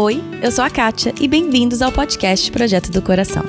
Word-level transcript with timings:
Oi, 0.00 0.22
eu 0.40 0.52
sou 0.52 0.64
a 0.64 0.70
Kátia 0.70 1.12
e 1.20 1.26
bem-vindos 1.26 1.82
ao 1.82 1.90
podcast 1.90 2.52
Projeto 2.52 2.88
do 2.92 3.02
Coração. 3.02 3.42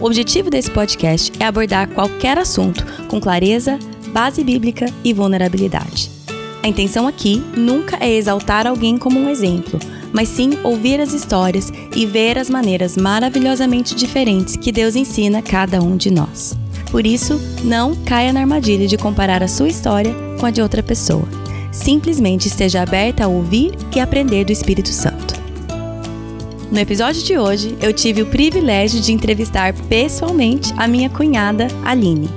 O 0.00 0.06
objetivo 0.06 0.48
desse 0.48 0.70
podcast 0.70 1.30
é 1.38 1.44
abordar 1.44 1.86
qualquer 1.86 2.38
assunto 2.38 2.82
com 3.08 3.20
clareza, 3.20 3.78
base 4.08 4.42
bíblica 4.42 4.86
e 5.04 5.12
vulnerabilidade. 5.12 6.10
A 6.62 6.66
intenção 6.66 7.06
aqui 7.06 7.44
nunca 7.54 7.98
é 8.00 8.10
exaltar 8.10 8.66
alguém 8.66 8.96
como 8.96 9.20
um 9.20 9.28
exemplo, 9.28 9.78
mas 10.14 10.30
sim 10.30 10.58
ouvir 10.64 10.98
as 10.98 11.12
histórias 11.12 11.70
e 11.94 12.06
ver 12.06 12.38
as 12.38 12.48
maneiras 12.48 12.96
maravilhosamente 12.96 13.94
diferentes 13.94 14.56
que 14.56 14.72
Deus 14.72 14.96
ensina 14.96 15.40
a 15.40 15.42
cada 15.42 15.82
um 15.82 15.94
de 15.94 16.10
nós. 16.10 16.56
Por 16.90 17.06
isso, 17.06 17.38
não 17.62 17.94
caia 17.96 18.32
na 18.32 18.40
armadilha 18.40 18.88
de 18.88 18.96
comparar 18.96 19.42
a 19.42 19.48
sua 19.48 19.68
história 19.68 20.14
com 20.40 20.46
a 20.46 20.50
de 20.50 20.62
outra 20.62 20.82
pessoa. 20.82 21.28
Simplesmente 21.70 22.48
esteja 22.48 22.80
aberta 22.80 23.24
a 23.24 23.28
ouvir 23.28 23.74
e 23.94 24.00
aprender 24.00 24.46
do 24.46 24.52
Espírito 24.52 24.88
Santo. 24.88 25.41
No 26.72 26.78
episódio 26.78 27.22
de 27.22 27.36
hoje, 27.36 27.76
eu 27.82 27.92
tive 27.92 28.22
o 28.22 28.26
privilégio 28.26 28.98
de 28.98 29.12
entrevistar 29.12 29.74
pessoalmente 29.90 30.72
a 30.78 30.88
minha 30.88 31.10
cunhada, 31.10 31.68
Aline. 31.84 32.30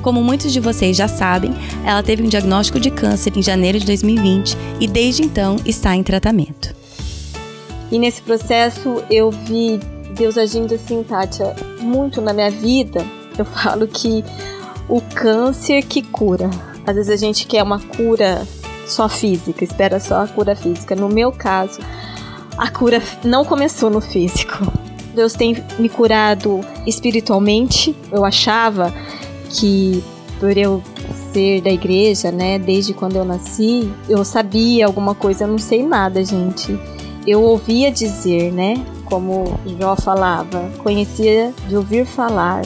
Como 0.00 0.22
muitos 0.22 0.52
de 0.52 0.60
vocês 0.60 0.96
já 0.96 1.08
sabem, 1.08 1.52
ela 1.84 2.00
teve 2.00 2.22
um 2.22 2.28
diagnóstico 2.28 2.78
de 2.78 2.88
câncer 2.88 3.36
em 3.36 3.42
janeiro 3.42 3.80
de 3.80 3.86
2020 3.86 4.56
e 4.78 4.86
desde 4.86 5.24
então 5.24 5.56
está 5.66 5.96
em 5.96 6.04
tratamento. 6.04 6.72
E 7.90 7.98
nesse 7.98 8.22
processo 8.22 9.02
eu 9.10 9.32
vi 9.32 9.80
Deus 10.14 10.38
agindo 10.38 10.72
assim, 10.72 11.02
Tátia, 11.02 11.56
muito 11.80 12.20
na 12.20 12.32
minha 12.32 12.48
vida. 12.48 13.04
Eu 13.36 13.44
falo 13.44 13.88
que 13.88 14.24
o 14.88 15.00
câncer 15.00 15.82
que 15.82 16.00
cura. 16.00 16.48
Às 16.86 16.94
vezes 16.94 17.10
a 17.10 17.16
gente 17.16 17.44
quer 17.44 17.64
uma 17.64 17.80
cura 17.80 18.46
só 18.86 19.08
física, 19.08 19.64
espera 19.64 19.98
só 19.98 20.22
a 20.22 20.28
cura 20.28 20.54
física. 20.54 20.94
No 20.94 21.08
meu 21.08 21.32
caso, 21.32 21.80
a 22.56 22.70
cura 22.70 23.02
não 23.24 23.44
começou 23.44 23.90
no 23.90 24.00
físico. 24.00 24.70
Deus 25.14 25.32
tem 25.32 25.62
me 25.78 25.88
curado 25.88 26.60
espiritualmente. 26.86 27.94
Eu 28.12 28.24
achava 28.24 28.92
que 29.48 30.02
por 30.38 30.56
eu 30.56 30.82
ser 31.32 31.60
da 31.60 31.70
igreja, 31.70 32.32
né, 32.32 32.58
desde 32.58 32.94
quando 32.94 33.16
eu 33.16 33.24
nasci, 33.24 33.90
eu 34.08 34.24
sabia 34.24 34.86
alguma 34.86 35.14
coisa, 35.14 35.44
eu 35.44 35.48
não 35.48 35.58
sei 35.58 35.82
nada, 35.82 36.24
gente. 36.24 36.78
Eu 37.26 37.42
ouvia 37.42 37.92
dizer, 37.92 38.50
né, 38.50 38.82
como 39.04 39.58
Jó 39.78 39.94
falava, 39.96 40.70
conhecia 40.78 41.52
de 41.68 41.76
ouvir 41.76 42.06
falar, 42.06 42.62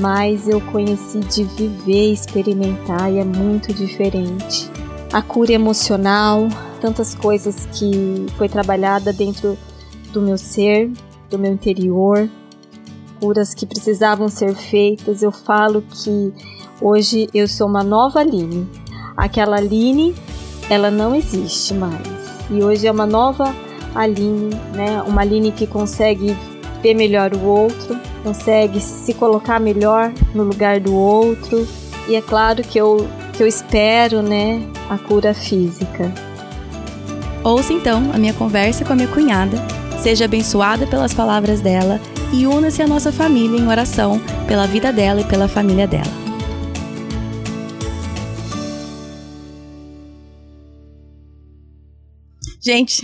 mas 0.00 0.48
eu 0.48 0.60
conheci 0.60 1.20
de 1.20 1.44
viver, 1.44 2.12
experimentar 2.12 3.12
e 3.12 3.18
é 3.18 3.24
muito 3.24 3.72
diferente. 3.72 4.71
A 5.12 5.20
cura 5.20 5.52
emocional, 5.52 6.48
tantas 6.80 7.14
coisas 7.14 7.66
que 7.72 8.26
foi 8.38 8.48
trabalhada 8.48 9.12
dentro 9.12 9.58
do 10.10 10.22
meu 10.22 10.38
ser, 10.38 10.90
do 11.28 11.38
meu 11.38 11.52
interior, 11.52 12.28
curas 13.20 13.52
que 13.54 13.66
precisavam 13.66 14.28
ser 14.28 14.54
feitas. 14.54 15.22
Eu 15.22 15.30
falo 15.30 15.82
que 15.82 16.32
hoje 16.80 17.28
eu 17.34 17.46
sou 17.46 17.68
uma 17.68 17.84
nova 17.84 18.20
Aline. 18.20 18.66
Aquela 19.16 19.58
Aline, 19.58 20.14
ela 20.70 20.90
não 20.90 21.14
existe 21.14 21.74
mais. 21.74 22.00
E 22.50 22.62
hoje 22.62 22.86
é 22.86 22.90
uma 22.90 23.06
nova 23.06 23.54
Aline, 23.94 24.54
né? 24.74 25.02
Uma 25.06 25.20
Aline 25.20 25.52
que 25.52 25.66
consegue 25.66 26.36
ver 26.82 26.94
melhor 26.94 27.32
o 27.34 27.44
outro, 27.44 27.98
consegue 28.24 28.80
se 28.80 29.14
colocar 29.14 29.60
melhor 29.60 30.12
no 30.34 30.42
lugar 30.42 30.80
do 30.80 30.94
outro. 30.94 31.66
E 32.08 32.16
é 32.16 32.20
claro 32.20 32.62
que 32.62 32.78
eu, 32.78 33.06
que 33.32 33.42
eu 33.42 33.46
espero, 33.46 34.22
né, 34.22 34.62
a 34.88 34.98
cura 34.98 35.34
física. 35.34 36.12
Ouça 37.42 37.72
então 37.72 38.10
a 38.14 38.18
minha 38.18 38.32
conversa 38.32 38.84
com 38.84 38.92
a 38.92 38.96
minha 38.96 39.08
cunhada, 39.08 39.56
seja 40.00 40.26
abençoada 40.26 40.86
pelas 40.86 41.12
palavras 41.12 41.60
dela 41.60 42.00
e 42.32 42.46
una-se 42.46 42.82
à 42.82 42.86
nossa 42.86 43.10
família 43.10 43.58
em 43.58 43.68
oração 43.68 44.20
pela 44.46 44.66
vida 44.66 44.92
dela 44.92 45.20
e 45.20 45.24
pela 45.24 45.48
família 45.48 45.86
dela. 45.86 46.21
Gente, 52.64 53.02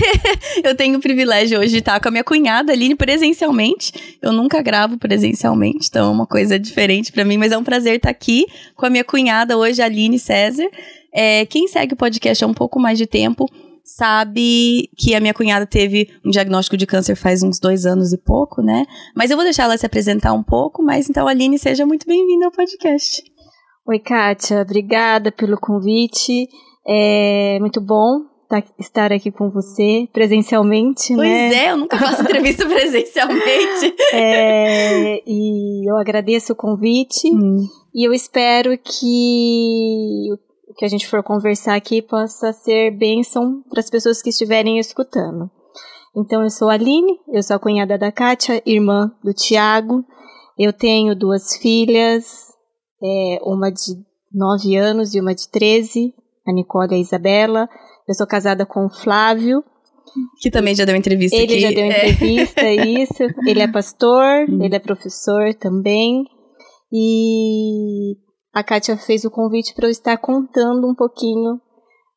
eu 0.64 0.74
tenho 0.74 0.96
o 0.96 1.00
privilégio 1.00 1.60
hoje 1.60 1.72
de 1.72 1.78
estar 1.80 2.00
com 2.00 2.08
a 2.08 2.10
minha 2.10 2.24
cunhada 2.24 2.72
Aline 2.72 2.94
presencialmente. 2.94 4.16
Eu 4.22 4.32
nunca 4.32 4.62
gravo 4.62 4.96
presencialmente, 4.96 5.88
então 5.90 6.08
é 6.08 6.10
uma 6.10 6.26
coisa 6.26 6.58
diferente 6.58 7.12
para 7.12 7.22
mim, 7.22 7.36
mas 7.36 7.52
é 7.52 7.58
um 7.58 7.62
prazer 7.62 7.96
estar 7.96 8.08
aqui 8.08 8.46
com 8.74 8.86
a 8.86 8.90
minha 8.90 9.04
cunhada 9.04 9.58
hoje, 9.58 9.82
Aline 9.82 10.18
César. 10.18 10.66
É, 11.12 11.44
quem 11.44 11.68
segue 11.68 11.92
o 11.92 11.96
podcast 11.98 12.42
há 12.42 12.46
um 12.46 12.54
pouco 12.54 12.80
mais 12.80 12.96
de 12.96 13.06
tempo 13.06 13.46
sabe 13.84 14.88
que 14.96 15.14
a 15.14 15.20
minha 15.20 15.34
cunhada 15.34 15.66
teve 15.66 16.08
um 16.24 16.30
diagnóstico 16.30 16.78
de 16.78 16.86
câncer 16.86 17.14
faz 17.14 17.42
uns 17.42 17.60
dois 17.60 17.84
anos 17.84 18.10
e 18.14 18.16
pouco, 18.16 18.62
né? 18.62 18.86
Mas 19.14 19.30
eu 19.30 19.36
vou 19.36 19.44
deixar 19.44 19.64
ela 19.64 19.76
se 19.76 19.84
apresentar 19.84 20.32
um 20.32 20.42
pouco, 20.42 20.82
mas 20.82 21.10
então, 21.10 21.28
Aline, 21.28 21.58
seja 21.58 21.84
muito 21.84 22.06
bem-vinda 22.06 22.46
ao 22.46 22.52
podcast. 22.52 23.22
Oi, 23.86 23.98
Kátia, 23.98 24.62
obrigada 24.62 25.30
pelo 25.30 25.60
convite. 25.60 26.48
É 26.86 27.58
muito 27.60 27.82
bom 27.82 28.32
estar 28.78 29.12
aqui 29.12 29.30
com 29.30 29.50
você 29.50 30.08
presencialmente, 30.12 31.14
pois 31.14 31.28
né? 31.28 31.48
Pois 31.48 31.62
é, 31.62 31.70
eu 31.70 31.76
nunca 31.76 31.98
faço 31.98 32.22
entrevista 32.22 32.66
presencialmente. 32.68 33.94
É, 34.12 35.22
e 35.26 35.90
eu 35.90 35.96
agradeço 35.96 36.52
o 36.52 36.56
convite 36.56 37.28
hum. 37.32 37.66
e 37.94 38.06
eu 38.06 38.12
espero 38.12 38.76
que 38.78 40.28
o 40.68 40.74
que 40.74 40.84
a 40.84 40.88
gente 40.88 41.06
for 41.06 41.22
conversar 41.22 41.76
aqui 41.76 42.02
possa 42.02 42.52
ser 42.52 42.90
bênção 42.90 43.62
para 43.70 43.80
as 43.80 43.88
pessoas 43.88 44.20
que 44.20 44.30
estiverem 44.30 44.78
escutando. 44.78 45.50
Então, 46.16 46.42
eu 46.42 46.50
sou 46.50 46.70
a 46.70 46.74
Aline, 46.74 47.18
eu 47.32 47.42
sou 47.42 47.56
a 47.56 47.58
cunhada 47.58 47.98
da 47.98 48.12
Kátia, 48.12 48.62
irmã 48.64 49.12
do 49.22 49.32
Tiago. 49.32 50.04
Eu 50.56 50.72
tenho 50.72 51.16
duas 51.16 51.56
filhas, 51.56 52.52
é, 53.02 53.38
uma 53.42 53.70
de 53.70 53.94
9 54.32 54.76
anos 54.76 55.14
e 55.14 55.20
uma 55.20 55.34
de 55.34 55.48
13, 55.48 56.14
a 56.46 56.52
Nicole 56.52 56.92
e 56.92 56.94
a 56.94 56.98
Isabela. 56.98 57.68
Eu 58.08 58.14
sou 58.14 58.26
casada 58.26 58.66
com 58.66 58.86
o 58.86 58.90
Flávio. 58.90 59.62
Que 60.40 60.50
também 60.50 60.74
já 60.74 60.84
deu 60.84 60.94
entrevista 60.94 61.36
ele 61.36 61.44
aqui. 61.44 61.52
Ele 61.54 61.60
já 61.60 61.70
deu 61.70 61.86
entrevista, 61.86 62.60
é. 62.60 62.74
isso. 63.02 63.22
Ele 63.46 63.60
é 63.60 63.68
pastor, 63.68 64.48
hum. 64.48 64.62
ele 64.62 64.76
é 64.76 64.78
professor 64.78 65.54
também. 65.54 66.24
E 66.92 68.16
a 68.52 68.62
Kátia 68.62 68.96
fez 68.96 69.24
o 69.24 69.30
convite 69.30 69.74
para 69.74 69.86
eu 69.86 69.90
estar 69.90 70.16
contando 70.18 70.88
um 70.88 70.94
pouquinho 70.94 71.60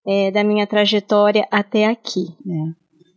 é, 0.07 0.31
da 0.31 0.43
minha 0.43 0.67
trajetória 0.67 1.47
até 1.49 1.85
aqui. 1.87 2.27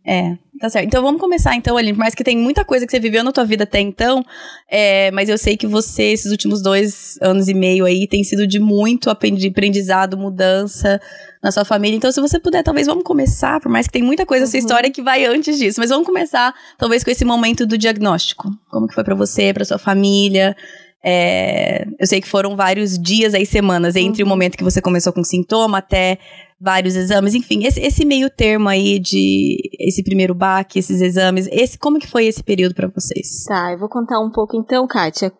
É. 0.05 0.31
é. 0.31 0.37
Tá 0.61 0.69
certo. 0.69 0.85
Então 0.85 1.01
vamos 1.01 1.19
começar 1.19 1.55
então, 1.55 1.75
Aline. 1.75 1.93
Por 1.93 2.01
mais 2.01 2.13
que 2.13 2.23
tem 2.23 2.37
muita 2.37 2.63
coisa 2.63 2.85
que 2.85 2.91
você 2.91 2.99
viveu 2.99 3.23
na 3.23 3.31
tua 3.31 3.43
vida 3.43 3.63
até 3.63 3.79
então, 3.79 4.23
é, 4.69 5.09
mas 5.09 5.27
eu 5.27 5.35
sei 5.35 5.57
que 5.57 5.65
você, 5.65 6.03
esses 6.03 6.31
últimos 6.31 6.61
dois 6.61 7.17
anos 7.19 7.47
e 7.47 7.53
meio 7.55 7.83
aí, 7.83 8.05
tem 8.05 8.23
sido 8.23 8.45
de 8.45 8.59
muito 8.59 9.09
aprendizado, 9.09 10.15
mudança 10.15 11.01
na 11.41 11.51
sua 11.51 11.65
família. 11.65 11.97
Então, 11.97 12.11
se 12.11 12.21
você 12.21 12.39
puder, 12.39 12.61
talvez 12.61 12.85
vamos 12.85 13.03
começar, 13.03 13.59
por 13.59 13.71
mais 13.71 13.87
que 13.87 13.93
tem 13.93 14.03
muita 14.03 14.23
coisa 14.23 14.45
uhum. 14.45 14.59
história 14.59 14.91
que 14.91 15.01
vai 15.01 15.25
antes 15.25 15.57
disso, 15.57 15.79
mas 15.79 15.89
vamos 15.89 16.05
começar, 16.05 16.53
talvez, 16.77 17.03
com 17.03 17.09
esse 17.09 17.25
momento 17.25 17.65
do 17.65 17.75
diagnóstico. 17.75 18.51
Como 18.69 18.87
que 18.87 18.93
foi 18.93 19.03
para 19.03 19.15
você, 19.15 19.51
para 19.51 19.65
sua 19.65 19.79
família? 19.79 20.55
É, 21.03 21.85
eu 21.99 22.05
sei 22.05 22.21
que 22.21 22.27
foram 22.27 22.55
vários 22.55 22.97
dias 22.97 23.33
aí, 23.33 23.45
semanas, 23.45 23.95
entre 23.95 24.21
uhum. 24.21 24.27
o 24.27 24.29
momento 24.29 24.57
que 24.57 24.63
você 24.63 24.81
começou 24.81 25.11
com 25.11 25.23
sintoma 25.23 25.79
até 25.79 26.19
vários 26.59 26.95
exames, 26.95 27.33
enfim, 27.33 27.65
esse, 27.65 27.79
esse 27.79 28.05
meio 28.05 28.29
termo 28.29 28.69
aí 28.69 28.99
de 28.99 29.57
esse 29.79 30.03
primeiro 30.03 30.35
baque, 30.35 30.77
esses 30.77 31.01
exames, 31.01 31.47
esse 31.51 31.77
como 31.77 31.97
que 31.97 32.07
foi 32.07 32.27
esse 32.27 32.43
período 32.43 32.75
para 32.75 32.87
vocês? 32.87 33.45
Tá, 33.47 33.71
eu 33.71 33.79
vou 33.79 33.89
contar 33.89 34.19
um 34.19 34.29
pouco 34.29 34.55
então, 34.55 34.85
Kátia, 34.85 35.33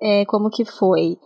é, 0.00 0.26
como 0.26 0.50
que 0.50 0.66
foi. 0.66 1.16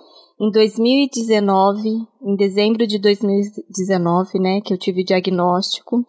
Em 0.41 0.51
2019, 0.53 1.89
em 2.23 2.37
dezembro 2.37 2.87
de 2.87 2.99
2019, 3.01 4.39
né, 4.39 4.61
que 4.65 4.73
eu 4.73 4.79
tive 4.79 5.03
o 5.03 5.05
diagnóstico, 5.05 6.07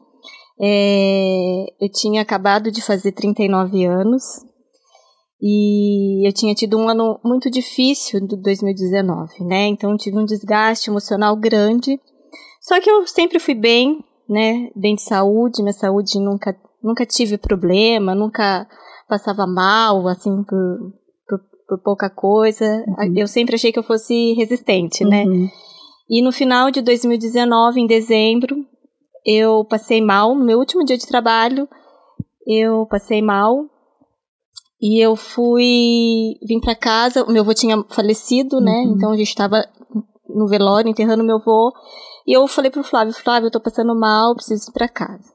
é, 0.62 1.66
eu 1.82 1.90
tinha 1.92 2.22
acabado 2.22 2.72
de 2.72 2.82
fazer 2.84 3.12
39 3.12 3.86
anos, 3.86 4.46
e 5.42 6.28
eu 6.28 6.32
tinha 6.32 6.54
tido 6.54 6.78
um 6.78 6.88
ano 6.88 7.20
muito 7.24 7.50
difícil 7.50 8.26
do 8.28 8.38
2019, 8.38 9.44
né? 9.44 9.68
Então 9.68 9.98
tive 9.98 10.18
um 10.18 10.26
desgaste 10.26 10.90
emocional 10.90 11.36
grande. 11.36 12.00
Só 12.62 12.80
que 12.80 12.90
eu 12.90 13.08
sempre 13.08 13.40
fui 13.40 13.56
bem, 13.56 14.04
né? 14.30 14.70
Bem 14.76 14.94
de 14.94 15.02
saúde, 15.02 15.64
minha 15.64 15.74
saúde 15.74 16.20
nunca 16.20 16.56
nunca 16.84 17.06
tive 17.06 17.38
problema, 17.38 18.14
nunca 18.14 18.68
passava 19.08 19.48
mal 19.48 20.08
assim 20.08 20.44
por, 20.44 20.94
por, 21.28 21.40
por 21.68 21.84
pouca 21.84 22.10
coisa. 22.10 22.66
Uhum. 22.88 23.14
Eu 23.18 23.28
sempre 23.28 23.56
achei 23.56 23.72
que 23.72 23.80
eu 23.80 23.84
fosse 23.84 24.34
resistente, 24.34 25.04
né? 25.04 25.24
uhum. 25.26 25.44
né? 25.44 25.52
E 26.08 26.22
no 26.22 26.32
final 26.32 26.70
de 26.70 26.82
2019, 26.82 27.80
em 27.80 27.88
dezembro, 27.88 28.56
eu 29.26 29.66
passei 29.66 30.02
mal 30.02 30.36
no 30.36 30.46
meu 30.46 30.60
último 30.60 30.84
dia 30.84 30.98
de 30.98 31.08
trabalho. 31.08 31.68
Eu 32.46 32.86
passei 32.86 33.22
mal 33.22 33.71
e 34.82 35.00
eu 35.00 35.16
fui, 35.16 36.36
vim 36.42 36.60
para 36.60 36.76
casa, 36.76 37.24
o 37.24 37.32
meu 37.32 37.44
avô 37.44 37.54
tinha 37.54 37.84
falecido, 37.90 38.60
né? 38.60 38.84
Uhum. 38.86 38.94
Então 38.96 39.12
a 39.12 39.18
gente 39.18 39.28
estava 39.28 39.64
no 40.28 40.48
velório, 40.48 40.90
enterrando 40.90 41.24
meu 41.24 41.36
avô. 41.36 41.72
E 42.26 42.36
eu 42.36 42.48
falei 42.48 42.72
pro 42.72 42.84
Flávio, 42.84 43.14
Flávio, 43.14 43.48
eu 43.48 43.52
tô 43.52 43.60
passando 43.60 43.98
mal, 43.98 44.34
preciso 44.36 44.70
ir 44.70 44.74
pra 44.74 44.88
casa. 44.88 45.32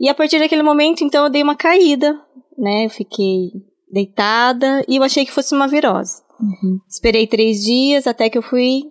E 0.00 0.08
a 0.08 0.14
partir 0.14 0.38
daquele 0.38 0.62
momento, 0.62 1.04
então, 1.04 1.24
eu 1.24 1.30
dei 1.30 1.42
uma 1.42 1.54
caída, 1.54 2.20
né? 2.58 2.86
Eu 2.86 2.90
fiquei 2.90 3.50
deitada 3.92 4.84
e 4.88 4.96
eu 4.96 5.02
achei 5.04 5.24
que 5.24 5.32
fosse 5.32 5.54
uma 5.54 5.68
virose. 5.68 6.22
Uhum. 6.40 6.78
Esperei 6.88 7.26
três 7.28 7.62
dias 7.62 8.06
até 8.06 8.28
que 8.28 8.36
eu 8.36 8.42
fui 8.42 8.82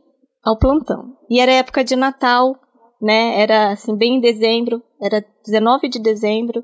ao 0.43 0.57
plantão. 0.57 1.17
E 1.29 1.41
era 1.41 1.51
época 1.51 1.83
de 1.83 1.95
Natal, 1.95 2.55
né? 3.01 3.41
Era 3.41 3.71
assim, 3.71 3.97
bem 3.97 4.15
em 4.15 4.21
dezembro, 4.21 4.81
era 5.01 5.23
19 5.45 5.89
de 5.89 5.99
dezembro. 5.99 6.63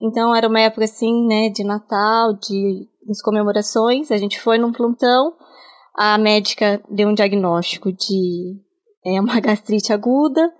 Então 0.00 0.34
era 0.34 0.48
uma 0.48 0.60
época 0.60 0.84
assim, 0.84 1.26
né, 1.26 1.48
de 1.48 1.64
Natal, 1.64 2.34
de 2.34 2.88
das 3.06 3.22
comemorações. 3.22 4.10
A 4.10 4.16
gente 4.16 4.40
foi 4.40 4.58
num 4.58 4.72
plantão, 4.72 5.32
a 5.94 6.18
médica 6.18 6.82
deu 6.90 7.08
um 7.08 7.14
diagnóstico 7.14 7.92
de 7.92 8.56
é, 9.04 9.20
uma 9.20 9.38
gastrite 9.40 9.92
aguda. 9.92 10.52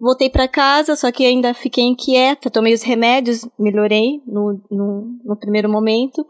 Voltei 0.00 0.30
para 0.30 0.46
casa, 0.46 0.94
só 0.94 1.10
que 1.10 1.24
ainda 1.24 1.52
fiquei 1.54 1.84
inquieta, 1.84 2.50
tomei 2.50 2.72
os 2.72 2.82
remédios, 2.82 3.48
melhorei 3.58 4.22
no, 4.26 4.60
no, 4.70 5.18
no 5.24 5.36
primeiro 5.36 5.68
momento. 5.68 6.24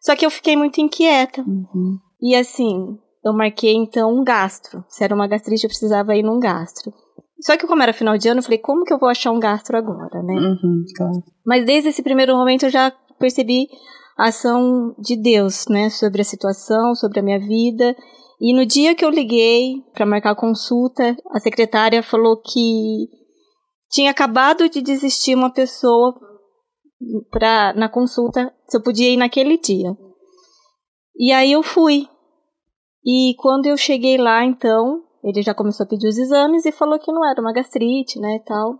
Só 0.00 0.14
que 0.14 0.24
eu 0.24 0.30
fiquei 0.30 0.56
muito 0.56 0.80
inquieta. 0.80 1.42
Uhum. 1.42 1.98
E 2.20 2.36
assim, 2.36 2.96
eu 3.24 3.32
marquei 3.32 3.74
então 3.74 4.12
um 4.12 4.22
gastro. 4.22 4.84
Se 4.88 5.02
era 5.02 5.14
uma 5.14 5.26
gastrite, 5.26 5.64
eu 5.64 5.68
precisava 5.68 6.14
ir 6.14 6.22
num 6.22 6.38
gastro. 6.38 6.92
Só 7.42 7.56
que 7.56 7.66
como 7.66 7.82
era 7.82 7.92
final 7.92 8.16
de 8.16 8.28
ano, 8.28 8.38
eu 8.38 8.44
falei, 8.44 8.58
como 8.58 8.84
que 8.84 8.92
eu 8.92 8.98
vou 8.98 9.08
achar 9.08 9.32
um 9.32 9.40
gastro 9.40 9.76
agora, 9.76 10.22
né? 10.22 10.34
Uhum, 10.34 10.84
claro. 10.96 11.22
Mas 11.44 11.64
desde 11.64 11.88
esse 11.88 12.02
primeiro 12.02 12.36
momento 12.36 12.64
eu 12.64 12.70
já 12.70 12.92
percebi 13.18 13.66
a 14.16 14.28
ação 14.28 14.94
de 14.98 15.20
Deus, 15.20 15.66
né? 15.68 15.90
Sobre 15.90 16.20
a 16.20 16.24
situação, 16.24 16.94
sobre 16.94 17.18
a 17.18 17.22
minha 17.22 17.40
vida. 17.40 17.96
E 18.40 18.54
no 18.54 18.64
dia 18.64 18.94
que 18.94 19.04
eu 19.04 19.10
liguei 19.10 19.82
para 19.92 20.06
marcar 20.06 20.30
a 20.30 20.36
consulta, 20.36 21.16
a 21.32 21.40
secretária 21.40 22.02
falou 22.02 22.40
que 22.40 23.08
tinha 23.90 24.10
acabado 24.10 24.68
de 24.68 24.80
desistir 24.80 25.34
uma 25.34 25.52
pessoa 25.52 26.14
pra, 27.30 27.72
na 27.74 27.88
consulta, 27.88 28.52
se 28.68 28.76
eu 28.76 28.82
podia 28.82 29.10
ir 29.10 29.16
naquele 29.16 29.58
dia. 29.58 29.96
E 31.16 31.32
aí 31.32 31.52
eu 31.52 31.62
fui. 31.62 32.08
E 33.04 33.34
quando 33.38 33.66
eu 33.66 33.76
cheguei 33.76 34.16
lá, 34.16 34.44
então, 34.44 35.02
ele 35.22 35.42
já 35.42 35.54
começou 35.54 35.84
a 35.84 35.88
pedir 35.88 36.08
os 36.08 36.18
exames 36.18 36.64
e 36.66 36.72
falou 36.72 36.98
que 36.98 37.12
não 37.12 37.24
era 37.24 37.40
uma 37.40 37.52
gastrite, 37.52 38.18
né, 38.18 38.36
e 38.36 38.44
tal. 38.44 38.78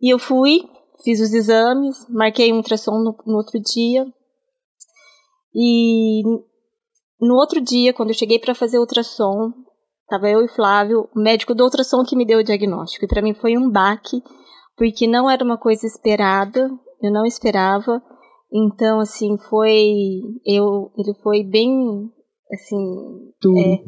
E 0.00 0.12
eu 0.12 0.18
fui, 0.18 0.60
fiz 1.02 1.20
os 1.20 1.32
exames, 1.32 2.06
marquei 2.08 2.52
um 2.52 2.56
ultrassom 2.56 2.98
no, 2.98 3.16
no 3.26 3.36
outro 3.36 3.60
dia. 3.60 4.06
E 5.54 6.22
no 7.20 7.34
outro 7.34 7.60
dia, 7.60 7.92
quando 7.92 8.10
eu 8.10 8.14
cheguei 8.14 8.38
para 8.38 8.54
fazer 8.54 8.78
o 8.78 8.82
ultrassom, 8.82 9.52
tava 10.08 10.28
eu 10.28 10.44
e 10.44 10.48
Flávio, 10.48 11.08
o 11.14 11.20
médico 11.20 11.54
do 11.54 11.64
ultrassom 11.64 12.04
que 12.04 12.16
me 12.16 12.26
deu 12.26 12.40
o 12.40 12.44
diagnóstico. 12.44 13.04
E 13.04 13.08
para 13.08 13.22
mim 13.22 13.34
foi 13.34 13.56
um 13.56 13.70
baque, 13.70 14.22
porque 14.76 15.06
não 15.06 15.28
era 15.28 15.44
uma 15.44 15.58
coisa 15.58 15.86
esperada, 15.86 16.70
eu 17.02 17.12
não 17.12 17.24
esperava. 17.24 18.02
Então, 18.52 19.00
assim, 19.00 19.38
foi. 19.48 20.20
Eu, 20.44 20.90
ele 20.96 21.14
foi 21.22 21.44
bem. 21.44 22.10
Assim. 22.52 23.32
Duro. 23.40 23.58
É, 23.58 23.78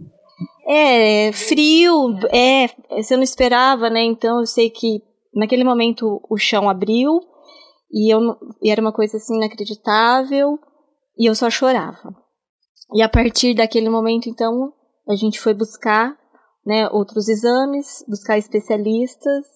é, 0.67 1.33
frio, 1.33 2.15
é. 2.33 2.69
Você 2.97 3.17
não 3.17 3.23
esperava, 3.23 3.91
né? 3.91 4.03
Então, 4.03 4.41
eu 4.41 4.47
sei 4.47 4.71
que 4.71 5.03
naquele 5.35 5.65
momento 5.65 6.21
o 6.29 6.37
chão 6.37 6.69
abriu 6.69 7.21
e, 7.91 8.13
eu, 8.15 8.21
e 8.63 8.71
era 8.71 8.81
uma 8.81 8.93
coisa 8.93 9.17
assim 9.17 9.37
inacreditável 9.37 10.59
e 11.19 11.29
eu 11.29 11.35
só 11.35 11.51
chorava. 11.51 12.15
E 12.95 13.03
a 13.03 13.09
partir 13.09 13.55
daquele 13.55 13.89
momento, 13.89 14.29
então, 14.29 14.73
a 15.09 15.17
gente 15.17 15.41
foi 15.41 15.55
buscar 15.55 16.17
né, 16.65 16.89
outros 16.91 17.29
exames, 17.29 18.05
buscar 18.09 18.39
especialistas 18.39 19.47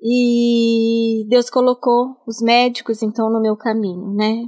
e 0.00 1.26
Deus 1.28 1.50
colocou 1.50 2.16
os 2.26 2.40
médicos 2.40 3.02
então 3.02 3.30
no 3.30 3.40
meu 3.40 3.56
caminho, 3.56 4.14
né? 4.14 4.44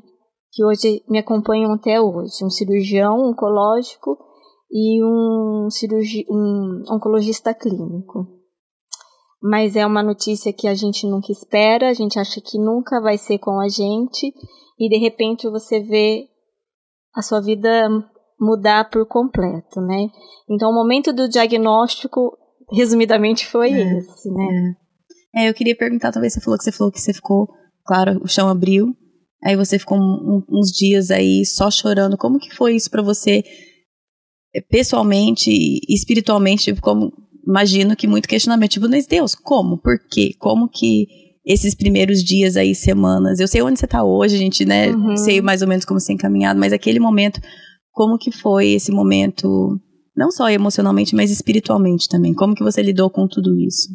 Que 0.53 0.65
hoje 0.65 1.03
me 1.09 1.19
acompanham 1.19 1.73
até 1.73 2.01
hoje, 2.01 2.45
um 2.45 2.51
cirurgião 2.51 3.31
oncológico 3.31 4.17
e 4.71 5.03
um, 5.03 5.69
cirurgi 5.71 6.25
um 6.29 6.83
oncologista 6.91 7.55
clínico. 7.55 8.27
Mas 9.41 9.77
é 9.77 9.87
uma 9.87 10.03
notícia 10.03 10.53
que 10.53 10.67
a 10.67 10.75
gente 10.75 11.07
nunca 11.07 11.31
espera, 11.31 11.89
a 11.89 11.95
gente 11.95 12.19
acha 12.19 12.41
que 12.41 12.59
nunca 12.59 13.01
vai 13.01 13.17
ser 13.17 13.39
com 13.39 13.61
a 13.61 13.69
gente 13.69 14.33
e 14.79 14.89
de 14.89 14.99
repente 14.99 15.49
você 15.49 15.81
vê 15.81 16.27
a 17.15 17.23
sua 17.23 17.41
vida 17.41 17.89
mudar 18.41 18.91
por 18.91 19.07
completo, 19.07 19.81
né? 19.81 20.09
Então 20.49 20.71
o 20.71 20.75
momento 20.75 21.13
do 21.13 21.29
diagnóstico, 21.29 22.37
resumidamente, 22.73 23.47
foi 23.47 23.71
é, 23.71 23.99
esse, 23.99 24.31
né? 24.31 24.75
É. 24.85 24.89
É, 25.35 25.49
eu 25.49 25.55
queria 25.55 25.77
perguntar, 25.77 26.11
talvez 26.11 26.33
você 26.33 26.41
falou 26.41 26.59
que 26.59 26.65
você 26.65 26.73
falou 26.73 26.93
que 26.93 27.01
você 27.01 27.13
ficou, 27.13 27.49
claro, 27.85 28.21
o 28.23 28.29
chão 28.29 28.49
abriu, 28.49 28.95
aí 29.45 29.57
você 29.57 29.79
ficou 29.79 29.99
um, 29.99 30.43
uns 30.51 30.71
dias 30.71 31.11
aí 31.11 31.45
só 31.45 31.71
chorando. 31.71 32.17
Como 32.17 32.39
que 32.39 32.55
foi 32.55 32.75
isso 32.75 32.91
para 32.91 33.03
você, 33.03 33.43
pessoalmente 34.69 35.51
e 35.51 35.95
espiritualmente? 35.95 36.65
Tipo, 36.65 36.81
como, 36.81 37.13
imagino 37.47 37.97
que 37.97 38.07
muito 38.07 38.29
questionamento, 38.29 38.73
tipo, 38.73 38.89
mas 38.89 39.07
Deus, 39.07 39.35
como? 39.35 39.79
Por 39.79 39.99
quê? 40.11 40.33
Como 40.39 40.69
que 40.69 41.07
esses 41.49 41.75
primeiros 41.75 42.23
dias 42.23 42.57
aí, 42.57 42.75
semanas, 42.75 43.41
eu 43.41 43.49
sei 43.49 43.63
onde 43.63 43.81
você 43.81 43.87
tá 43.87 44.05
hoje, 44.05 44.35
a 44.35 44.39
gente, 44.39 44.67
né, 44.67 44.91
uhum. 44.91 45.17
sei 45.17 45.41
mais 45.41 45.63
ou 45.63 45.69
menos 45.69 45.87
como 45.87 45.99
você 45.99 46.09
tem 46.09 46.17
caminhado, 46.17 46.61
mas 46.61 46.75
aquele 46.75 47.01
momento, 47.01 47.41
como 47.91 48.19
que 48.19 48.31
foi 48.31 48.73
esse 48.73 48.93
momento, 48.93 49.81
não 50.15 50.31
só 50.31 50.51
emocionalmente, 50.51 51.17
mas 51.17 51.31
espiritualmente 51.31 52.07
também? 52.07 52.35
Como 52.35 52.55
que 52.55 52.63
você 52.63 52.83
lidou 52.83 53.09
com 53.09 53.27
tudo 53.27 53.59
isso? 53.59 53.89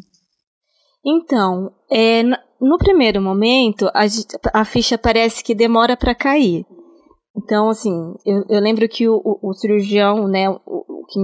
Então, 1.06 1.70
é, 1.88 2.24
no 2.60 2.76
primeiro 2.78 3.22
momento, 3.22 3.88
a, 3.94 4.04
a 4.52 4.64
ficha 4.64 4.98
parece 4.98 5.44
que 5.44 5.54
demora 5.54 5.96
para 5.96 6.14
cair. 6.14 6.66
Então, 7.36 7.68
assim, 7.68 8.14
eu, 8.24 8.44
eu 8.48 8.60
lembro 8.60 8.88
que 8.88 9.08
o, 9.08 9.16
o, 9.16 9.50
o 9.50 9.52
cirurgião, 9.52 10.28
né, 10.28 10.48
o, 10.48 10.58
o, 10.66 11.04
que, 11.06 11.20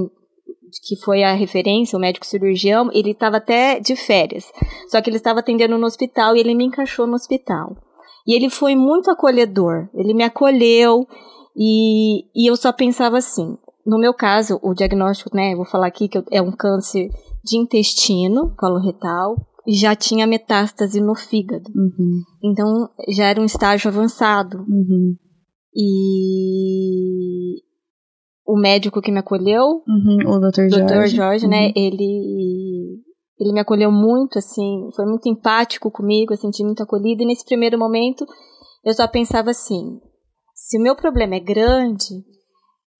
que 0.87 0.97
foi 1.05 1.23
a 1.23 1.35
referência, 1.35 1.97
o 1.97 2.01
médico 2.01 2.27
cirurgião, 2.27 2.91
ele 2.93 3.13
estava 3.13 3.37
até 3.37 3.79
de 3.79 3.95
férias. 3.95 4.51
Só 4.89 5.01
que 5.01 5.09
ele 5.09 5.17
estava 5.17 5.41
atendendo 5.41 5.79
no 5.79 5.87
hospital 5.87 6.35
e 6.35 6.41
ele 6.41 6.55
me 6.55 6.65
encaixou 6.65 7.07
no 7.07 7.15
hospital. 7.15 7.77
E 8.27 8.35
ele 8.35 8.51
foi 8.51 8.75
muito 8.75 9.11
acolhedor. 9.11 9.89
Ele 9.95 10.15
me 10.15 10.25
acolheu 10.25 11.07
e, 11.57 12.25
e 12.35 12.51
eu 12.51 12.57
só 12.57 12.73
pensava 12.73 13.19
assim. 13.19 13.57
No 13.87 13.99
meu 13.99 14.13
caso, 14.13 14.59
o 14.63 14.75
diagnóstico, 14.75 15.35
né, 15.35 15.55
vou 15.55 15.65
falar 15.65 15.87
aqui 15.87 16.09
que 16.09 16.23
é 16.31 16.43
um 16.43 16.53
câncer 16.53 17.09
de 17.45 17.57
intestino 17.57 18.55
coloretal 18.57 19.37
já 19.67 19.95
tinha 19.95 20.27
metástase 20.27 21.01
no 21.01 21.15
fígado. 21.15 21.71
Uhum. 21.75 22.23
Então 22.43 22.89
já 23.09 23.27
era 23.27 23.41
um 23.41 23.45
estágio 23.45 23.89
avançado. 23.89 24.59
Uhum. 24.69 25.17
E 25.75 27.63
o 28.47 28.59
médico 28.59 29.01
que 29.01 29.13
me 29.13 29.21
acolheu, 29.21 29.65
uhum. 29.87 30.19
o 30.27 30.41
Dr. 30.41 30.69
Jorge, 30.69 30.87
Dr. 30.87 31.07
Jorge 31.07 31.47
né, 31.47 31.67
uhum. 31.67 31.73
ele 31.77 33.01
ele 33.39 33.53
me 33.55 33.61
acolheu 33.61 33.91
muito, 33.91 34.39
assim, 34.39 34.91
foi 34.95 35.07
muito 35.07 35.27
empático 35.27 35.91
comigo, 35.91 36.33
eu 36.33 36.37
senti 36.37 36.63
muito 36.63 36.83
acolhida, 36.83 37.23
e 37.23 37.27
nesse 37.27 37.45
primeiro 37.45 37.79
momento 37.79 38.27
eu 38.85 38.93
só 38.93 39.09
pensava 39.09 39.51
assim, 39.51 39.99
se 40.55 40.79
o 40.79 40.83
meu 40.83 40.95
problema 40.95 41.37
é 41.37 41.41
grande, 41.41 42.23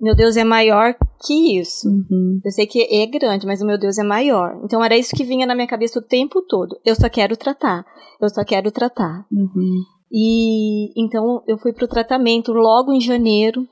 meu 0.01 0.15
Deus 0.17 0.37
é 0.37 0.45
maior 0.45 0.95
que 1.27 1.59
isso. 1.61 1.87
Uhum. 1.87 2.41
Eu 2.43 2.51
sei 2.53 2.67
que 2.67 2.83
é 2.83 3.07
grande, 3.07 3.47
mas 3.47 3.61
o 3.61 3.67
meu 3.67 3.79
Deus 3.79 3.99
é 3.99 4.03
maior. 4.03 4.59
Então 4.65 4.83
era 4.83 4.97
isso 4.97 5.15
que 5.15 5.25
vinha 5.25 5.47
na 5.47 5.55
minha 5.55 5.67
cabeça 5.67 5.99
o 5.99 6.03
tempo 6.03 6.41
todo. 6.49 6.81
Eu 6.87 6.95
só 6.95 7.09
quero 7.11 7.37
tratar. 7.37 7.85
Eu 8.21 8.31
só 8.31 8.43
quero 8.43 8.71
tratar. 8.71 9.27
Uhum. 9.31 9.83
E 10.11 10.93
então 11.01 11.43
eu 11.47 11.59
fui 11.59 11.73
pro 11.73 11.89
tratamento 11.89 12.53
logo 12.53 12.93
em 12.93 13.01
janeiro. 13.01 13.67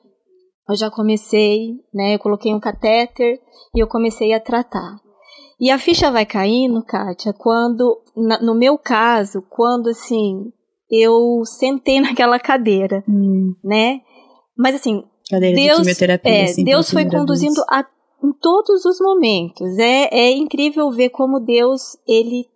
Eu 0.69 0.77
já 0.77 0.91
comecei, 0.91 1.75
né? 1.93 2.15
Eu 2.15 2.19
coloquei 2.19 2.55
um 2.55 2.61
catéter 2.61 3.41
e 3.75 3.83
eu 3.83 3.89
comecei 3.89 4.33
a 4.33 4.41
tratar. 4.41 4.97
E 5.61 5.71
a 5.71 5.79
ficha 5.79 6.11
vai 6.11 6.25
caindo, 6.25 6.85
Kátia, 6.85 7.33
quando, 7.33 8.01
na, 8.17 8.41
no 8.41 8.55
meu 8.55 8.79
caso, 8.79 9.43
quando 9.51 9.89
assim, 9.89 10.53
eu 10.89 11.43
sentei 11.45 12.01
naquela 12.01 12.39
cadeira, 12.39 13.03
hum. 13.09 13.55
né? 13.65 14.01
Mas 14.57 14.77
assim, 14.77 15.03
Cadeira 15.29 15.57
Deus, 15.57 15.77
de 15.79 15.83
quimioterapia. 15.83 16.33
É, 16.33 16.45
assim, 16.45 16.65
Deus 16.65 16.91
foi 16.91 17.05
conduzindo 17.05 17.61
a, 17.71 17.85
em 18.25 18.33
todos 18.41 18.85
os 18.85 18.99
momentos. 19.01 19.79
É, 19.79 20.09
é 20.13 20.33
incrível 20.33 20.91
ver 20.91 21.11
como 21.11 21.41
Deus 21.41 21.97
ele 22.07 22.47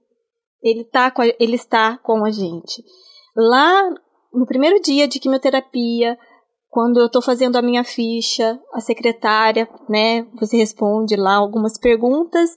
ele 0.62 0.84
tá 0.84 1.08
a, 1.08 1.26
ele 1.40 1.56
está 1.56 1.98
com 1.98 2.24
a 2.24 2.30
gente. 2.30 2.82
Lá 3.36 3.90
no 4.32 4.46
primeiro 4.46 4.80
dia 4.80 5.06
de 5.08 5.18
quimioterapia, 5.20 6.18
quando 6.68 7.00
eu 7.00 7.06
estou 7.06 7.22
fazendo 7.22 7.56
a 7.56 7.62
minha 7.62 7.84
ficha, 7.84 8.58
a 8.72 8.80
secretária, 8.80 9.68
né, 9.88 10.26
você 10.40 10.56
responde 10.56 11.16
lá 11.16 11.34
algumas 11.34 11.78
perguntas 11.78 12.50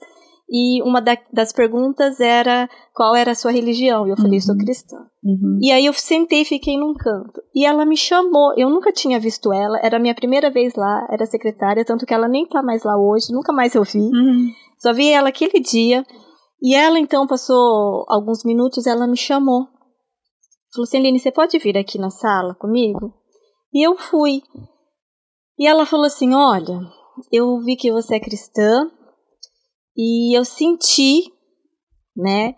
e 0.48 0.80
uma 0.82 1.00
da, 1.00 1.18
das 1.32 1.52
perguntas 1.52 2.20
era 2.20 2.68
qual 2.94 3.16
era 3.16 3.32
a 3.32 3.34
sua 3.34 3.50
religião. 3.50 4.06
E 4.06 4.10
eu 4.10 4.16
falei, 4.16 4.38
uhum. 4.38 4.40
sou 4.40 4.56
cristã. 4.56 4.96
Uhum. 5.24 5.58
E 5.60 5.72
aí 5.72 5.84
eu 5.84 5.92
sentei 5.92 6.42
e 6.42 6.44
fiquei 6.44 6.78
num 6.78 6.94
canto. 6.94 7.42
E 7.54 7.66
ela 7.66 7.84
me 7.84 7.96
chamou. 7.96 8.54
Eu 8.56 8.70
nunca 8.70 8.92
tinha 8.92 9.18
visto 9.18 9.52
ela. 9.52 9.78
Era 9.82 9.96
a 9.96 10.00
minha 10.00 10.14
primeira 10.14 10.48
vez 10.48 10.74
lá. 10.76 11.06
Era 11.10 11.26
secretária, 11.26 11.84
tanto 11.84 12.06
que 12.06 12.14
ela 12.14 12.28
nem 12.28 12.46
tá 12.46 12.62
mais 12.62 12.84
lá 12.84 12.96
hoje. 12.96 13.32
Nunca 13.32 13.52
mais 13.52 13.74
eu 13.74 13.82
vi. 13.82 13.98
Uhum. 13.98 14.52
Só 14.78 14.92
vi 14.92 15.10
ela 15.10 15.30
aquele 15.30 15.58
dia. 15.58 16.04
E 16.62 16.76
ela 16.76 16.98
então 16.98 17.26
passou 17.26 18.04
alguns 18.08 18.44
minutos. 18.44 18.86
Ela 18.86 19.06
me 19.08 19.16
chamou 19.16 19.66
falou 20.76 20.84
assim, 20.84 21.18
você 21.18 21.32
pode 21.32 21.58
vir 21.58 21.76
aqui 21.76 21.98
na 21.98 22.10
sala 22.10 22.54
comigo? 22.54 23.14
E 23.72 23.86
eu 23.86 23.96
fui. 23.96 24.42
E 25.58 25.66
ela 25.66 25.86
falou 25.86 26.06
assim, 26.06 26.34
olha, 26.34 26.80
eu 27.32 27.58
vi 27.60 27.76
que 27.76 27.90
você 27.90 28.16
é 28.16 28.20
cristã 28.20 28.90
e 29.96 30.36
eu 30.36 30.44
senti, 30.44 31.32
né, 32.14 32.54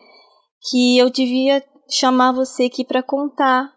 que 0.71 0.99
eu 0.99 1.09
devia 1.09 1.65
chamar 1.91 2.33
você 2.33 2.65
aqui 2.65 2.85
para 2.85 3.03
contar 3.03 3.73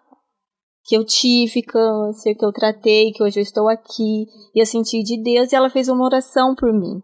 que 0.83 0.97
eu 0.97 1.05
tive 1.05 1.61
câncer, 1.61 2.35
que 2.35 2.43
eu 2.43 2.51
tratei, 2.51 3.11
que 3.11 3.23
hoje 3.23 3.39
eu 3.39 3.43
estou 3.43 3.69
aqui, 3.69 4.25
e 4.55 4.59
eu 4.61 4.65
senti 4.65 5.03
de 5.03 5.21
Deus, 5.21 5.51
e 5.51 5.55
ela 5.55 5.69
fez 5.69 5.87
uma 5.87 6.03
oração 6.03 6.55
por 6.55 6.73
mim. 6.73 7.01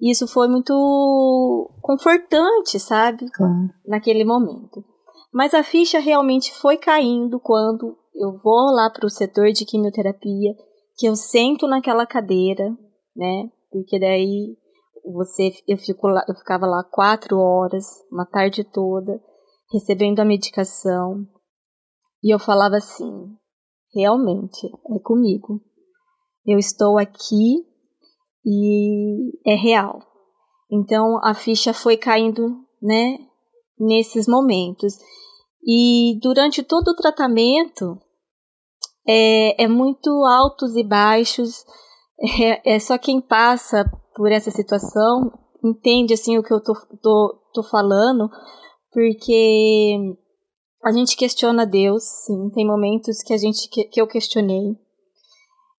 E 0.00 0.10
isso 0.10 0.26
foi 0.26 0.48
muito 0.48 1.70
confortante, 1.80 2.78
sabe? 2.78 3.30
Claro. 3.30 3.70
Naquele 3.86 4.24
momento. 4.24 4.84
Mas 5.32 5.54
a 5.54 5.62
ficha 5.62 5.98
realmente 5.98 6.52
foi 6.54 6.76
caindo 6.76 7.38
quando 7.40 7.96
eu 8.14 8.38
vou 8.42 8.72
lá 8.72 8.90
para 8.90 9.06
o 9.06 9.10
setor 9.10 9.52
de 9.52 9.64
quimioterapia, 9.64 10.54
que 10.96 11.06
eu 11.06 11.14
sento 11.14 11.66
naquela 11.66 12.06
cadeira, 12.06 12.70
né? 13.14 13.50
Porque 13.70 13.98
daí 13.98 14.56
você, 15.12 15.52
eu, 15.66 15.78
fico 15.78 16.08
lá, 16.08 16.24
eu 16.28 16.34
ficava 16.34 16.66
lá 16.66 16.82
quatro 16.84 17.38
horas, 17.38 17.84
uma 18.10 18.26
tarde 18.26 18.64
toda, 18.64 19.20
recebendo 19.72 20.20
a 20.20 20.24
medicação. 20.24 21.26
E 22.22 22.34
eu 22.34 22.38
falava 22.38 22.76
assim: 22.76 23.36
realmente, 23.94 24.66
é 24.66 24.98
comigo. 25.02 25.62
Eu 26.46 26.58
estou 26.58 26.98
aqui 26.98 27.64
e 28.44 29.38
é 29.46 29.54
real. 29.54 30.00
Então 30.70 31.18
a 31.22 31.34
ficha 31.34 31.72
foi 31.72 31.96
caindo, 31.96 32.64
né, 32.82 33.18
nesses 33.78 34.26
momentos. 34.26 34.94
E 35.64 36.18
durante 36.20 36.62
todo 36.62 36.88
o 36.88 36.96
tratamento 36.96 37.98
é, 39.06 39.64
é 39.64 39.68
muito 39.68 40.10
altos 40.24 40.76
e 40.76 40.82
baixos. 40.82 41.64
É, 42.20 42.74
é, 42.74 42.80
só 42.80 42.98
quem 42.98 43.20
passa 43.20 43.84
por 44.16 44.32
essa 44.32 44.50
situação 44.50 45.30
entende 45.64 46.14
assim 46.14 46.36
o 46.36 46.42
que 46.42 46.52
eu 46.52 46.60
tô, 46.60 46.74
tô, 47.00 47.40
tô 47.54 47.62
falando, 47.62 48.28
porque 48.92 49.96
a 50.84 50.92
gente 50.92 51.16
questiona 51.16 51.66
Deus, 51.66 52.02
sim. 52.02 52.50
Tem 52.54 52.66
momentos 52.66 53.22
que 53.22 53.32
a 53.32 53.38
gente 53.38 53.68
que, 53.68 53.84
que 53.84 54.00
eu 54.00 54.06
questionei. 54.06 54.76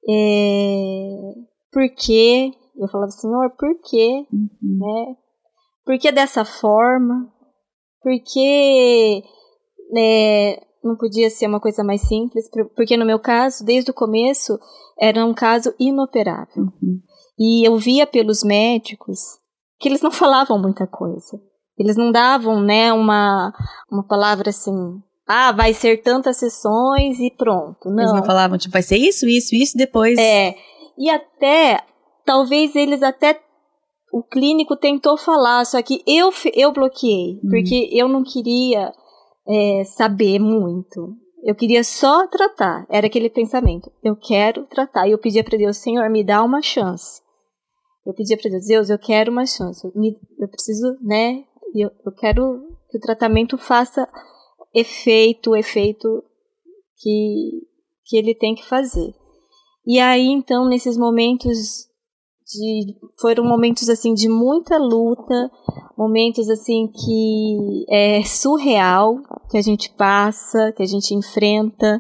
É, 0.08 1.18
por 1.72 1.90
quê? 1.96 2.52
Eu 2.78 2.88
falava, 2.88 3.12
Senhor, 3.12 3.50
por 3.58 3.82
quê? 3.82 4.26
Uhum. 4.32 4.50
Né? 4.62 5.16
Por 5.86 5.98
que 6.00 6.12
dessa 6.12 6.46
forma? 6.46 7.32
Por 8.02 8.14
que 8.24 9.24
né, 9.92 10.58
não 10.84 10.96
podia 10.96 11.30
ser 11.30 11.48
uma 11.48 11.60
coisa 11.60 11.84
mais 11.84 12.02
simples? 12.02 12.50
Porque 12.76 12.98
no 12.98 13.06
meu 13.06 13.20
caso, 13.20 13.66
desde 13.66 13.92
o 13.92 13.94
começo, 13.94 14.60
era 15.00 15.26
um 15.26 15.34
caso 15.34 15.74
inoperável. 15.80 16.64
Uhum. 16.64 17.00
E 17.38 17.68
eu 17.68 17.78
via 17.78 18.06
pelos 18.06 18.44
médicos 18.44 19.20
que 19.80 19.88
eles 19.88 20.02
não 20.02 20.12
falavam 20.12 20.62
muita 20.62 20.86
coisa. 20.86 21.40
Eles 21.78 21.96
não 21.96 22.12
davam, 22.12 22.62
né, 22.62 22.92
uma, 22.92 23.54
uma 23.90 24.06
palavra 24.06 24.50
assim, 24.50 25.02
ah, 25.26 25.52
vai 25.52 25.74
ser 25.74 26.02
tantas 26.02 26.38
sessões 26.38 27.20
e 27.20 27.32
pronto. 27.32 27.90
Não. 27.90 28.00
Eles 28.00 28.14
não 28.14 28.24
falavam, 28.24 28.58
tipo, 28.58 28.74
vai 28.74 28.82
ser 28.82 28.98
isso, 28.98 29.28
isso, 29.28 29.56
isso, 29.56 29.78
depois. 29.78 30.18
É. 30.18 30.56
E 30.98 31.10
até, 31.10 31.82
talvez 32.26 32.76
eles 32.76 33.02
até. 33.02 33.40
O 34.12 34.24
clínico 34.24 34.76
tentou 34.76 35.18
falar, 35.18 35.66
só 35.66 35.82
que 35.82 36.02
eu, 36.08 36.32
eu 36.54 36.72
bloqueei, 36.72 37.40
uhum. 37.44 37.50
porque 37.50 37.90
eu 37.92 38.08
não 38.08 38.24
queria 38.24 38.92
é, 39.48 39.84
saber 39.84 40.40
muito. 40.40 41.16
Eu 41.44 41.56
queria 41.56 41.84
só 41.84 42.28
tratar. 42.28 42.86
Era 42.90 43.08
aquele 43.08 43.30
pensamento. 43.30 43.92
Eu 44.04 44.16
quero 44.16 44.66
tratar. 44.66 45.08
E 45.08 45.12
eu 45.12 45.18
pedia 45.18 45.44
para 45.44 45.58
Deus, 45.58 45.78
Senhor, 45.78 46.10
me 46.10 46.24
dá 46.24 46.44
uma 46.44 46.62
chance. 46.62 47.22
Eu 48.06 48.14
pedia 48.14 48.38
para 48.38 48.50
Deus, 48.50 48.66
Deus, 48.66 48.90
eu 48.90 49.00
quero 49.00 49.32
uma 49.32 49.46
chance. 49.46 49.86
Eu, 49.86 49.92
me, 49.96 50.18
eu 50.40 50.48
preciso, 50.48 50.98
né? 51.02 51.44
Eu, 51.74 51.92
eu 52.06 52.12
quero 52.14 52.60
que 52.90 52.98
o 52.98 53.02
tratamento 53.02 53.58
faça 53.58 54.08
efeito, 54.74 55.52
o 55.52 55.56
efeito 55.56 56.24
que, 56.98 57.62
que 58.06 58.18
ele 58.18 58.36
tem 58.36 58.56
que 58.56 58.66
fazer. 58.66 59.14
E 59.86 60.00
aí, 60.00 60.28
então, 60.28 60.68
nesses 60.68 60.98
momentos 60.98 61.89
de, 62.50 62.96
foram 63.20 63.44
momentos 63.44 63.90
assim 63.90 64.14
de 64.14 64.28
muita 64.28 64.78
luta, 64.78 65.52
momentos 65.98 66.50
assim 66.50 66.88
que 66.88 67.86
é 67.90 68.24
surreal 68.24 69.18
que 69.50 69.58
a 69.58 69.62
gente 69.62 69.92
passa, 69.96 70.72
que 70.76 70.82
a 70.82 70.86
gente 70.86 71.14
enfrenta. 71.14 72.00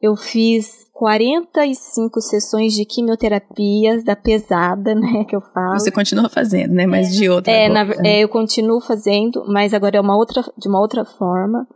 Eu 0.00 0.16
fiz 0.16 0.86
45 0.94 2.20
sessões 2.22 2.72
de 2.72 2.86
quimioterapia 2.86 4.02
da 4.02 4.16
pesada, 4.16 4.94
né, 4.96 5.24
que 5.28 5.36
eu 5.36 5.42
faço. 5.52 5.84
Você 5.84 5.90
continua 5.90 6.30
fazendo, 6.30 6.72
né, 6.72 6.86
mas 6.86 7.14
de 7.14 7.28
outra 7.28 7.52
é, 7.52 7.68
na, 7.68 7.82
é, 8.04 8.20
eu 8.20 8.28
continuo 8.28 8.80
fazendo, 8.80 9.44
mas 9.46 9.74
agora 9.74 9.98
é 9.98 10.00
uma 10.00 10.16
outra, 10.16 10.42
de 10.56 10.68
uma 10.68 10.80
outra 10.80 11.04
forma. 11.04 11.66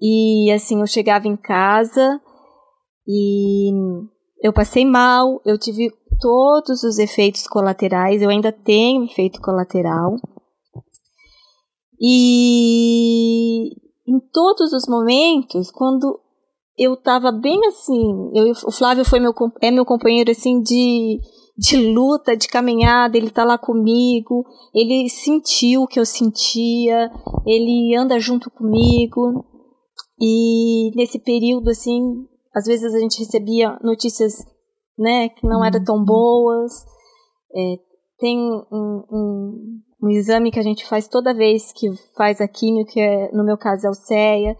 E 0.00 0.50
assim, 0.50 0.80
eu 0.80 0.86
chegava 0.88 1.28
em 1.28 1.36
casa 1.36 2.20
e 3.06 3.70
eu 4.42 4.52
passei 4.52 4.84
mal, 4.84 5.40
eu 5.46 5.56
tive 5.56 5.92
todos 6.22 6.84
os 6.84 6.98
efeitos 6.98 7.48
colaterais, 7.48 8.22
eu 8.22 8.30
ainda 8.30 8.52
tenho 8.52 9.04
efeito 9.04 9.40
colateral. 9.40 10.14
E 12.00 13.70
em 14.06 14.20
todos 14.32 14.72
os 14.72 14.86
momentos, 14.88 15.70
quando 15.70 16.22
eu 16.78 16.96
tava 16.96 17.30
bem 17.30 17.60
assim. 17.66 18.30
Eu, 18.34 18.52
o 18.66 18.72
Flávio 18.72 19.04
foi 19.04 19.20
meu, 19.20 19.32
é 19.60 19.70
meu 19.70 19.84
companheiro 19.84 20.30
assim 20.30 20.60
de, 20.60 21.20
de 21.56 21.76
luta, 21.76 22.36
de 22.36 22.48
caminhada. 22.48 23.16
Ele 23.16 23.30
tá 23.30 23.44
lá 23.44 23.58
comigo. 23.58 24.44
Ele 24.74 25.08
sentiu 25.08 25.82
o 25.82 25.86
que 25.86 26.00
eu 26.00 26.06
sentia. 26.06 27.10
Ele 27.46 27.94
anda 27.96 28.18
junto 28.18 28.50
comigo. 28.50 29.44
E 30.20 30.90
nesse 30.96 31.18
período 31.18 31.68
assim, 31.68 32.00
às 32.54 32.64
vezes 32.66 32.94
a 32.94 32.98
gente 32.98 33.18
recebia 33.18 33.78
notícias, 33.82 34.34
né, 34.98 35.28
que 35.28 35.46
não 35.46 35.64
eram 35.64 35.82
tão 35.82 36.04
boas. 36.04 36.72
É, 37.54 37.76
tem 38.18 38.38
um, 38.38 39.04
um, 39.10 39.80
um 40.02 40.10
exame 40.10 40.50
que 40.50 40.58
a 40.58 40.62
gente 40.62 40.86
faz 40.86 41.08
toda 41.08 41.34
vez 41.34 41.72
que 41.72 41.90
faz 42.16 42.40
a 42.40 42.48
química, 42.48 42.92
que 42.92 43.00
é, 43.00 43.30
no 43.32 43.44
meu 43.44 43.58
caso 43.58 43.86
é 43.86 43.90
o 43.90 43.94
CEA 43.94 44.56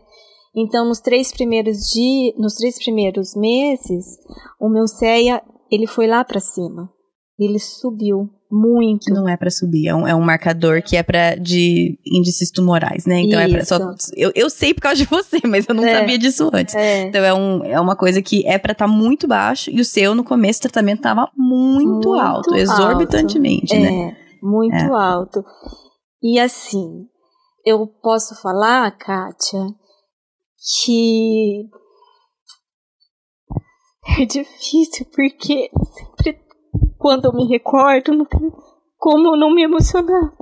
então, 0.55 0.87
nos 0.87 1.01
três 1.01 1.33
primeiros 1.33 1.91
dias, 1.91 2.35
nos 2.37 2.57
três 2.57 2.77
primeiros 2.77 3.35
meses, 3.35 4.19
o 4.61 4.69
meu 4.69 4.87
CEA 4.87 5.43
ele 5.71 5.87
foi 5.87 6.07
lá 6.07 6.23
para 6.23 6.41
cima. 6.41 6.93
Ele 7.39 7.59
subiu 7.59 8.29
muito. 8.53 9.13
Não 9.13 9.27
é 9.27 9.37
para 9.37 9.51
subir, 9.51 9.89
é 9.89 9.95
um, 9.95 10.07
é 10.07 10.15
um, 10.15 10.21
marcador 10.21 10.83
que 10.83 10.95
é 10.95 11.03
para 11.03 11.35
de 11.37 11.99
índices 12.05 12.51
tumorais, 12.51 13.07
né? 13.07 13.21
Então 13.21 13.41
Isso. 13.41 13.49
é 13.49 13.57
pra, 13.57 13.65
só 13.65 13.95
eu, 14.15 14.31
eu 14.35 14.51
sei 14.51 14.75
por 14.75 14.83
causa 14.83 14.99
de 14.99 15.05
você, 15.09 15.41
mas 15.47 15.67
eu 15.67 15.75
não 15.75 15.85
é. 15.85 15.99
sabia 15.99 16.19
disso 16.19 16.51
antes. 16.53 16.75
É. 16.75 17.05
Então 17.05 17.25
é, 17.25 17.33
um, 17.33 17.65
é 17.65 17.81
uma 17.81 17.97
coisa 17.97 18.21
que 18.21 18.47
é 18.47 18.59
para 18.59 18.73
estar 18.73 18.87
tá 18.87 18.93
muito 18.93 19.27
baixo 19.27 19.71
e 19.71 19.81
o 19.81 19.85
seu 19.85 20.15
no 20.15 20.23
começo 20.23 20.61
do 20.61 20.63
tratamento 20.65 21.01
tava 21.01 21.31
muito, 21.35 21.89
muito 21.89 22.15
alto, 22.15 22.55
exorbitantemente, 22.55 23.75
alto. 23.75 23.85
né? 23.85 24.11
É, 24.11 24.45
muito 24.45 24.77
é. 24.77 24.89
alto. 24.89 25.43
E 26.23 26.39
assim, 26.39 27.07
eu 27.65 27.87
posso 27.87 28.35
falar, 28.43 28.91
Kátia, 28.99 29.67
que 30.85 31.69
é 34.21 34.27
difícil 34.27 35.07
porque 35.07 35.71
sempre 35.95 36.42
quando 36.99 37.27
eu 37.27 37.33
me 37.33 37.45
recordo 37.47 38.13
não 38.13 38.25
tem 38.25 38.53
como 38.99 39.37
não 39.37 39.53
me 39.53 39.63
emocionar. 39.63 40.35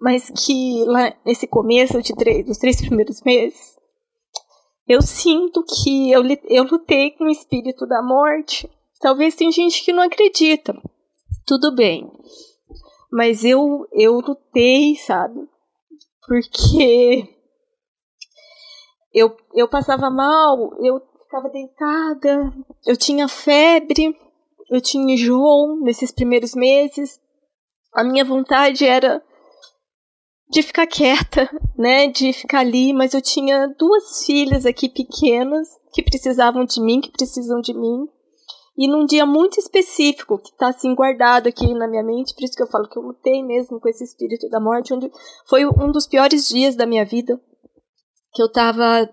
Mas 0.00 0.30
que 0.30 0.84
lá 0.84 1.14
nesse 1.24 1.46
começo 1.46 2.02
de 2.02 2.14
três, 2.14 2.44
dos 2.44 2.58
três 2.58 2.80
primeiros 2.80 3.22
meses, 3.22 3.76
eu 4.86 5.00
sinto 5.00 5.64
que 5.64 6.12
eu, 6.12 6.22
eu 6.48 6.64
lutei 6.64 7.12
com 7.12 7.24
o 7.24 7.30
espírito 7.30 7.86
da 7.86 8.02
morte. 8.02 8.70
Talvez 9.00 9.34
tem 9.34 9.50
gente 9.50 9.84
que 9.84 9.92
não 9.92 10.02
acredita. 10.02 10.74
Tudo 11.46 11.74
bem. 11.74 12.10
Mas 13.10 13.44
eu, 13.44 13.88
eu 13.92 14.20
lutei, 14.20 14.96
sabe? 14.96 15.48
porque 16.26 17.28
eu, 19.14 19.36
eu 19.54 19.68
passava 19.68 20.10
mal, 20.10 20.74
eu 20.82 21.00
ficava 21.26 21.48
deitada, 21.50 22.52
eu 22.86 22.96
tinha 22.96 23.28
febre, 23.28 24.16
eu 24.70 24.80
tinha 24.80 25.14
enjoo 25.14 25.80
nesses 25.82 26.10
primeiros 26.12 26.54
meses. 26.54 27.20
A 27.92 28.02
minha 28.04 28.24
vontade 28.24 28.86
era 28.86 29.22
de 30.48 30.62
ficar 30.62 30.86
quieta, 30.86 31.50
né, 31.76 32.06
de 32.06 32.32
ficar 32.32 32.60
ali, 32.60 32.92
mas 32.92 33.12
eu 33.12 33.20
tinha 33.20 33.66
duas 33.78 34.24
filhas 34.24 34.64
aqui 34.64 34.88
pequenas 34.88 35.68
que 35.92 36.02
precisavam 36.02 36.64
de 36.64 36.80
mim, 36.80 37.00
que 37.00 37.10
precisam 37.10 37.60
de 37.60 37.74
mim. 37.74 38.06
E 38.78 38.86
num 38.86 39.06
dia 39.06 39.24
muito 39.24 39.58
específico, 39.58 40.38
que 40.38 40.50
está 40.50 40.68
assim 40.68 40.94
guardado 40.94 41.48
aqui 41.48 41.72
na 41.72 41.88
minha 41.88 42.04
mente, 42.04 42.34
por 42.34 42.44
isso 42.44 42.54
que 42.54 42.62
eu 42.62 42.68
falo 42.68 42.88
que 42.88 42.98
eu 42.98 43.02
lutei 43.02 43.42
mesmo 43.42 43.80
com 43.80 43.88
esse 43.88 44.04
espírito 44.04 44.48
da 44.50 44.60
morte, 44.60 44.92
onde 44.92 45.10
foi 45.48 45.66
um 45.66 45.90
dos 45.90 46.06
piores 46.06 46.46
dias 46.48 46.76
da 46.76 46.86
minha 46.86 47.04
vida. 47.04 47.40
que 48.34 48.42
eu 48.42 48.52
tava, 48.52 49.08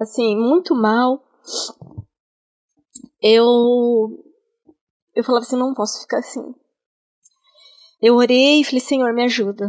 assim, 0.00 0.34
muito 0.34 0.74
mal, 0.74 1.22
eu, 3.22 3.44
eu 5.14 5.24
falava 5.24 5.44
assim, 5.44 5.56
não 5.56 5.74
posso 5.74 6.00
ficar 6.00 6.18
assim. 6.18 6.54
Eu 8.00 8.14
orei 8.16 8.60
e 8.60 8.64
falei, 8.64 8.80
Senhor, 8.80 9.12
me 9.12 9.24
ajuda. 9.24 9.68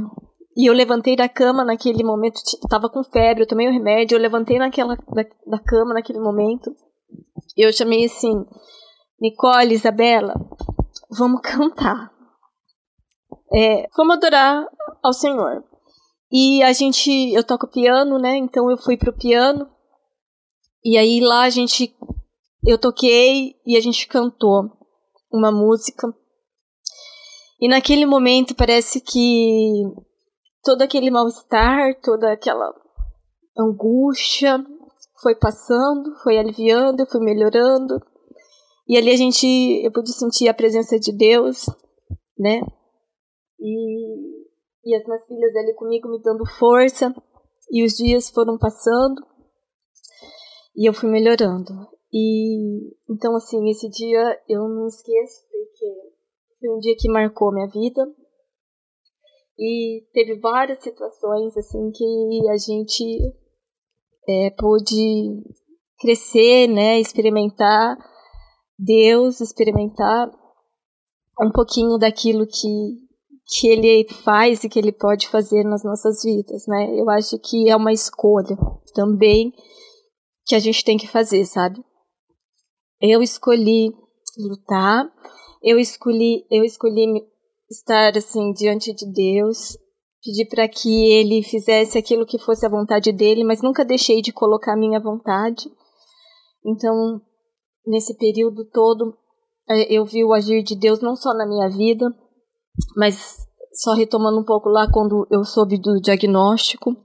E 0.56 0.70
eu 0.70 0.74
levantei 0.74 1.16
da 1.16 1.30
cama 1.30 1.64
naquele 1.64 2.04
momento, 2.04 2.42
tava 2.70 2.90
com 2.90 3.04
febre, 3.04 3.44
eu 3.44 3.48
tomei 3.48 3.68
o 3.68 3.72
remédio, 3.72 4.16
eu 4.16 4.22
levantei 4.22 4.60
naquela, 4.60 4.96
da, 4.96 5.24
da 5.48 5.60
cama 5.60 5.94
naquele 5.94 6.20
momento. 6.20 6.76
Eu 7.56 7.72
chamei 7.72 8.06
assim, 8.06 8.46
Nicole, 9.20 9.74
Isabela, 9.74 10.34
vamos 11.10 11.42
cantar. 11.48 12.12
É, 13.52 13.88
vamos 13.96 14.18
adorar 14.18 14.66
ao 15.04 15.14
Senhor. 15.14 15.64
E 16.32 16.62
a 16.62 16.72
gente, 16.74 17.10
eu 17.34 17.44
toco 17.44 17.68
piano, 17.68 18.20
né? 18.20 18.38
Então 18.38 18.70
eu 18.70 18.78
fui 18.78 18.96
pro 18.96 19.14
piano. 19.14 19.68
E 20.84 20.98
aí 20.98 21.20
lá 21.20 21.44
a 21.44 21.50
gente, 21.50 21.94
eu 22.66 22.78
toquei 22.78 23.56
e 23.66 23.76
a 23.76 23.82
gente 23.82 24.08
cantou 24.08 24.72
uma 25.32 25.52
música. 25.52 26.08
E 27.60 27.68
naquele 27.68 28.06
momento 28.06 28.56
parece 28.56 29.02
que 29.02 29.84
todo 30.64 30.82
aquele 30.82 31.12
mal-estar, 31.12 32.00
toda 32.02 32.32
aquela 32.32 32.74
angústia 33.58 34.64
foi 35.22 35.36
passando, 35.36 36.16
foi 36.24 36.38
aliviando, 36.38 37.06
foi 37.08 37.20
melhorando. 37.20 38.02
E 38.88 38.98
ali 38.98 39.12
a 39.12 39.18
gente, 39.18 39.46
eu 39.84 39.92
pude 39.92 40.14
sentir 40.14 40.48
a 40.48 40.54
presença 40.54 40.98
de 40.98 41.12
Deus, 41.12 41.66
né? 42.38 42.62
E, 43.60 44.40
e 44.86 44.96
as 44.96 45.06
minhas 45.06 45.26
filhas 45.26 45.56
ali 45.58 45.76
comigo 45.76 46.10
me 46.10 46.22
dando 46.22 46.46
força. 46.58 47.14
E 47.70 47.84
os 47.84 47.94
dias 47.94 48.30
foram 48.30 48.58
passando 48.58 49.29
e 50.80 50.88
eu 50.88 50.94
fui 50.94 51.10
melhorando. 51.10 51.74
E 52.12 52.96
então 53.10 53.36
assim, 53.36 53.70
esse 53.70 53.90
dia 53.90 54.42
eu 54.48 54.66
não 54.70 54.88
esqueço 54.88 55.44
porque 55.52 55.86
foi 56.58 56.70
um 56.70 56.80
dia 56.80 56.96
que 56.98 57.12
marcou 57.12 57.52
minha 57.52 57.68
vida. 57.68 58.08
E 59.60 60.08
teve 60.14 60.40
várias 60.40 60.82
situações 60.82 61.58
assim 61.58 61.92
que 61.92 62.50
a 62.50 62.56
gente 62.56 63.34
é, 64.26 64.52
pôde 64.52 65.44
crescer, 66.00 66.68
né, 66.68 66.98
experimentar 66.98 67.98
Deus, 68.78 69.42
experimentar 69.42 70.32
um 71.42 71.52
pouquinho 71.52 71.98
daquilo 71.98 72.48
que 72.48 73.10
que 73.52 73.68
ele 73.68 74.08
faz 74.24 74.64
e 74.64 74.70
que 74.70 74.78
ele 74.78 74.92
pode 74.92 75.28
fazer 75.28 75.64
nas 75.64 75.84
nossas 75.84 76.24
vidas, 76.24 76.68
né? 76.68 76.94
Eu 76.96 77.10
acho 77.10 77.38
que 77.40 77.68
é 77.68 77.76
uma 77.76 77.92
escolha 77.92 78.56
também 78.94 79.52
que 80.50 80.56
a 80.56 80.60
gente 80.60 80.84
tem 80.84 80.98
que 80.98 81.08
fazer, 81.08 81.46
sabe? 81.46 81.79
Eu 83.00 83.22
escolhi 83.22 83.94
lutar, 84.36 85.08
eu 85.62 85.77
escolhi, 85.77 86.44
eu 86.50 86.63
escolhi 86.63 87.06
estar 87.70 88.18
assim 88.18 88.51
diante 88.53 88.91
de 88.91 89.06
Deus, 89.13 89.77
pedir 90.24 90.48
para 90.50 90.68
que 90.68 91.12
ele 91.12 91.44
fizesse 91.44 92.00
aquilo 92.00 92.25
que 92.25 92.39
fosse 92.39 92.65
a 92.65 92.70
vontade 92.70 93.12
dele, 93.12 93.44
mas 93.44 93.62
nunca 93.62 93.86
deixei 93.86 94.24
de 94.24 94.34
colocar 94.34 94.74
a 94.74 94.77
minha 94.77 95.00
vontade. 95.00 95.72
Então, 96.65 97.22
nesse 97.86 98.18
período 98.18 98.65
todo, 98.72 99.15
é, 99.70 99.94
eu 99.94 100.03
vi 100.03 100.25
o 100.25 100.34
agir 100.34 100.63
de 100.63 100.75
Deus 100.75 101.00
não 101.00 101.15
só 101.15 101.32
na 101.32 101.46
minha 101.46 101.70
vida, 101.70 102.08
mas 102.98 103.38
só 103.72 103.94
retomando 103.94 104.39
um 104.39 104.44
pouco 104.44 104.68
lá 104.68 104.91
quando 104.91 105.27
eu 105.29 105.44
soube 105.44 105.77
do 105.77 106.01
diagnóstico, 106.01 106.98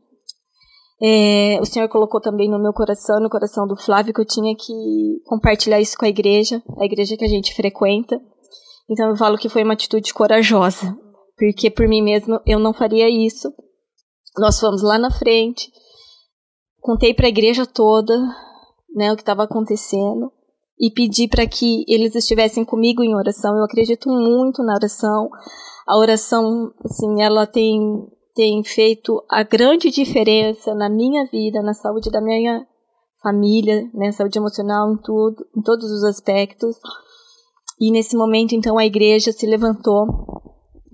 é, 1.02 1.58
o 1.60 1.64
Senhor 1.64 1.88
colocou 1.88 2.20
também 2.20 2.48
no 2.48 2.62
meu 2.62 2.72
coração, 2.72 3.20
no 3.20 3.28
coração 3.28 3.66
do 3.66 3.76
Flávio, 3.76 4.14
que 4.14 4.20
eu 4.20 4.26
tinha 4.26 4.54
que 4.56 5.20
compartilhar 5.24 5.80
isso 5.80 5.96
com 5.98 6.04
a 6.04 6.08
igreja, 6.08 6.62
a 6.78 6.84
igreja 6.84 7.16
que 7.16 7.24
a 7.24 7.28
gente 7.28 7.54
frequenta. 7.54 8.20
Então 8.88 9.08
eu 9.08 9.16
falo 9.16 9.38
que 9.38 9.48
foi 9.48 9.64
uma 9.64 9.74
atitude 9.74 10.12
corajosa, 10.12 10.96
porque 11.36 11.70
por 11.70 11.88
mim 11.88 12.02
mesmo 12.02 12.40
eu 12.46 12.58
não 12.58 12.72
faria 12.72 13.08
isso. 13.08 13.52
Nós 14.38 14.58
fomos 14.58 14.82
lá 14.82 14.98
na 14.98 15.10
frente, 15.10 15.70
contei 16.80 17.14
para 17.14 17.26
a 17.26 17.28
igreja 17.28 17.66
toda, 17.66 18.16
né, 18.94 19.12
o 19.12 19.16
que 19.16 19.22
estava 19.22 19.44
acontecendo 19.44 20.30
e 20.78 20.90
pedi 20.90 21.28
para 21.28 21.46
que 21.46 21.84
eles 21.88 22.14
estivessem 22.14 22.64
comigo 22.64 23.02
em 23.02 23.14
oração. 23.14 23.56
Eu 23.56 23.64
acredito 23.64 24.08
muito 24.08 24.62
na 24.62 24.74
oração. 24.74 25.28
A 25.86 25.98
oração, 25.98 26.72
assim, 26.84 27.22
ela 27.22 27.46
tem 27.46 27.80
tem 28.34 28.62
feito 28.64 29.22
a 29.30 29.42
grande 29.42 29.90
diferença 29.90 30.74
na 30.74 30.88
minha 30.88 31.24
vida, 31.26 31.62
na 31.62 31.72
saúde 31.72 32.10
da 32.10 32.20
minha 32.20 32.66
família, 33.22 33.88
né, 33.94 34.12
saúde 34.12 34.38
emocional 34.38 34.92
em 34.92 34.96
tudo, 35.02 35.46
em 35.56 35.62
todos 35.62 35.90
os 35.90 36.04
aspectos. 36.04 36.76
E 37.80 37.90
nesse 37.90 38.16
momento, 38.16 38.54
então, 38.54 38.78
a 38.78 38.84
igreja 38.84 39.32
se 39.32 39.46
levantou 39.46 40.06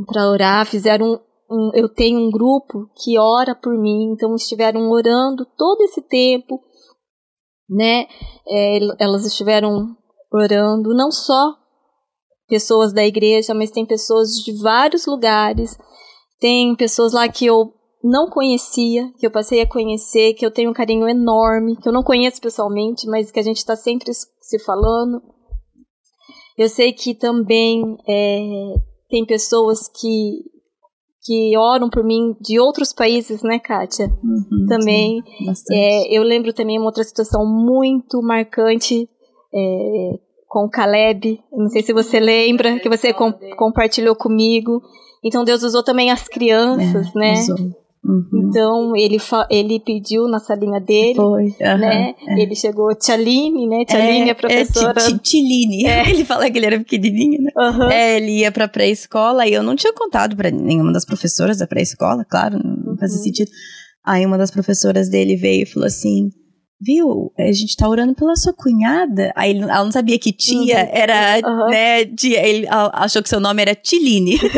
para 0.06 0.30
orar, 0.30 0.66
fizeram 0.66 1.06
um, 1.06 1.18
um, 1.50 1.70
eu 1.74 1.88
tenho 1.88 2.18
um 2.20 2.30
grupo 2.30 2.88
que 3.02 3.18
ora 3.18 3.54
por 3.54 3.76
mim, 3.76 4.12
então 4.12 4.34
estiveram 4.34 4.90
orando 4.90 5.44
todo 5.56 5.80
esse 5.82 6.00
tempo 6.02 6.60
né? 7.70 8.06
É, 8.48 8.78
elas 8.98 9.24
estiveram 9.24 9.96
orando, 10.32 10.92
não 10.92 11.12
só 11.12 11.54
pessoas 12.48 12.92
da 12.92 13.04
igreja, 13.04 13.54
mas 13.54 13.70
tem 13.70 13.86
pessoas 13.86 14.30
de 14.44 14.60
vários 14.60 15.06
lugares. 15.06 15.78
Tem 16.40 16.74
pessoas 16.74 17.12
lá 17.12 17.28
que 17.28 17.46
eu 17.46 17.74
não 18.02 18.30
conhecia, 18.30 19.12
que 19.18 19.26
eu 19.26 19.30
passei 19.30 19.60
a 19.60 19.68
conhecer, 19.68 20.32
que 20.34 20.44
eu 20.44 20.50
tenho 20.50 20.70
um 20.70 20.74
carinho 20.74 21.06
enorme, 21.06 21.76
que 21.76 21.88
eu 21.88 21.92
não 21.92 22.02
conheço 22.02 22.40
pessoalmente, 22.40 23.06
mas 23.06 23.30
que 23.30 23.38
a 23.38 23.42
gente 23.42 23.58
está 23.58 23.76
sempre 23.76 24.10
se 24.14 24.58
falando. 24.64 25.22
Eu 26.56 26.68
sei 26.68 26.92
que 26.92 27.14
também 27.14 27.96
é, 28.08 28.74
tem 29.08 29.24
pessoas 29.26 29.88
que 29.88 30.50
que 31.22 31.56
oram 31.56 31.90
por 31.90 32.02
mim 32.02 32.34
de 32.40 32.58
outros 32.58 32.94
países, 32.94 33.42
né, 33.42 33.58
Kátia? 33.58 34.06
Uhum, 34.06 34.66
também. 34.66 35.22
Sim, 35.54 35.74
é, 35.74 36.16
eu 36.16 36.22
lembro 36.22 36.52
também 36.52 36.78
uma 36.78 36.86
outra 36.86 37.04
situação 37.04 37.44
muito 37.44 38.22
marcante 38.22 39.08
é, 39.54 40.10
com 40.48 40.64
o 40.64 40.70
Caleb. 40.70 41.38
Não 41.52 41.68
sei 41.68 41.82
se 41.82 41.92
você 41.92 42.18
lembra, 42.18 42.78
que 42.80 42.88
você 42.88 43.12
com, 43.12 43.32
compartilhou 43.56 44.16
comigo. 44.16 44.80
Então 45.24 45.44
Deus 45.44 45.62
usou 45.62 45.82
também 45.82 46.10
as 46.10 46.26
crianças, 46.26 47.08
é, 47.14 47.18
né? 47.18 47.32
Usou. 47.32 47.80
Uhum. 48.02 48.48
Então 48.48 48.96
ele 48.96 49.18
ele 49.50 49.78
pediu 49.78 50.26
na 50.26 50.38
salinha 50.38 50.80
dele, 50.80 51.16
Foi, 51.16 51.44
uhum, 51.44 51.78
né? 51.78 52.14
É. 52.28 52.42
Ele 52.42 52.56
chegou 52.56 52.94
Tchaline, 52.94 53.66
né? 53.66 53.84
Tchaline, 53.84 54.28
é, 54.28 54.32
a 54.32 54.34
professora. 54.34 55.00
É, 55.00 55.18
Tiline. 55.18 55.84
É. 55.90 56.08
Ele 56.08 56.24
fala 56.24 56.50
que 56.50 56.58
ele 56.58 56.66
era 56.66 56.78
pequenininho, 56.78 57.42
né? 57.42 57.50
Uhum. 57.56 57.90
É, 57.90 58.16
ele 58.16 58.38
ia 58.38 58.50
pra 58.50 58.66
pré-escola 58.66 59.46
e 59.46 59.52
eu 59.52 59.62
não 59.62 59.76
tinha 59.76 59.92
contado 59.92 60.34
para 60.34 60.50
nenhuma 60.50 60.92
das 60.92 61.04
professoras 61.04 61.58
da 61.58 61.66
pré-escola, 61.66 62.24
claro, 62.24 62.58
não 62.58 62.96
fazia 62.96 63.18
uhum. 63.18 63.24
sentido. 63.24 63.50
Aí 64.04 64.24
uma 64.24 64.38
das 64.38 64.50
professoras 64.50 65.10
dele 65.10 65.36
veio 65.36 65.64
e 65.64 65.66
falou 65.66 65.86
assim: 65.86 66.30
viu, 66.80 67.32
a 67.38 67.52
gente 67.52 67.76
tá 67.76 67.88
orando 67.88 68.14
pela 68.14 68.34
sua 68.36 68.52
cunhada. 68.52 69.32
Aí 69.36 69.58
ela 69.58 69.84
não 69.84 69.92
sabia 69.92 70.18
que 70.18 70.32
tia 70.32 70.78
uhum. 70.78 70.90
era, 70.92 71.40
uhum. 71.44 71.70
né, 71.70 72.06
tia, 72.06 72.46
ele 72.46 72.66
achou 72.70 73.22
que 73.22 73.28
seu 73.28 73.40
nome 73.40 73.62
era 73.62 73.74
Tiline. 73.74 74.38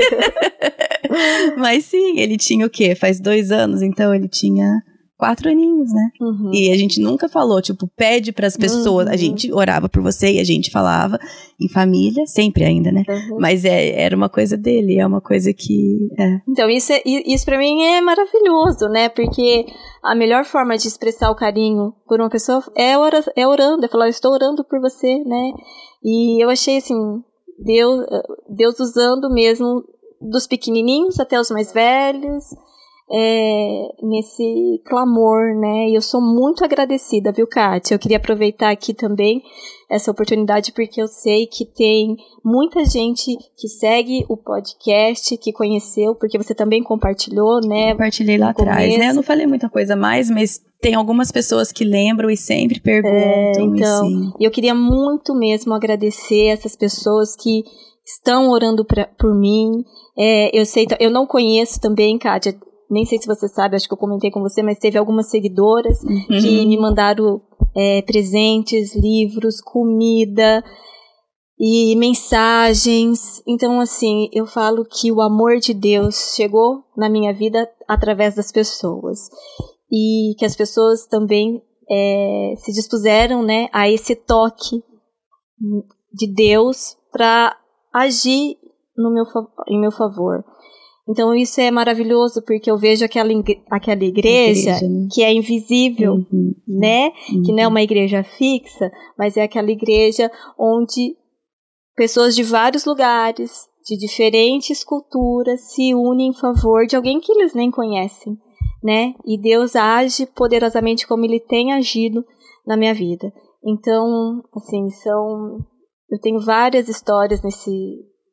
Mas 1.57 1.87
sim, 1.87 2.19
ele 2.19 2.37
tinha 2.37 2.67
o 2.67 2.71
quê? 2.71 2.95
Faz 2.95 3.21
dois 3.21 3.51
anos, 3.51 3.83
então 3.83 4.15
ele 4.15 4.29
tinha 4.29 4.83
quatro 5.23 5.49
aninhos, 5.49 5.93
né? 5.93 6.11
Uhum. 6.21 6.51
E 6.53 6.73
a 6.73 6.77
gente 6.77 7.01
nunca 7.01 7.29
falou, 7.29 7.63
tipo, 7.63 7.89
pede 7.97 8.33
para 8.33 8.49
as 8.49 8.57
pessoas. 8.57 9.07
Uhum. 9.07 9.13
A 9.13 9.17
gente 9.17 9.53
orava 9.53 9.89
por 9.89 10.03
você 10.03 10.33
e 10.33 10.41
a 10.41 10.45
gente 10.45 10.69
falava 10.69 11.17
em 11.61 11.69
família, 11.69 12.27
sempre 12.27 12.65
ainda, 12.65 12.91
né? 12.91 13.05
Uhum. 13.09 13.39
Mas 13.39 13.65
é, 13.65 14.03
era 14.03 14.17
uma 14.17 14.29
coisa 14.29 14.57
dele, 14.57 14.99
é 14.99 15.07
uma 15.07 15.21
coisa 15.21 15.53
que. 15.53 16.09
É. 16.19 16.41
Então, 16.49 16.69
isso, 16.69 16.93
é, 16.93 17.03
isso 17.07 17.45
para 17.45 17.57
mim 17.57 17.85
é 17.85 18.01
maravilhoso, 18.01 18.89
né? 18.89 19.09
Porque 19.11 19.65
a 20.03 20.13
melhor 20.17 20.45
forma 20.45 20.77
de 20.77 20.89
expressar 20.89 21.31
o 21.31 21.37
carinho 21.37 21.95
por 22.09 22.21
uma 22.21 22.29
pessoa 22.29 22.61
é, 22.77 22.99
ora, 22.99 23.23
é 23.37 23.47
orando, 23.47 23.85
é 23.85 23.89
falar, 23.89 24.07
eu 24.07 24.11
estou 24.11 24.33
orando 24.33 24.65
por 24.65 24.81
você, 24.81 25.23
né? 25.25 25.53
E 26.03 26.43
eu 26.43 26.51
achei 26.51 26.79
assim, 26.79 26.97
Deus, 27.65 28.05
Deus 28.49 28.81
usando 28.81 29.33
mesmo 29.33 29.85
dos 30.21 30.49
pequenininhos 30.49 31.21
até 31.21 31.39
os 31.39 31.49
mais 31.53 31.73
velhos, 31.73 32.45
é, 33.13 33.89
nesse 34.03 34.81
clamor, 34.87 35.55
né? 35.55 35.89
E 35.91 35.95
eu 35.95 36.01
sou 36.01 36.21
muito 36.21 36.65
agradecida, 36.65 37.31
viu, 37.31 37.47
Kátia? 37.47 37.95
Eu 37.95 37.99
queria 37.99 38.17
aproveitar 38.17 38.71
aqui 38.71 38.95
também 38.95 39.43
essa 39.91 40.11
oportunidade 40.11 40.73
porque 40.73 41.03
eu 41.03 41.07
sei 41.07 41.47
que 41.47 41.67
tem 41.67 42.17
muita 42.43 42.83
gente 42.87 43.37
que 43.59 43.69
segue 43.69 44.25
o 44.31 44.37
podcast, 44.37 45.37
que 45.37 45.53
conheceu, 45.53 46.15
porque 46.15 46.39
você 46.39 46.55
também 46.55 46.83
compartilhou, 46.83 47.61
né? 47.61 47.93
Compartilhei 47.93 48.39
lá 48.39 48.51
atrás, 48.51 48.97
né? 48.97 49.11
Eu 49.11 49.15
não 49.15 49.23
falei 49.23 49.47
muita 49.47 49.69
coisa 49.69 49.95
mais, 49.95 50.31
mas 50.31 50.59
tem 50.81 50.95
algumas 50.95 51.31
pessoas 51.31 51.71
que 51.71 51.85
lembram 51.85 52.31
e 52.31 52.37
sempre 52.37 52.81
perguntam. 52.81 53.13
É, 53.13 53.53
então, 53.61 54.33
eu 54.41 54.51
queria 54.51 54.75
muito 54.75 55.35
mesmo 55.35 55.75
agradecer 55.75 56.47
essas 56.47 56.75
pessoas 56.75 57.37
que 57.37 57.63
estão 58.07 58.49
orando 58.49 58.87
pra, 58.87 59.07
por 59.19 59.39
mim. 59.39 59.85
É, 60.17 60.59
eu 60.59 60.65
sei, 60.65 60.87
eu 60.99 61.11
não 61.11 61.27
conheço 61.27 61.79
também, 61.79 62.19
Kátia, 62.19 62.57
nem 62.93 63.07
sei 63.07 63.19
se 63.19 63.27
você 63.27 63.49
sabe, 63.49 63.75
acho 63.75 63.89
que 63.89 63.95
eu 63.95 63.99
comentei 63.99 64.31
com 64.31 64.43
você, 64.43 64.63
mas 64.63 64.79
teve 64.79 64.99
algumas 64.99 65.31
seguidoras 65.31 66.03
uhum. 66.03 66.27
que 66.29 66.67
me 66.67 66.79
mandaram 66.79 67.41
é, 67.75 68.03
presentes, 68.03 68.95
livros, 68.95 69.63
comida 69.63 70.63
e 71.59 71.97
mensagens. 71.97 73.43
Então, 73.47 73.81
assim, 73.81 74.29
eu 74.31 74.47
falo 74.47 74.85
que 74.85 75.11
o 75.11 75.23
amor 75.23 75.57
de 75.57 75.73
Deus 75.73 76.35
chegou 76.37 76.85
na 76.95 77.09
minha 77.09 77.33
vida 77.33 77.67
através 77.89 78.35
das 78.35 78.53
pessoas 78.53 79.31
e 79.91 80.35
que 80.39 80.45
as 80.45 80.55
pessoas 80.55 81.07
também 81.07 81.63
é, 81.91 82.55
se 82.59 82.73
dispuseram, 82.73 83.43
né, 83.43 83.69
a 83.73 83.89
esse 83.89 84.15
toque 84.15 84.83
de 86.13 86.27
Deus 86.27 86.97
para 87.11 87.57
agir 87.93 88.59
no 88.97 89.11
meu, 89.11 89.25
em 89.69 89.81
meu 89.81 89.91
favor. 89.91 90.45
Então 91.09 91.35
isso 91.35 91.61
é 91.61 91.71
maravilhoso 91.71 92.43
porque 92.43 92.71
eu 92.71 92.79
vejo 92.79 93.05
aquela, 93.05 93.31
aquela 93.71 94.05
igreja, 94.05 94.71
igreja 94.71 94.89
né? 94.89 95.09
que 95.13 95.23
é 95.23 95.33
invisível, 95.33 96.15
uhum, 96.15 96.55
né? 96.67 97.13
Uhum. 97.31 97.43
Que 97.43 97.53
não 97.53 97.63
é 97.63 97.67
uma 97.67 97.83
igreja 97.83 98.23
fixa, 98.23 98.91
mas 99.19 99.37
é 99.37 99.43
aquela 99.43 99.71
igreja 99.71 100.31
onde 100.57 101.17
pessoas 101.97 102.37
de 102.37 102.45
vários 102.45 102.85
lugares, 102.85 103.69
de 103.85 103.97
diferentes 103.97 104.85
culturas, 104.85 105.73
se 105.73 105.93
unem 105.93 106.29
em 106.29 106.35
favor 106.35 106.87
de 106.87 106.95
alguém 106.95 107.21
que 107.21 107.33
eles 107.33 107.53
nem 107.53 107.71
conhecem, 107.71 108.39
né? 108.83 109.13
E 109.27 109.37
Deus 109.37 109.75
age 109.75 110.25
poderosamente 110.27 111.07
como 111.07 111.25
Ele 111.25 111.41
tem 111.41 111.73
agido 111.73 112.25
na 112.65 112.77
minha 112.77 112.95
vida. 112.95 113.33
Então, 113.65 114.41
assim, 114.55 114.89
são 114.91 115.59
eu 116.13 116.21
tenho 116.21 116.39
várias 116.41 116.89
histórias 116.89 117.43
nesse 117.43 117.71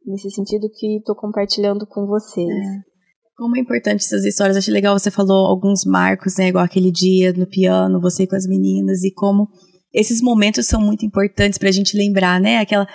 nesse 0.09 0.29
sentido 0.31 0.69
que 0.73 0.97
estou 0.97 1.15
compartilhando 1.15 1.85
com 1.85 2.05
vocês. 2.07 2.47
É. 2.47 2.89
Como 3.37 3.55
é 3.55 3.59
importante 3.59 4.03
essas 4.03 4.25
histórias. 4.25 4.57
Achei 4.57 4.73
legal, 4.73 4.97
você 4.97 5.09
falou 5.09 5.47
alguns 5.47 5.85
marcos, 5.85 6.35
né? 6.37 6.49
Igual 6.49 6.65
aquele 6.65 6.91
dia 6.91 7.31
no 7.31 7.47
piano, 7.47 8.01
você 8.01 8.27
com 8.27 8.35
as 8.35 8.45
meninas, 8.45 9.03
e 9.03 9.11
como 9.13 9.47
esses 9.93 10.21
momentos 10.21 10.65
são 10.65 10.81
muito 10.81 11.05
importantes 11.05 11.57
para 11.57 11.69
a 11.69 11.71
gente 11.71 11.95
lembrar, 11.95 12.41
né? 12.41 12.57
Aquela, 12.57 12.85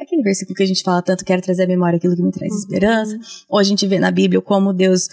aquele 0.00 0.22
versículo 0.22 0.56
que 0.56 0.62
a 0.62 0.66
gente 0.66 0.82
fala 0.82 1.00
tanto, 1.00 1.24
quero 1.24 1.42
trazer 1.42 1.64
à 1.64 1.66
memória 1.68 1.96
aquilo 1.96 2.16
que 2.16 2.22
me 2.22 2.32
traz 2.32 2.52
uhum. 2.52 2.58
esperança. 2.58 3.18
Ou 3.48 3.58
a 3.58 3.62
gente 3.62 3.86
vê 3.86 3.98
na 3.98 4.10
Bíblia 4.10 4.40
como 4.40 4.72
Deus 4.72 5.08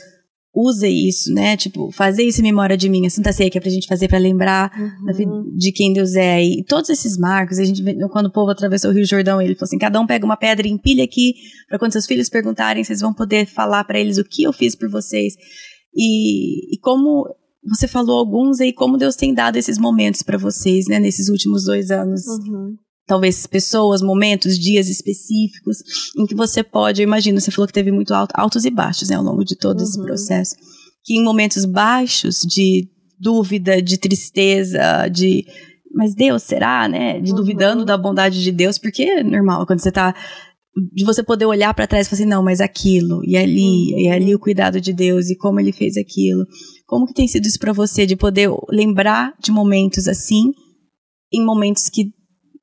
use 0.54 0.88
isso, 0.88 1.34
né? 1.34 1.56
Tipo, 1.56 1.92
fazer 1.92 2.24
isso 2.24 2.42
em 2.42 2.44
memória 2.44 2.76
de 2.76 2.90
mim, 2.90 3.06
a 3.06 3.10
Santa 3.10 3.32
Ceia, 3.32 3.50
que 3.50 3.58
é 3.58 3.62
pra 3.62 3.70
gente 3.70 3.88
fazer 3.88 4.08
para 4.08 4.18
lembrar 4.18 4.72
uhum. 4.78 5.56
de 5.56 5.72
quem 5.72 5.94
Deus 5.94 6.16
é. 6.16 6.44
E 6.44 6.64
todos 6.64 6.90
esses 6.90 7.18
marcos, 7.18 7.58
a 7.58 7.64
gente 7.64 7.82
quando 8.10 8.26
o 8.26 8.32
povo 8.32 8.52
atravessou 8.52 8.92
o 8.92 8.94
Rio 8.94 9.06
Jordão, 9.06 9.42
ele 9.42 9.56
falou 9.56 9.68
assim: 9.68 9.78
cada 9.78 10.00
um 10.00 10.06
pega 10.06 10.26
uma 10.26 10.38
pedra 10.38 10.68
e 10.68 10.72
empilha 10.72 11.04
aqui, 11.04 11.34
para 11.68 11.80
quando 11.80 11.94
seus 11.94 12.06
filhos 12.06 12.30
perguntarem, 12.30 12.84
vocês 12.84 13.00
vão 13.00 13.14
poder 13.14 13.46
falar 13.46 13.84
para 13.86 14.00
eles 14.00 14.18
o 14.18 14.24
que 14.24 14.44
eu 14.44 14.52
fiz 14.52 14.76
por 14.76 14.90
vocês. 14.90 15.34
E, 15.96 16.76
e 16.76 16.80
como 16.80 17.28
você 17.64 17.88
falou 17.88 18.20
alguns 18.20 18.60
aí, 18.60 18.74
como 18.74 18.98
Deus 18.98 19.16
tem 19.16 19.34
dado 19.34 19.56
esses 19.56 19.78
momentos 19.78 20.24
para 20.24 20.38
vocês, 20.38 20.88
né, 20.88 21.00
nesses 21.00 21.30
últimos 21.30 21.66
dois 21.66 21.92
anos. 21.92 22.26
Uhum 22.28 22.76
talvez 23.12 23.46
pessoas, 23.46 24.02
momentos, 24.02 24.58
dias 24.58 24.88
específicos 24.88 25.80
em 26.18 26.26
que 26.26 26.34
você 26.34 26.64
pode, 26.64 27.02
eu 27.02 27.04
imagino, 27.04 27.42
você 27.42 27.52
falou 27.52 27.68
que 27.68 27.74
teve 27.74 27.92
muito 27.92 28.14
alto, 28.14 28.32
altos 28.34 28.64
e 28.64 28.70
baixos, 28.70 29.10
né, 29.10 29.18
ao 29.18 29.24
longo 29.24 29.44
de 29.44 29.58
todo 29.58 29.80
uhum. 29.80 29.84
esse 29.84 30.02
processo, 30.02 30.56
que 31.04 31.18
em 31.18 31.22
momentos 31.22 31.66
baixos 31.66 32.40
de 32.40 32.88
dúvida, 33.20 33.82
de 33.82 33.98
tristeza, 33.98 35.10
de 35.10 35.46
mas 35.94 36.16
Deus 36.16 36.44
será, 36.44 36.88
né, 36.88 37.20
de 37.20 37.32
uhum. 37.32 37.36
duvidando 37.36 37.84
da 37.84 37.98
bondade 37.98 38.42
de 38.42 38.50
Deus, 38.50 38.78
porque 38.78 39.04
é 39.04 39.22
normal 39.22 39.66
quando 39.68 39.82
você 39.82 39.92
tá 39.92 40.16
de 40.94 41.04
você 41.04 41.22
poder 41.22 41.46
olhar 41.46 41.74
para 41.74 41.86
trás 41.86 42.08
e 42.08 42.10
falar 42.10 42.22
assim, 42.22 42.30
não, 42.30 42.42
mas 42.42 42.62
aquilo, 42.62 43.20
e 43.26 43.36
ali, 43.36 43.92
uhum. 43.92 44.00
e 44.00 44.08
ali 44.08 44.34
o 44.34 44.40
cuidado 44.40 44.80
de 44.80 44.94
Deus, 44.94 45.30
e 45.30 45.36
como 45.36 45.60
ele 45.60 45.74
fez 45.74 45.98
aquilo. 45.98 46.46
Como 46.86 47.06
que 47.06 47.14
tem 47.14 47.28
sido 47.28 47.46
isso 47.46 47.60
para 47.60 47.74
você, 47.74 48.06
de 48.06 48.16
poder 48.16 48.50
lembrar 48.70 49.34
de 49.38 49.52
momentos 49.52 50.08
assim, 50.08 50.54
em 51.34 51.44
momentos 51.46 51.90
que 51.90 52.14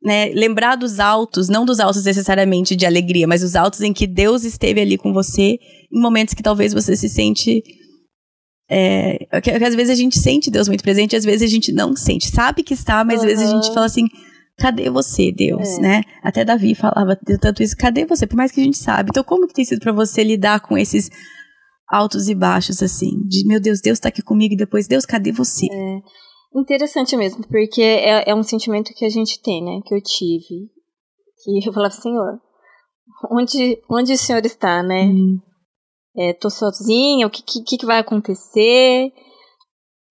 né, 0.02 0.28
lembrar 0.28 0.76
dos 0.76 1.00
altos, 1.00 1.48
não 1.48 1.64
dos 1.64 1.80
altos 1.80 2.04
necessariamente 2.04 2.76
de 2.76 2.86
alegria, 2.86 3.26
mas 3.26 3.42
os 3.42 3.56
altos 3.56 3.80
em 3.80 3.92
que 3.92 4.06
Deus 4.06 4.44
esteve 4.44 4.80
ali 4.80 4.96
com 4.96 5.12
você 5.12 5.58
em 5.92 6.00
momentos 6.00 6.34
que 6.34 6.42
talvez 6.42 6.72
você 6.72 6.96
se 6.96 7.08
sente. 7.08 7.62
É, 8.70 9.18
que, 9.40 9.58
que 9.58 9.64
às 9.64 9.74
vezes 9.74 9.90
a 9.90 9.94
gente 9.94 10.18
sente 10.18 10.50
Deus 10.50 10.68
muito 10.68 10.82
presente, 10.82 11.16
às 11.16 11.24
vezes 11.24 11.42
a 11.42 11.52
gente 11.52 11.72
não 11.72 11.96
sente. 11.96 12.30
Sabe 12.30 12.62
que 12.62 12.74
está, 12.74 13.02
mas 13.04 13.20
uhum. 13.20 13.26
às 13.26 13.30
vezes 13.30 13.48
a 13.48 13.54
gente 13.54 13.74
fala 13.74 13.86
assim: 13.86 14.06
cadê 14.58 14.90
você, 14.90 15.32
Deus, 15.32 15.78
é. 15.78 15.80
né? 15.80 16.02
Até 16.22 16.44
Davi 16.44 16.74
falava 16.74 17.18
tanto 17.40 17.62
isso: 17.62 17.76
cadê 17.76 18.04
você? 18.04 18.26
Por 18.26 18.36
mais 18.36 18.52
que 18.52 18.60
a 18.60 18.64
gente 18.64 18.78
sabe. 18.78 19.10
Então, 19.10 19.24
como 19.24 19.46
que 19.46 19.54
tem 19.54 19.64
sido 19.64 19.80
para 19.80 19.92
você 19.92 20.22
lidar 20.22 20.60
com 20.60 20.76
esses 20.76 21.10
altos 21.88 22.28
e 22.28 22.34
baixos, 22.34 22.82
assim? 22.82 23.12
De 23.26 23.46
meu 23.46 23.60
Deus, 23.60 23.80
Deus 23.80 23.98
tá 23.98 24.10
aqui 24.10 24.22
comigo 24.22 24.54
e 24.54 24.56
depois, 24.56 24.86
Deus, 24.86 25.06
cadê 25.06 25.32
você? 25.32 25.66
É. 25.66 25.98
Interessante 26.54 27.16
mesmo, 27.16 27.46
porque 27.46 27.82
é, 27.82 28.30
é 28.30 28.34
um 28.34 28.42
sentimento 28.42 28.94
que 28.94 29.04
a 29.04 29.10
gente 29.10 29.40
tem, 29.40 29.62
né? 29.62 29.80
Que 29.84 29.94
eu 29.94 30.00
tive. 30.00 30.70
Que 31.44 31.68
eu 31.68 31.72
falava, 31.72 31.92
Senhor, 31.92 32.40
onde, 33.30 33.82
onde 33.90 34.12
o 34.12 34.18
Senhor 34.18 34.44
está, 34.44 34.82
né? 34.82 35.04
Hum. 35.04 35.38
É, 36.16 36.32
tô 36.32 36.50
sozinha, 36.50 37.26
o 37.26 37.30
que, 37.30 37.42
que, 37.42 37.76
que 37.76 37.86
vai 37.86 37.98
acontecer, 37.98 39.12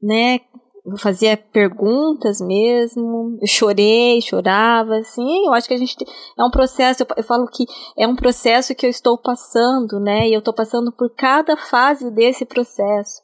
né? 0.01 0.39
Eu 0.85 0.97
fazia 0.97 1.35
perguntas 1.35 2.39
mesmo, 2.39 3.37
eu 3.41 3.47
chorei, 3.47 4.21
chorava, 4.21 4.95
assim, 4.99 5.45
eu 5.45 5.53
acho 5.53 5.67
que 5.67 5.73
a 5.73 5.77
gente 5.77 5.97
é 6.01 6.43
um 6.45 6.49
processo, 6.49 7.03
eu, 7.03 7.07
eu 7.17 7.23
falo 7.23 7.45
que 7.47 7.65
é 7.97 8.07
um 8.07 8.15
processo 8.15 8.73
que 8.73 8.85
eu 8.85 8.89
estou 8.89 9.17
passando, 9.17 9.99
né? 9.99 10.29
E 10.29 10.33
eu 10.33 10.39
estou 10.39 10.53
passando 10.53 10.93
por 10.93 11.13
cada 11.13 11.57
fase 11.57 12.09
desse 12.09 12.45
processo. 12.45 13.21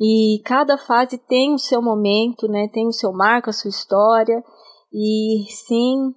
E 0.00 0.40
cada 0.44 0.76
fase 0.78 1.18
tem 1.18 1.54
o 1.54 1.58
seu 1.58 1.80
momento, 1.82 2.48
né? 2.48 2.68
Tem 2.72 2.86
o 2.86 2.92
seu 2.92 3.12
marco, 3.12 3.50
a 3.50 3.52
sua 3.52 3.70
história. 3.70 4.42
E 4.92 5.44
sim, 5.48 6.12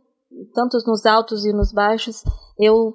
tanto 0.53 0.77
nos 0.87 1.05
altos 1.05 1.45
e 1.45 1.53
nos 1.53 1.71
baixos, 1.71 2.23
eu 2.59 2.93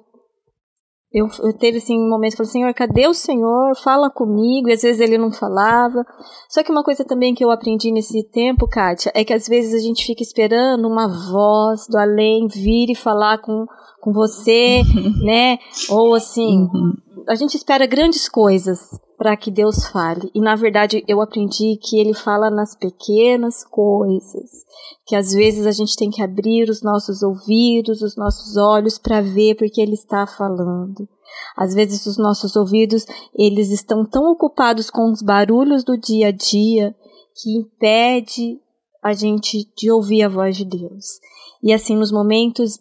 eu, 1.13 1.27
eu 1.43 1.51
teve 1.57 1.79
assim 1.79 1.99
um 1.99 2.09
momento, 2.09 2.37
falei, 2.37 2.51
Senhor, 2.51 2.73
cadê 2.73 3.05
o 3.05 3.13
Senhor? 3.13 3.75
Fala 3.83 4.09
comigo. 4.09 4.69
E 4.69 4.73
às 4.73 4.81
vezes 4.81 5.01
ele 5.01 5.17
não 5.17 5.29
falava. 5.29 6.05
Só 6.49 6.63
que 6.63 6.71
uma 6.71 6.83
coisa 6.83 7.03
também 7.03 7.35
que 7.35 7.43
eu 7.43 7.51
aprendi 7.51 7.91
nesse 7.91 8.23
tempo, 8.29 8.65
Kátia, 8.65 9.11
é 9.13 9.25
que 9.25 9.33
às 9.33 9.45
vezes 9.45 9.73
a 9.73 9.85
gente 9.85 10.05
fica 10.05 10.23
esperando 10.23 10.87
uma 10.87 11.09
voz 11.09 11.85
do 11.89 11.97
além 11.97 12.47
vir 12.47 12.89
e 12.89 12.95
falar 12.95 13.39
com, 13.39 13.65
com 13.99 14.13
você, 14.13 14.81
né? 15.21 15.57
Ou 15.89 16.15
assim, 16.15 16.61
uhum. 16.73 16.93
a 17.27 17.35
gente 17.35 17.55
espera 17.55 17.85
grandes 17.85 18.29
coisas 18.29 18.79
para 19.21 19.37
que 19.37 19.51
Deus 19.51 19.85
fale. 19.85 20.31
E 20.33 20.41
na 20.41 20.55
verdade 20.55 21.03
eu 21.07 21.21
aprendi 21.21 21.77
que 21.79 21.99
ele 21.99 22.11
fala 22.11 22.49
nas 22.49 22.75
pequenas 22.75 23.63
coisas, 23.63 24.49
que 25.05 25.15
às 25.15 25.31
vezes 25.31 25.67
a 25.67 25.71
gente 25.71 25.95
tem 25.95 26.09
que 26.09 26.23
abrir 26.23 26.67
os 26.67 26.81
nossos 26.81 27.21
ouvidos, 27.21 28.01
os 28.01 28.17
nossos 28.17 28.57
olhos 28.57 28.97
para 28.97 29.21
ver 29.21 29.53
porque 29.53 29.79
ele 29.79 29.93
está 29.93 30.25
falando. 30.25 31.07
Às 31.55 31.75
vezes 31.75 32.03
os 32.07 32.17
nossos 32.17 32.55
ouvidos, 32.55 33.05
eles 33.37 33.69
estão 33.69 34.03
tão 34.03 34.23
ocupados 34.31 34.89
com 34.89 35.11
os 35.11 35.21
barulhos 35.21 35.83
do 35.83 35.95
dia 35.95 36.29
a 36.29 36.31
dia 36.31 36.95
que 37.35 37.59
impede 37.59 38.59
a 39.03 39.13
gente 39.13 39.71
de 39.77 39.91
ouvir 39.91 40.23
a 40.23 40.29
voz 40.29 40.57
de 40.57 40.65
Deus. 40.65 41.19
E 41.61 41.71
assim, 41.71 41.95
nos 41.95 42.11
momentos 42.11 42.79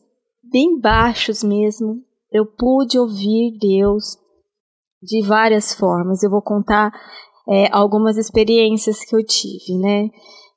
bem 0.50 0.80
baixos 0.80 1.44
mesmo, 1.44 2.02
eu 2.32 2.46
pude 2.46 2.98
ouvir 2.98 3.58
Deus 3.60 4.16
de 5.02 5.26
várias 5.26 5.74
formas. 5.74 6.22
Eu 6.22 6.30
vou 6.30 6.42
contar 6.42 6.92
é, 7.48 7.68
algumas 7.72 8.16
experiências 8.16 9.04
que 9.04 9.14
eu 9.14 9.24
tive, 9.24 9.78
né? 9.78 10.08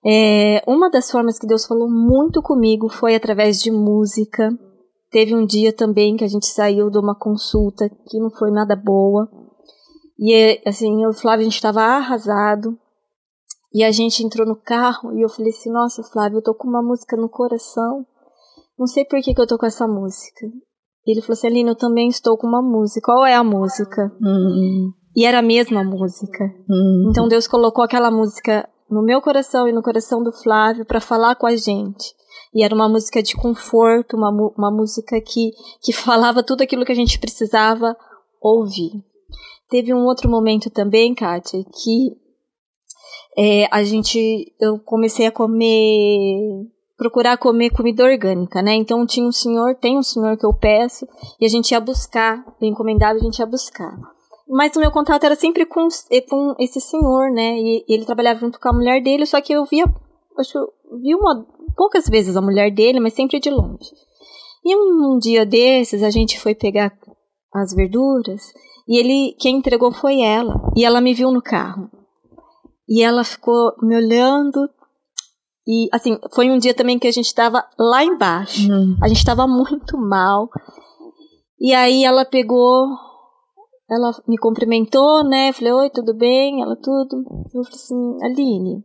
É, 0.06 0.62
uma 0.68 0.90
das 0.90 1.10
formas 1.10 1.40
que 1.40 1.48
Deus 1.48 1.66
falou 1.66 1.90
muito 1.90 2.42
comigo 2.42 2.90
foi 2.90 3.16
através 3.16 3.62
de 3.62 3.72
música. 3.72 4.50
Teve 5.10 5.34
um 5.34 5.46
dia 5.46 5.72
também 5.72 6.18
que 6.18 6.24
a 6.24 6.28
gente 6.28 6.48
saiu 6.48 6.90
de 6.90 6.98
uma 6.98 7.16
consulta 7.16 7.90
que 8.08 8.20
não 8.20 8.30
foi 8.30 8.52
nada 8.52 8.76
boa. 8.76 9.30
E 10.20 10.62
assim, 10.66 11.04
eu 11.04 11.12
e 11.12 11.16
Flávio, 11.16 11.42
a 11.42 11.44
gente 11.46 11.56
estava 11.56 11.82
arrasado. 11.82 12.78
E 13.74 13.84
a 13.84 13.92
gente 13.92 14.24
entrou 14.24 14.46
no 14.46 14.56
carro 14.56 15.18
e 15.18 15.22
eu 15.22 15.30
falei 15.30 15.52
assim: 15.52 15.72
Nossa, 15.72 16.04
Flávio, 16.04 16.38
eu 16.38 16.44
tô 16.44 16.54
com 16.54 16.68
uma 16.68 16.82
música 16.84 17.18
no 17.18 17.30
coração. 17.30 18.06
Não 18.78 18.86
sei 18.86 19.06
por 19.06 19.20
que, 19.22 19.34
que 19.34 19.42
eu 19.42 19.48
tô 19.48 19.58
com 19.58 19.66
essa 19.66 19.88
música. 19.88 20.48
Ele 21.06 21.22
falou 21.22 21.34
assim, 21.34 21.48
Aline, 21.48 21.70
eu 21.70 21.76
também 21.76 22.08
estou 22.08 22.38
com 22.38 22.48
uma 22.48 22.62
música. 22.62 23.02
Qual 23.06 23.26
é 23.26 23.36
a 23.36 23.44
música? 23.44 24.12
Uhum. 24.22 24.94
E 25.16 25.26
era 25.26 25.40
a 25.40 25.44
mesma 25.44 25.84
música. 25.84 26.44
Uhum. 26.70 27.10
Então 27.10 27.28
Deus 27.28 27.48
colocou 27.48 27.84
aquela 27.84 28.10
música 28.10 28.68
no 28.90 29.04
meu 29.04 29.22
coração 29.22 29.68
e 29.68 29.74
no 29.74 29.82
coração 29.82 30.24
do 30.24 30.32
Flávio 30.32 30.86
para 30.86 31.02
falar 31.02 31.36
com 31.36 31.46
a 31.46 31.56
gente. 31.56 32.14
E 32.54 32.64
era 32.64 32.74
uma 32.74 32.88
música 32.88 33.22
de 33.22 33.36
conforto, 33.36 34.16
uma, 34.16 34.30
uma 34.58 34.72
música 34.72 35.20
que, 35.20 35.52
que 35.82 35.92
falava 35.94 36.44
tudo 36.44 36.62
aquilo 36.62 36.86
que 36.86 36.92
a 36.92 36.96
gente 36.96 37.20
precisava 37.20 37.96
ouvir. 38.42 38.92
Teve 39.70 39.94
um 39.94 40.06
outro 40.06 40.30
momento 40.30 40.70
também, 40.70 41.16
Kátia, 41.16 41.64
que 41.64 42.16
é, 43.38 43.68
a 43.72 43.84
gente, 43.84 44.54
eu 44.60 44.78
comecei 44.80 45.26
a 45.26 45.32
comer 45.32 46.38
procurar 47.04 47.38
comer 47.38 47.70
comida 47.70 48.04
orgânica, 48.04 48.62
né? 48.62 48.74
Então 48.76 49.06
tinha 49.06 49.28
um 49.28 49.32
senhor, 49.32 49.76
tem 49.76 49.98
um 49.98 50.04
senhor 50.04 50.38
que 50.38 50.46
eu 50.46 50.54
peço 50.54 51.06
e 51.40 51.46
a 51.46 51.50
gente 51.50 51.72
ia 51.72 51.80
buscar, 51.80 52.44
eu 52.62 52.68
encomendava, 52.68 53.20
a 53.20 53.22
gente 53.22 53.40
ia 53.40 53.46
buscar. 53.46 53.94
Mas 54.48 54.76
o 54.76 54.80
meu 54.80 54.92
contato 54.92 55.26
era 55.26 55.36
sempre 55.36 55.66
com, 55.66 55.88
com 56.30 56.56
esse 56.60 56.80
senhor, 56.80 57.30
né? 57.32 57.58
E, 57.58 57.86
e 57.88 57.94
ele 57.94 58.06
trabalhava 58.06 58.40
junto 58.40 58.60
com 58.60 58.70
a 58.70 58.74
mulher 58.74 59.02
dele, 59.04 59.26
só 59.26 59.42
que 59.42 59.54
eu 59.54 59.66
via, 59.66 59.86
acho, 60.38 60.58
vi 61.02 61.14
uma, 61.14 61.46
poucas 61.76 62.08
vezes 62.08 62.38
a 62.38 62.42
mulher 62.42 62.72
dele, 62.72 63.00
mas 63.00 63.14
sempre 63.14 63.40
de 63.40 63.50
longe. 63.50 63.90
E 64.66 64.76
um, 64.76 65.16
um 65.16 65.18
dia 65.18 65.46
desses, 65.46 66.02
a 66.04 66.10
gente 66.10 66.40
foi 66.40 66.56
pegar 66.56 66.94
as 67.54 67.74
verduras 67.74 68.42
e 68.88 68.98
ele, 68.98 69.36
quem 69.40 69.58
entregou 69.58 69.92
foi 69.92 70.22
ela. 70.22 70.56
E 70.76 70.86
ela 70.86 71.02
me 71.02 71.14
viu 71.14 71.32
no 71.32 71.42
carro. 71.42 71.90
E 72.88 73.02
ela 73.02 73.24
ficou 73.24 73.74
me 73.82 73.96
olhando. 73.96 74.70
E, 75.68 75.88
assim, 75.94 76.18
foi 76.34 76.50
um 76.50 76.58
dia 76.58 76.74
também 76.74 77.00
que 77.00 77.08
a 77.08 77.12
gente 77.12 77.28
estava 77.28 77.66
lá 77.80 78.04
embaixo. 78.04 78.70
Uhum. 78.72 78.98
A 79.02 79.08
gente 79.08 79.18
estava 79.18 79.48
muito 79.48 79.98
mal. 79.98 80.50
E 81.60 81.74
aí 81.74 82.04
ela 82.04 82.26
pegou, 82.26 82.88
ela 83.90 84.12
me 84.28 84.38
cumprimentou, 84.38 85.24
né? 85.24 85.54
Falei, 85.54 85.74
oi, 85.74 85.90
tudo 85.90 86.14
bem? 86.14 86.62
Ela, 86.62 86.76
tudo. 86.76 87.24
Eu 87.54 87.64
falei 87.64 87.76
assim, 87.76 88.18
Aline, 88.24 88.84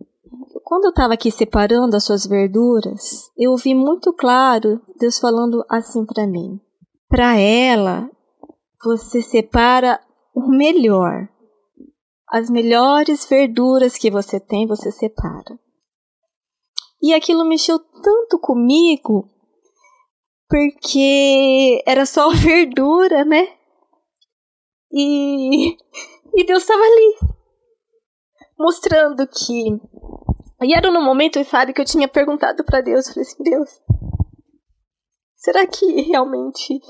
quando 0.62 0.84
eu 0.84 0.90
estava 0.90 1.14
aqui 1.14 1.30
separando 1.30 1.96
as 1.96 2.04
suas 2.04 2.26
verduras, 2.26 3.30
eu 3.36 3.56
vi 3.56 3.74
muito 3.74 4.12
claro 4.12 4.80
Deus 5.00 5.18
falando 5.18 5.64
assim 5.68 6.04
para 6.04 6.26
mim. 6.26 6.60
Para 7.08 7.38
ela, 7.38 8.08
você 8.84 9.20
separa 9.22 9.98
o 10.34 10.48
melhor. 10.48 11.28
As 12.30 12.50
melhores 12.50 13.26
verduras 13.26 13.96
que 13.96 14.10
você 14.10 14.38
tem, 14.38 14.66
você 14.66 14.92
separa. 14.92 15.58
E 17.00 17.14
aquilo 17.14 17.48
mexeu 17.48 17.78
tanto 17.78 18.38
comigo, 18.38 19.28
porque 20.48 21.82
era 21.86 22.04
só 22.04 22.30
verdura, 22.34 23.24
né? 23.24 23.48
E, 24.90 25.76
e 26.34 26.44
Deus 26.46 26.62
estava 26.62 26.82
ali, 26.82 27.16
mostrando 28.58 29.26
que. 29.26 29.80
E 30.62 30.74
era 30.74 30.90
no 30.90 31.02
momento, 31.02 31.42
sabe, 31.44 31.72
que 31.72 31.80
eu 31.80 31.84
tinha 31.84 32.08
perguntado 32.08 32.64
para 32.64 32.80
Deus, 32.80 33.06
eu 33.06 33.14
falei 33.14 33.28
assim, 33.28 33.42
Deus, 33.44 33.80
será 35.36 35.64
que 35.66 36.00
realmente 36.02 36.80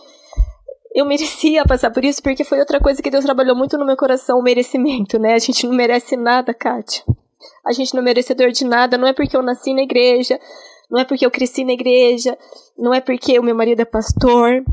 eu 0.94 1.04
merecia 1.04 1.66
passar 1.66 1.90
por 1.90 2.04
isso, 2.04 2.22
porque 2.22 2.44
foi 2.44 2.58
outra 2.60 2.80
coisa 2.80 3.02
que 3.02 3.10
Deus 3.10 3.24
trabalhou 3.24 3.54
muito 3.54 3.76
no 3.76 3.84
meu 3.84 3.96
coração, 3.96 4.38
o 4.38 4.42
merecimento, 4.42 5.18
né? 5.18 5.34
A 5.34 5.38
gente 5.38 5.66
não 5.66 5.74
merece 5.74 6.16
nada, 6.16 6.54
Kátia. 6.54 7.04
A 7.66 7.72
gente 7.72 7.94
não 7.94 8.00
é 8.00 8.04
merecedor 8.04 8.50
de 8.50 8.64
nada, 8.64 8.98
não 8.98 9.08
é 9.08 9.12
porque 9.12 9.36
eu 9.36 9.42
nasci 9.42 9.74
na 9.74 9.82
igreja, 9.82 10.38
não 10.90 11.00
é 11.00 11.04
porque 11.04 11.24
eu 11.24 11.30
cresci 11.30 11.64
na 11.64 11.72
igreja, 11.72 12.36
não 12.76 12.92
é 12.92 13.00
porque 13.00 13.38
o 13.38 13.42
meu 13.42 13.54
marido 13.54 13.80
é 13.80 13.84
pastor, 13.84 14.64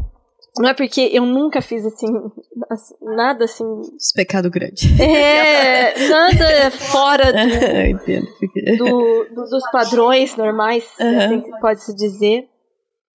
não 0.57 0.69
é 0.69 0.73
porque 0.73 1.09
eu 1.11 1.25
nunca 1.25 1.61
fiz 1.61 1.85
assim, 1.85 2.07
assim 2.69 2.95
nada 3.01 3.45
assim. 3.45 3.65
Os 3.65 4.11
pecado 4.13 4.49
grande. 4.49 4.89
É, 5.01 6.07
nada 6.07 6.71
fora 6.71 7.31
do, 7.33 8.77
do, 8.77 9.25
do, 9.35 9.49
dos 9.49 9.69
padrões 9.71 10.35
normais, 10.35 10.85
uhum. 10.99 11.17
assim 11.17 11.43
pode 11.59 11.83
se 11.83 11.95
dizer 11.95 12.47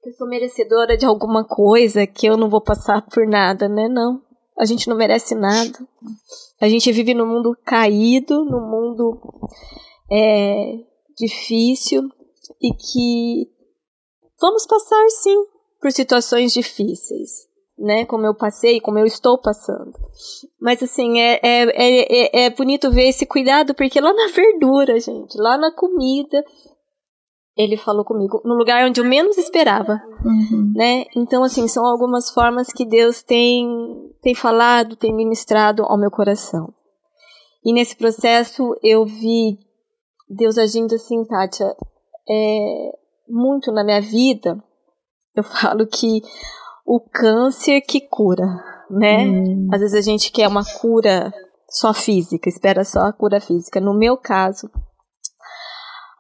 eu 0.04 0.12
sou 0.14 0.26
merecedora 0.26 0.96
de 0.96 1.04
alguma 1.04 1.44
coisa, 1.44 2.06
que 2.06 2.26
eu 2.26 2.36
não 2.36 2.48
vou 2.48 2.60
passar 2.60 3.02
por 3.02 3.26
nada, 3.26 3.68
né? 3.68 3.86
Não. 3.86 4.22
A 4.58 4.64
gente 4.64 4.88
não 4.88 4.96
merece 4.96 5.34
nada. 5.34 5.78
A 6.60 6.68
gente 6.68 6.92
vive 6.92 7.14
num 7.14 7.26
mundo 7.26 7.56
caído, 7.64 8.44
num 8.44 8.68
mundo 8.68 9.18
é, 10.10 10.74
difícil 11.16 12.02
e 12.60 12.74
que 12.74 13.50
vamos 14.40 14.66
passar 14.66 15.08
sim 15.08 15.44
por 15.80 15.90
situações 15.90 16.52
difíceis, 16.52 17.48
né? 17.78 18.04
Como 18.04 18.26
eu 18.26 18.34
passei, 18.34 18.80
como 18.80 18.98
eu 18.98 19.06
estou 19.06 19.40
passando. 19.40 19.92
Mas 20.60 20.82
assim, 20.82 21.20
é, 21.20 21.40
é, 21.42 21.62
é, 21.74 22.44
é 22.44 22.50
bonito 22.50 22.90
ver 22.90 23.08
esse 23.08 23.24
cuidado, 23.24 23.74
porque 23.74 24.00
lá 24.00 24.12
na 24.12 24.28
verdura, 24.34 25.00
gente, 25.00 25.38
lá 25.38 25.56
na 25.56 25.72
comida, 25.74 26.44
ele 27.60 27.76
falou 27.76 28.04
comigo 28.04 28.40
no 28.44 28.54
lugar 28.54 28.86
onde 28.86 29.00
eu 29.00 29.04
menos 29.04 29.36
esperava, 29.36 30.00
uhum. 30.24 30.72
né? 30.74 31.04
Então, 31.16 31.42
assim, 31.44 31.68
são 31.68 31.84
algumas 31.84 32.30
formas 32.30 32.68
que 32.68 32.84
Deus 32.84 33.22
tem, 33.22 33.68
tem 34.22 34.34
falado, 34.34 34.96
tem 34.96 35.14
ministrado 35.14 35.82
ao 35.84 35.98
meu 35.98 36.10
coração. 36.10 36.72
E 37.64 37.72
nesse 37.72 37.96
processo 37.96 38.74
eu 38.82 39.04
vi 39.04 39.58
Deus 40.28 40.56
agindo 40.56 40.94
assim, 40.94 41.24
Tátia, 41.24 41.66
é, 42.28 42.92
muito 43.28 43.70
na 43.72 43.84
minha 43.84 44.00
vida. 44.00 44.62
Eu 45.36 45.42
falo 45.44 45.86
que 45.86 46.22
o 46.86 47.00
câncer 47.00 47.80
que 47.82 48.00
cura, 48.00 48.46
né? 48.90 49.24
Uhum. 49.24 49.68
Às 49.72 49.80
vezes 49.80 49.94
a 49.94 50.00
gente 50.00 50.32
quer 50.32 50.48
uma 50.48 50.64
cura 50.80 51.32
só 51.68 51.92
física, 51.92 52.48
espera 52.48 52.84
só 52.84 53.00
a 53.00 53.12
cura 53.12 53.40
física. 53.40 53.80
No 53.80 53.96
meu 53.96 54.16
caso, 54.16 54.70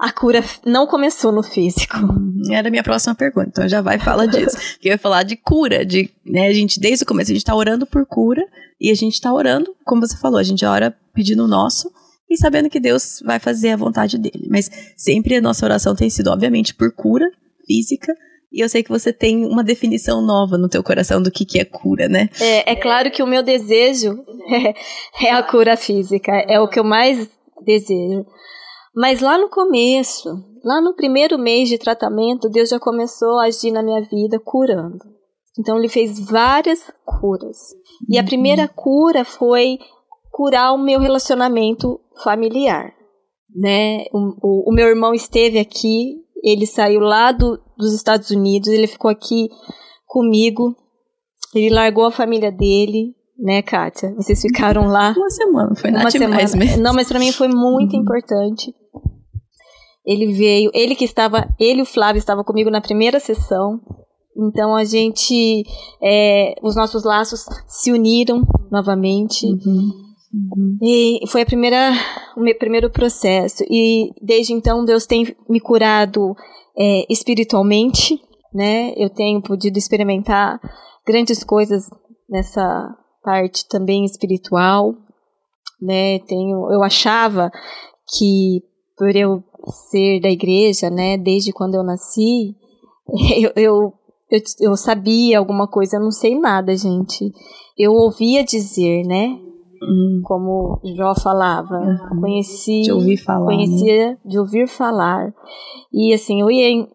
a 0.00 0.10
cura 0.10 0.42
não 0.64 0.86
começou 0.86 1.30
no 1.30 1.42
físico. 1.42 1.96
Hum, 1.98 2.42
era 2.50 2.68
a 2.68 2.70
minha 2.70 2.82
próxima 2.82 3.14
pergunta, 3.14 3.48
então 3.50 3.68
já 3.68 3.82
vai 3.82 3.98
falar 3.98 4.26
disso. 4.26 4.56
que 4.80 4.88
eu 4.88 4.92
ia 4.92 4.98
falar 4.98 5.22
de 5.22 5.36
cura, 5.36 5.84
de, 5.84 6.10
né, 6.24 6.48
a 6.48 6.52
gente, 6.52 6.80
desde 6.80 7.02
o 7.04 7.06
começo, 7.06 7.30
a 7.30 7.34
gente 7.34 7.44
tá 7.44 7.54
orando 7.54 7.86
por 7.86 8.06
cura, 8.06 8.42
e 8.80 8.90
a 8.90 8.94
gente 8.94 9.20
tá 9.20 9.32
orando, 9.32 9.76
como 9.84 10.00
você 10.00 10.16
falou, 10.16 10.38
a 10.38 10.42
gente 10.42 10.64
ora 10.64 10.96
pedindo 11.14 11.44
o 11.44 11.48
nosso, 11.48 11.92
e 12.30 12.36
sabendo 12.38 12.70
que 12.70 12.80
Deus 12.80 13.20
vai 13.24 13.38
fazer 13.38 13.70
a 13.70 13.76
vontade 13.76 14.16
dele. 14.16 14.48
Mas 14.48 14.70
sempre 14.96 15.36
a 15.36 15.40
nossa 15.40 15.66
oração 15.66 15.94
tem 15.94 16.08
sido, 16.08 16.30
obviamente, 16.30 16.74
por 16.74 16.90
cura 16.94 17.30
física, 17.66 18.14
e 18.50 18.64
eu 18.64 18.68
sei 18.68 18.82
que 18.82 18.88
você 18.88 19.12
tem 19.12 19.44
uma 19.44 19.62
definição 19.62 20.22
nova 20.22 20.56
no 20.56 20.68
teu 20.68 20.82
coração 20.82 21.22
do 21.22 21.30
que, 21.30 21.44
que 21.44 21.60
é 21.60 21.64
cura, 21.64 22.08
né? 22.08 22.30
É, 22.40 22.72
é 22.72 22.76
claro 22.76 23.10
que 23.10 23.22
o 23.22 23.26
meu 23.26 23.42
desejo 23.42 24.24
é, 24.48 24.74
é 25.28 25.30
a 25.30 25.42
cura 25.42 25.76
física, 25.76 26.32
é 26.48 26.58
o 26.58 26.68
que 26.68 26.80
eu 26.80 26.84
mais 26.84 27.28
desejo. 27.64 28.24
Mas 28.94 29.20
lá 29.20 29.38
no 29.38 29.48
começo, 29.48 30.28
lá 30.64 30.80
no 30.80 30.94
primeiro 30.94 31.38
mês 31.38 31.68
de 31.68 31.78
tratamento, 31.78 32.48
Deus 32.48 32.68
já 32.68 32.78
começou 32.78 33.38
a 33.38 33.44
agir 33.44 33.70
na 33.70 33.82
minha 33.82 34.02
vida 34.02 34.38
curando. 34.38 34.98
Então 35.58 35.78
ele 35.78 35.88
fez 35.88 36.18
várias 36.18 36.90
curas. 37.04 37.56
E 38.08 38.18
a 38.18 38.24
primeira 38.24 38.62
uhum. 38.62 38.68
cura 38.74 39.24
foi 39.24 39.78
curar 40.30 40.72
o 40.72 40.78
meu 40.78 41.00
relacionamento 41.00 42.00
familiar, 42.22 42.92
né? 43.54 44.04
O, 44.12 44.18
o, 44.42 44.70
o 44.70 44.72
meu 44.72 44.86
irmão 44.86 45.12
esteve 45.12 45.58
aqui, 45.58 46.16
ele 46.42 46.66
saiu 46.66 47.00
lá 47.00 47.32
do, 47.32 47.60
dos 47.76 47.92
Estados 47.94 48.30
Unidos, 48.30 48.68
ele 48.68 48.86
ficou 48.86 49.10
aqui 49.10 49.48
comigo, 50.06 50.74
ele 51.54 51.70
largou 51.70 52.06
a 52.06 52.10
família 52.10 52.50
dele, 52.50 53.14
né, 53.38 53.62
Kátia? 53.62 54.14
Vocês 54.14 54.40
ficaram 54.40 54.86
lá. 54.86 55.14
Uma 55.16 55.30
semana, 55.30 55.74
foi 55.74 55.90
uma 55.90 56.10
semana. 56.10 56.36
Mesmo. 56.36 56.82
Não, 56.82 56.94
mas 56.94 57.08
para 57.08 57.18
mim 57.18 57.32
foi 57.32 57.48
muito 57.48 57.94
uhum. 57.94 58.02
importante. 58.02 58.74
Ele 60.04 60.32
veio, 60.32 60.70
ele 60.72 60.94
que 60.94 61.04
estava, 61.04 61.48
ele 61.58 61.80
e 61.80 61.82
o 61.82 61.86
Flávio 61.86 62.18
estavam 62.18 62.42
comigo 62.44 62.70
na 62.70 62.80
primeira 62.80 63.20
sessão. 63.20 63.80
Então 64.36 64.74
a 64.74 64.84
gente, 64.84 65.64
é, 66.02 66.54
os 66.62 66.74
nossos 66.74 67.04
laços 67.04 67.44
se 67.68 67.92
uniram 67.92 68.42
novamente. 68.70 69.46
Uhum. 69.46 69.90
Uhum. 70.32 70.78
E 70.80 71.20
foi 71.26 71.42
a 71.42 71.46
primeira, 71.46 71.92
o 72.36 72.40
meu 72.40 72.56
primeiro 72.56 72.90
processo. 72.90 73.64
E 73.68 74.12
desde 74.22 74.52
então 74.52 74.84
Deus 74.84 75.04
tem 75.04 75.36
me 75.48 75.60
curado 75.60 76.34
é, 76.78 77.04
espiritualmente, 77.10 78.18
né? 78.54 78.94
Eu 78.96 79.10
tenho 79.10 79.42
podido 79.42 79.76
experimentar 79.76 80.60
grandes 81.06 81.42
coisas 81.44 81.84
nessa 82.28 82.96
parte 83.22 83.68
também 83.68 84.04
espiritual, 84.04 84.94
né? 85.80 86.20
Tenho, 86.20 86.72
eu 86.72 86.82
achava 86.82 87.50
que 88.16 88.62
por 88.96 89.14
eu 89.14 89.42
ser 89.68 90.20
da 90.20 90.28
igreja, 90.30 90.90
né, 90.90 91.16
desde 91.16 91.52
quando 91.52 91.74
eu 91.74 91.82
nasci, 91.82 92.54
eu, 93.40 93.52
eu, 93.56 93.92
eu, 94.30 94.40
eu 94.60 94.76
sabia 94.76 95.38
alguma 95.38 95.68
coisa, 95.68 95.96
eu 95.96 96.00
não 96.00 96.10
sei 96.10 96.38
nada, 96.38 96.76
gente. 96.76 97.30
Eu 97.78 97.92
ouvia 97.92 98.44
dizer, 98.44 99.04
né, 99.04 99.38
Hum. 99.82 100.20
como 100.24 100.78
Jó 100.94 101.14
falava, 101.14 101.78
uhum. 101.78 102.20
conheci, 102.20 102.82
de 102.82 102.92
ouvir 102.92 103.16
falar, 103.16 103.46
conhecia 103.46 104.10
né? 104.10 104.18
de 104.26 104.38
ouvir 104.38 104.68
falar. 104.68 105.32
E 105.90 106.12
assim, 106.12 106.42
eu 106.42 106.50
ia 106.50 106.68
em, 106.68 106.86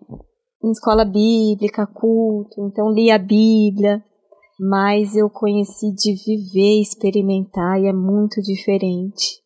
em, 0.63 0.71
escola 0.71 1.04
bíblica, 1.04 1.88
culto, 1.88 2.62
então 2.62 2.91
lia 2.91 3.15
a 3.15 3.19
Bíblia, 3.19 4.04
mas 4.60 5.15
eu 5.15 5.30
conheci 5.32 5.91
de 5.95 6.13
viver, 6.13 6.80
experimentar 6.80 7.82
e 7.82 7.88
é 7.88 7.93
muito 7.93 8.39
diferente. 8.41 9.41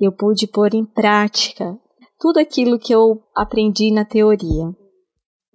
Eu 0.00 0.10
pude 0.10 0.48
pôr 0.48 0.74
em 0.74 0.84
prática 0.84 1.78
tudo 2.22 2.38
aquilo 2.38 2.78
que 2.78 2.94
eu 2.94 3.20
aprendi 3.34 3.90
na 3.90 4.04
teoria. 4.04 4.72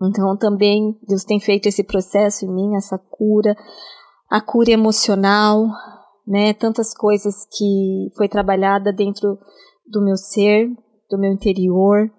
Então 0.03 0.35
também 0.37 0.99
Deus 1.07 1.23
tem 1.23 1.39
feito 1.39 1.67
esse 1.67 1.81
processo 1.81 2.43
em 2.43 2.53
mim, 2.53 2.75
essa 2.75 2.97
cura, 2.97 3.55
a 4.29 4.41
cura 4.41 4.71
emocional, 4.71 5.65
né? 6.27 6.53
Tantas 6.53 6.93
coisas 6.93 7.47
que 7.57 8.11
foi 8.17 8.27
trabalhada 8.27 8.91
dentro 8.91 9.39
do 9.89 10.03
meu 10.03 10.17
ser, 10.17 10.67
do 11.09 11.17
meu 11.17 11.31
interior, 11.31 12.11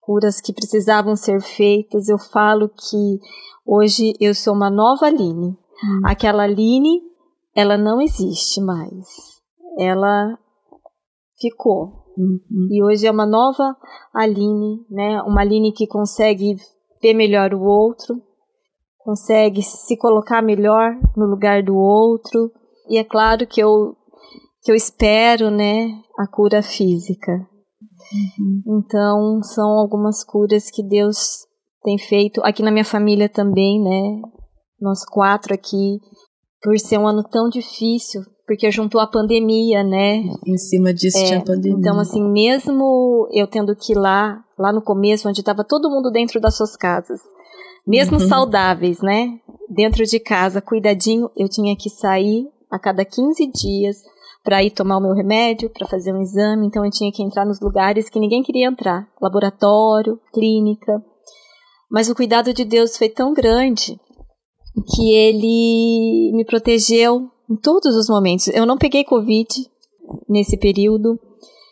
curas 0.00 0.40
que 0.40 0.52
precisavam 0.52 1.16
ser 1.16 1.42
feitas. 1.42 2.08
Eu 2.08 2.16
falo 2.16 2.68
que 2.68 3.18
hoje 3.66 4.14
eu 4.20 4.36
sou 4.36 4.54
uma 4.54 4.70
nova 4.70 5.06
Aline. 5.06 5.48
Hum. 5.48 6.00
Aquela 6.04 6.44
Aline 6.44 7.02
ela 7.56 7.76
não 7.76 8.00
existe 8.00 8.60
mais. 8.60 9.04
Ela 9.76 10.38
ficou. 11.40 12.03
Uhum. 12.16 12.68
E 12.70 12.82
hoje 12.82 13.06
é 13.06 13.10
uma 13.10 13.26
nova 13.26 13.76
Aline, 14.14 14.84
né? 14.90 15.20
Uma 15.22 15.40
Aline 15.40 15.72
que 15.72 15.86
consegue 15.86 16.56
ver 17.02 17.14
melhor 17.14 17.52
o 17.52 17.62
outro, 17.62 18.14
consegue 18.98 19.62
se 19.62 19.96
colocar 19.96 20.42
melhor 20.42 20.94
no 21.16 21.26
lugar 21.26 21.62
do 21.62 21.76
outro. 21.76 22.50
E 22.88 22.98
é 22.98 23.04
claro 23.04 23.46
que 23.46 23.60
eu 23.60 23.96
que 24.64 24.72
eu 24.72 24.74
espero, 24.74 25.50
né, 25.50 25.90
a 26.18 26.26
cura 26.26 26.62
física. 26.62 27.32
Uhum. 27.32 28.78
Então, 28.78 29.42
são 29.42 29.78
algumas 29.78 30.24
curas 30.24 30.70
que 30.70 30.82
Deus 30.82 31.46
tem 31.82 31.98
feito 31.98 32.40
aqui 32.42 32.62
na 32.62 32.70
minha 32.70 32.84
família 32.84 33.28
também, 33.28 33.78
né? 33.82 34.22
Nós 34.80 35.04
quatro 35.04 35.52
aqui, 35.52 35.98
por 36.62 36.78
ser 36.78 36.98
um 36.98 37.06
ano 37.06 37.22
tão 37.22 37.50
difícil, 37.50 38.22
porque 38.46 38.70
juntou 38.70 39.00
a 39.00 39.06
pandemia, 39.06 39.82
né? 39.82 40.24
Em 40.46 40.56
cima 40.56 40.92
disso 40.92 41.18
é, 41.18 41.24
tinha 41.24 41.38
a 41.38 41.44
pandemia. 41.44 41.78
Então, 41.78 41.98
assim, 41.98 42.22
mesmo 42.22 43.28
eu 43.32 43.46
tendo 43.46 43.74
que 43.74 43.92
ir 43.92 43.98
lá, 43.98 44.44
lá 44.58 44.72
no 44.72 44.82
começo, 44.82 45.28
onde 45.28 45.40
estava 45.40 45.64
todo 45.64 45.90
mundo 45.90 46.10
dentro 46.10 46.40
das 46.40 46.56
suas 46.56 46.76
casas, 46.76 47.20
mesmo 47.86 48.18
uhum. 48.18 48.28
saudáveis, 48.28 49.00
né? 49.00 49.38
Dentro 49.68 50.04
de 50.04 50.18
casa, 50.20 50.60
cuidadinho, 50.60 51.30
eu 51.36 51.48
tinha 51.48 51.74
que 51.76 51.88
sair 51.88 52.46
a 52.70 52.78
cada 52.78 53.04
15 53.04 53.46
dias 53.46 53.96
para 54.42 54.62
ir 54.62 54.70
tomar 54.70 54.98
o 54.98 55.00
meu 55.00 55.14
remédio, 55.14 55.70
para 55.70 55.88
fazer 55.88 56.12
um 56.12 56.20
exame, 56.20 56.66
então 56.66 56.84
eu 56.84 56.90
tinha 56.90 57.10
que 57.10 57.22
entrar 57.22 57.46
nos 57.46 57.60
lugares 57.60 58.10
que 58.10 58.20
ninguém 58.20 58.42
queria 58.42 58.68
entrar, 58.68 59.08
laboratório, 59.20 60.20
clínica. 60.34 61.02
Mas 61.90 62.10
o 62.10 62.14
cuidado 62.14 62.52
de 62.52 62.62
Deus 62.62 62.98
foi 62.98 63.08
tão 63.08 63.32
grande 63.32 63.98
que 64.94 65.14
ele 65.14 66.32
me 66.34 66.44
protegeu 66.44 67.30
em 67.50 67.56
todos 67.56 67.96
os 67.96 68.08
momentos. 68.08 68.48
Eu 68.48 68.66
não 68.66 68.78
peguei 68.78 69.04
Covid 69.04 69.48
nesse 70.28 70.56
período. 70.56 71.18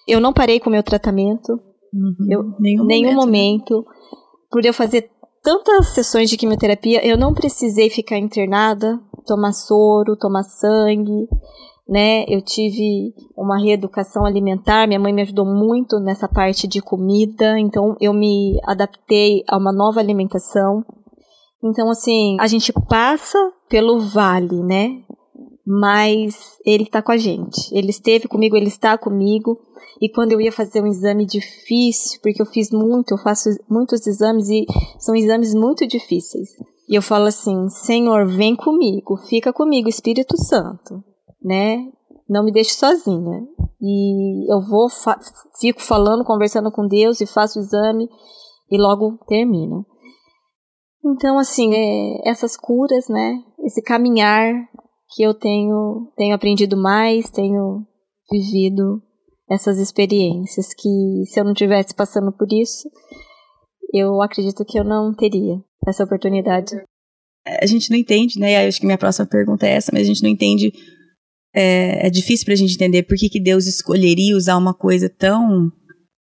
Eu 0.07 0.21
não 0.21 0.33
parei 0.33 0.61
com 0.61 0.69
o 0.69 0.73
meu 0.73 0.83
tratamento. 0.83 1.53
Uhum, 1.93 2.27
eu, 2.29 2.43
nenhum, 2.59 2.85
nenhum 2.85 3.15
momento. 3.15 3.75
momento. 3.75 3.87
Por 4.51 4.65
eu 4.65 4.73
fazer 4.73 5.11
tantas 5.43 5.89
sessões 5.89 6.31
de 6.31 6.37
quimioterapia, 6.37 7.07
eu 7.07 7.17
não 7.17 7.35
precisei 7.35 7.91
ficar 7.91 8.19
internada, 8.19 9.01
tomar 9.27 9.53
soro, 9.53 10.17
tomar 10.17 10.43
sangue 10.43 11.29
né? 11.89 12.25
Eu 12.29 12.41
tive 12.41 13.15
uma 13.37 13.61
reeducação 13.61 14.25
alimentar, 14.25 14.87
minha 14.87 15.01
mãe 15.01 15.13
me 15.13 15.23
ajudou 15.23 15.45
muito 15.45 15.99
nessa 15.99 16.29
parte 16.29 16.67
de 16.67 16.81
comida, 16.81 17.59
então 17.59 17.97
eu 18.01 18.13
me 18.13 18.59
adaptei 18.65 19.43
a 19.49 19.57
uma 19.57 19.73
nova 19.73 20.01
alimentação. 20.01 20.85
Então, 21.63 21.91
assim, 21.91 22.37
a 22.41 22.47
gente 22.47 22.73
passa 22.89 23.39
pelo 23.69 24.01
vale, 24.01 24.63
né? 24.63 25.03
Mas 25.67 26.59
ele 26.67 26.87
tá 26.87 27.01
com 27.01 27.13
a 27.13 27.17
gente. 27.17 27.73
Ele 27.73 27.91
esteve 27.91 28.27
comigo, 28.27 28.57
ele 28.57 28.69
está 28.69 28.99
comigo. 28.99 29.59
E 30.01 30.09
quando 30.09 30.33
eu 30.33 30.41
ia 30.41 30.51
fazer 30.51 30.83
um 30.83 30.87
exame 30.87 31.25
difícil, 31.25 32.19
porque 32.23 32.43
eu 32.43 32.47
fiz 32.47 32.71
muito, 32.71 33.13
eu 33.13 33.19
faço 33.19 33.49
muitos 33.71 34.07
exames 34.07 34.49
e 34.49 34.67
são 34.99 35.15
exames 35.15 35.55
muito 35.55 35.87
difíceis. 35.87 36.49
E 36.89 36.95
eu 36.97 37.03
falo 37.03 37.27
assim: 37.27 37.69
Senhor, 37.69 38.27
vem 38.27 38.57
comigo, 38.57 39.17
fica 39.29 39.53
comigo, 39.53 39.89
Espírito 39.89 40.37
Santo 40.37 41.05
né? 41.45 41.85
Não 42.29 42.45
me 42.45 42.53
deixe 42.53 42.75
sozinha. 42.75 43.47
E 43.81 44.53
eu 44.53 44.61
vou, 44.61 44.89
fa 44.89 45.19
fico 45.61 45.83
falando, 45.83 46.25
conversando 46.25 46.71
com 46.71 46.87
Deus 46.87 47.21
e 47.21 47.27
faço 47.27 47.59
o 47.59 47.63
exame 47.63 48.09
e 48.71 48.79
logo 48.79 49.19
termino. 49.27 49.85
Então, 51.05 51.37
assim, 51.37 51.75
é, 51.75 52.31
essas 52.31 52.57
curas, 52.57 53.09
né? 53.09 53.43
Esse 53.65 53.83
caminhar 53.83 54.55
que 55.15 55.23
eu 55.23 55.35
tenho, 55.35 56.13
tenho 56.17 56.35
aprendido 56.35 56.77
mais, 56.77 57.31
tenho 57.31 57.87
vivido 58.31 59.03
essas 59.51 59.79
experiências 59.79 60.69
que 60.75 61.25
se 61.27 61.39
eu 61.39 61.45
não 61.45 61.53
tivesse 61.53 61.95
passando 61.95 62.33
por 62.33 62.47
isso, 62.51 62.89
eu 63.93 64.23
acredito 64.23 64.65
que 64.65 64.79
eu 64.79 64.85
não 64.85 65.15
teria 65.15 65.57
essa 65.87 66.05
oportunidade. 66.05 66.75
A 67.61 67.67
gente 67.67 67.91
não 67.91 67.99
entende, 67.99 68.39
né? 68.39 68.67
Acho 68.67 68.81
que 68.81 68.87
minha 68.87 68.97
próxima 68.97 69.27
pergunta 69.27 69.67
é 69.67 69.73
essa, 69.73 69.91
mas 69.93 70.03
a 70.03 70.07
gente 70.07 70.23
não 70.23 70.31
entende 70.31 70.73
é, 71.55 72.07
é 72.07 72.11
difícil 72.11 72.45
para 72.47 72.55
a 72.55 72.57
gente 72.57 72.75
entender 72.75 73.03
por 73.03 73.17
que, 73.17 73.29
que 73.29 73.41
Deus 73.41 73.67
escolheria 73.67 74.37
usar 74.37 74.57
uma 74.57 74.73
coisa 74.73 75.09
tão, 75.11 75.71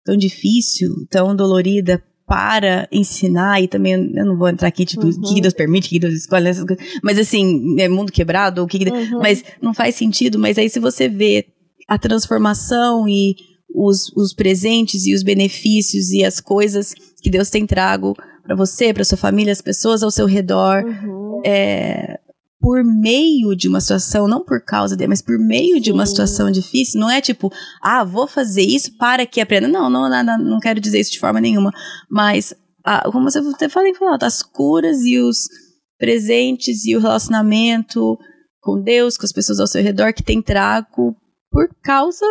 tão 0.04 0.18
difícil, 0.18 0.90
tão 1.10 1.36
dolorida 1.36 2.04
para 2.26 2.88
ensinar 2.92 3.62
e 3.62 3.68
também 3.68 3.94
eu 3.94 4.26
não 4.26 4.38
vou 4.38 4.50
entrar 4.50 4.68
aqui 4.68 4.86
tipo 4.86 5.06
uhum. 5.06 5.12
o 5.12 5.34
que 5.34 5.42
Deus 5.42 5.54
permite, 5.54 5.88
o 5.88 5.90
que 5.90 6.00
Deus 6.00 6.14
escolhe, 6.14 6.50
mas 7.04 7.20
assim, 7.20 7.80
é 7.80 7.88
mundo 7.88 8.12
quebrado, 8.12 8.64
o 8.64 8.68
que, 8.68 8.80
que 8.80 8.90
uhum. 8.90 9.20
mas 9.20 9.44
não 9.62 9.74
faz 9.74 9.96
sentido, 9.96 10.40
mas 10.40 10.58
aí 10.58 10.70
se 10.70 10.80
você 10.80 11.08
vê 11.08 11.46
a 11.88 11.98
transformação 12.00 13.08
e 13.08 13.36
os, 13.74 14.12
os 14.16 14.34
presentes 14.34 15.06
e 15.06 15.14
os 15.14 15.22
benefícios 15.22 16.12
e 16.12 16.24
as 16.24 16.40
coisas 16.40 16.94
que 17.22 17.30
Deus 17.30 17.50
tem 17.50 17.66
trago 17.66 18.16
para 18.44 18.56
você, 18.56 18.94
para 18.94 19.04
sua 19.04 19.18
família, 19.18 19.52
as 19.52 19.62
pessoas 19.62 20.02
ao 20.02 20.12
seu 20.12 20.26
redor, 20.26 20.84
uhum. 20.84 21.42
é, 21.44 22.20
por 22.66 22.84
meio 22.84 23.56
de 23.56 23.68
uma 23.68 23.80
situação, 23.80 24.28
não 24.28 24.44
por 24.44 24.60
causa 24.60 24.96
dele, 24.96 25.10
mas 25.10 25.22
por 25.22 25.38
meio 25.38 25.76
Sim. 25.76 25.82
de 25.82 25.92
uma 25.92 26.04
situação 26.04 26.50
difícil, 26.50 27.00
não 27.00 27.08
é 27.08 27.22
tipo, 27.22 27.54
ah, 27.80 28.04
vou 28.04 28.26
fazer 28.26 28.64
isso 28.64 28.98
para 28.98 29.24
que 29.24 29.40
aprenda. 29.40 29.68
Não, 29.68 29.88
não, 29.88 30.10
não, 30.10 30.38
não 30.40 30.60
quero 30.60 30.80
dizer 30.80 31.00
isso 31.00 31.12
de 31.12 31.20
forma 31.20 31.40
nenhuma. 31.40 31.72
Mas, 32.10 32.56
ah, 32.84 33.08
como 33.12 33.30
você 33.30 33.38
até 33.38 33.70
falou, 33.70 33.94
as 34.20 34.42
curas 34.42 35.06
e 35.06 35.20
os 35.20 35.48
presentes 36.00 36.86
e 36.86 36.96
o 36.96 37.00
relacionamento 37.00 38.18
com 38.60 38.82
Deus, 38.82 39.16
com 39.16 39.28
as 39.28 39.32
pessoas 39.32 39.60
ao 39.60 39.68
seu 39.68 39.84
redor 39.84 40.12
que 40.12 40.24
tem 40.24 40.42
trago 40.42 41.16
por 41.52 41.70
causa 41.84 42.26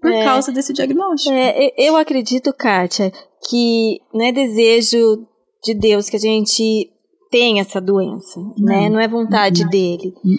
por 0.00 0.10
é, 0.10 0.24
causa 0.24 0.50
desse 0.50 0.72
diagnóstico. 0.72 1.32
É, 1.32 1.72
eu 1.78 1.96
acredito, 1.96 2.52
Kátia, 2.52 3.12
que 3.48 4.00
não 4.12 4.26
é 4.26 4.32
desejo 4.32 5.28
de 5.62 5.74
Deus 5.74 6.10
que 6.10 6.16
a 6.16 6.20
gente 6.20 6.90
tem 7.34 7.58
essa 7.58 7.80
doença, 7.80 8.38
não, 8.38 8.54
né? 8.64 8.88
Não 8.88 9.00
é 9.00 9.08
vontade 9.08 9.64
não. 9.64 9.70
dele. 9.70 10.14
Não. 10.24 10.38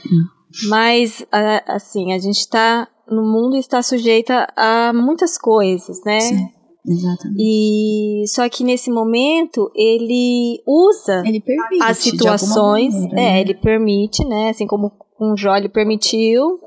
Mas, 0.69 1.25
assim, 1.67 2.13
a 2.13 2.19
gente 2.19 2.37
está 2.37 2.87
no 3.11 3.21
mundo 3.21 3.57
está 3.57 3.83
sujeita 3.83 4.47
a 4.55 4.93
muitas 4.93 5.37
coisas, 5.37 6.01
né? 6.05 6.21
Sim. 6.21 6.47
Exatamente. 6.87 7.37
E 7.37 8.23
só 8.27 8.47
que 8.47 8.63
nesse 8.63 8.89
momento 8.89 9.69
ele 9.75 10.61
usa 10.65 11.21
ele 11.25 11.41
permite, 11.41 11.83
as 11.83 11.97
situações, 11.97 12.93
maneira, 12.93 13.21
é, 13.21 13.23
né? 13.23 13.41
ele 13.41 13.55
permite, 13.55 14.25
né? 14.25 14.49
Assim 14.49 14.65
como 14.65 14.91
um 15.19 15.35
Jó 15.35 15.57
ele 15.57 15.67
permitiu, 15.67 16.59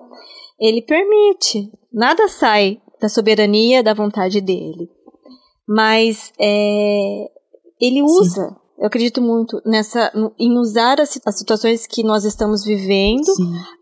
ele 0.60 0.82
permite. 0.82 1.70
Nada 1.90 2.28
sai 2.28 2.82
da 3.00 3.08
soberania, 3.08 3.82
da 3.82 3.94
vontade 3.94 4.42
dele. 4.42 4.90
Mas 5.66 6.32
é, 6.38 7.30
ele 7.80 8.02
usa 8.02 8.48
Sim. 8.48 8.67
Eu 8.78 8.86
acredito 8.86 9.20
muito 9.20 9.60
nessa 9.66 10.12
em 10.38 10.56
usar 10.56 11.00
as, 11.00 11.20
as 11.26 11.38
situações 11.38 11.86
que 11.86 12.04
nós 12.04 12.24
estamos 12.24 12.64
vivendo 12.64 13.32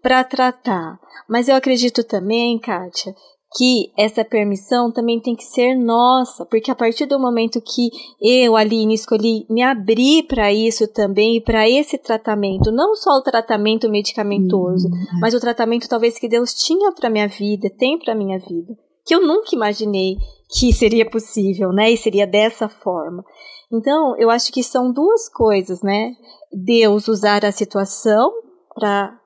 para 0.03 0.25
tratar. 0.25 0.99
Mas 1.29 1.49
eu 1.49 1.57
acredito 1.57 2.03
também, 2.03 2.59
Kátia, 2.59 3.15
que 3.57 3.91
essa 3.97 4.25
permissão 4.25 4.91
também 4.91 5.21
tem 5.21 5.35
que 5.35 5.45
ser 5.45 5.75
nossa, 5.75 6.45
porque 6.47 6.71
a 6.71 6.75
partir 6.75 7.07
do 7.07 7.19
momento 7.19 7.61
que 7.61 7.91
eu, 8.21 8.57
Aline, 8.57 8.95
escolhi 8.95 9.47
me 9.49 9.63
abrir 9.63 10.25
para 10.25 10.53
isso 10.53 10.87
também, 10.89 11.41
para 11.41 11.69
esse 11.69 11.97
tratamento, 11.97 12.71
não 12.73 12.95
só 12.95 13.13
o 13.13 13.23
tratamento 13.23 13.89
medicamentoso, 13.89 14.89
uhum. 14.89 15.21
mas 15.21 15.33
o 15.33 15.41
tratamento 15.41 15.89
talvez 15.89 16.19
que 16.19 16.29
Deus 16.29 16.53
tinha 16.53 16.93
para 16.93 17.11
minha 17.11 17.29
vida, 17.29 17.71
tem 17.71 17.99
para 17.99 18.15
minha 18.15 18.39
vida, 18.39 18.77
que 19.05 19.15
eu 19.15 19.27
nunca 19.27 19.55
imaginei 19.55 20.17
que 20.49 20.73
seria 20.73 21.09
possível, 21.09 21.73
né? 21.73 21.91
E 21.91 21.97
seria 21.97 22.27
dessa 22.27 22.69
forma. 22.69 23.25
Então, 23.73 24.17
eu 24.19 24.31
acho 24.31 24.53
que 24.53 24.63
são 24.63 24.93
duas 24.93 25.29
coisas, 25.29 25.83
né? 25.83 26.15
Deus 26.53 27.09
usar 27.09 27.45
a 27.45 27.53
situação 27.53 28.33
para 28.75 29.19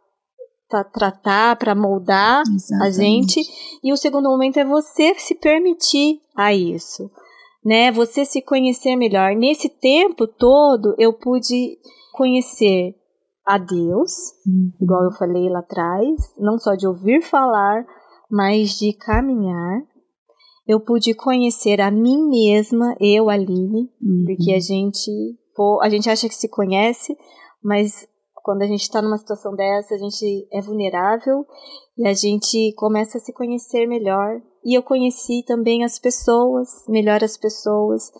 tratar, 0.92 1.56
para 1.56 1.74
moldar 1.74 2.42
Exatamente. 2.42 2.86
a 2.86 2.90
gente, 2.90 3.40
e 3.82 3.92
o 3.92 3.96
segundo 3.96 4.30
momento 4.30 4.58
é 4.58 4.64
você 4.64 5.14
se 5.18 5.34
permitir 5.34 6.20
a 6.36 6.54
isso, 6.54 7.10
né? 7.64 7.90
Você 7.90 8.24
se 8.24 8.40
conhecer 8.40 8.96
melhor. 8.96 9.34
Nesse 9.34 9.68
tempo 9.68 10.26
todo, 10.26 10.94
eu 10.96 11.12
pude 11.12 11.76
conhecer 12.12 12.94
a 13.44 13.58
Deus, 13.58 14.12
uhum. 14.46 14.72
igual 14.80 15.04
eu 15.04 15.12
falei 15.12 15.48
lá 15.48 15.58
atrás, 15.58 16.34
não 16.38 16.56
só 16.56 16.74
de 16.74 16.86
ouvir 16.86 17.20
falar, 17.22 17.84
mas 18.30 18.78
de 18.78 18.92
caminhar 18.92 19.82
eu 20.70 20.78
pude 20.78 21.12
conhecer 21.14 21.80
a 21.80 21.90
mim 21.90 22.28
mesma, 22.28 22.94
eu, 23.00 23.28
Aline, 23.28 23.90
uhum. 24.00 24.24
porque 24.24 24.52
a 24.52 24.60
gente, 24.60 25.10
a 25.82 25.88
gente 25.88 26.08
acha 26.08 26.28
que 26.28 26.34
se 26.34 26.48
conhece, 26.48 27.16
mas 27.60 28.06
quando 28.44 28.62
a 28.62 28.66
gente 28.66 28.82
está 28.82 29.02
numa 29.02 29.18
situação 29.18 29.56
dessa, 29.56 29.96
a 29.96 29.98
gente 29.98 30.46
é 30.52 30.60
vulnerável 30.60 31.44
e 31.98 32.06
a 32.06 32.14
gente 32.14 32.72
começa 32.76 33.18
a 33.18 33.20
se 33.20 33.32
conhecer 33.32 33.84
melhor. 33.88 34.40
E 34.64 34.78
eu 34.78 34.82
conheci 34.82 35.42
também 35.44 35.82
as 35.82 35.98
pessoas, 35.98 36.68
melhor 36.88 37.24
as 37.24 37.36
pessoas. 37.36 38.12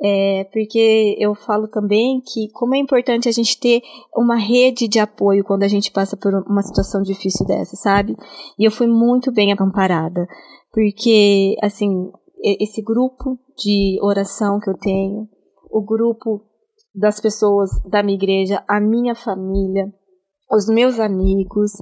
É, 0.00 0.44
porque 0.52 1.16
eu 1.18 1.34
falo 1.34 1.66
também 1.66 2.20
que 2.20 2.48
como 2.52 2.72
é 2.72 2.78
importante 2.78 3.28
a 3.28 3.32
gente 3.32 3.58
ter 3.58 3.82
uma 4.16 4.36
rede 4.36 4.86
de 4.86 5.00
apoio 5.00 5.42
quando 5.42 5.64
a 5.64 5.68
gente 5.68 5.90
passa 5.90 6.16
por 6.16 6.32
uma 6.46 6.62
situação 6.62 7.02
difícil 7.02 7.44
dessa, 7.44 7.74
sabe? 7.74 8.16
E 8.56 8.64
eu 8.64 8.70
fui 8.70 8.86
muito 8.86 9.32
bem 9.32 9.52
amparada, 9.52 10.24
porque 10.72 11.56
assim, 11.60 12.12
esse 12.60 12.80
grupo 12.80 13.36
de 13.56 13.98
oração 14.00 14.60
que 14.60 14.70
eu 14.70 14.78
tenho, 14.78 15.28
o 15.68 15.84
grupo 15.84 16.42
das 16.94 17.20
pessoas 17.20 17.70
da 17.90 18.02
minha 18.02 18.16
igreja, 18.16 18.62
a 18.68 18.80
minha 18.80 19.14
família, 19.14 19.92
os 20.50 20.66
meus 20.68 20.98
amigos, 20.98 21.72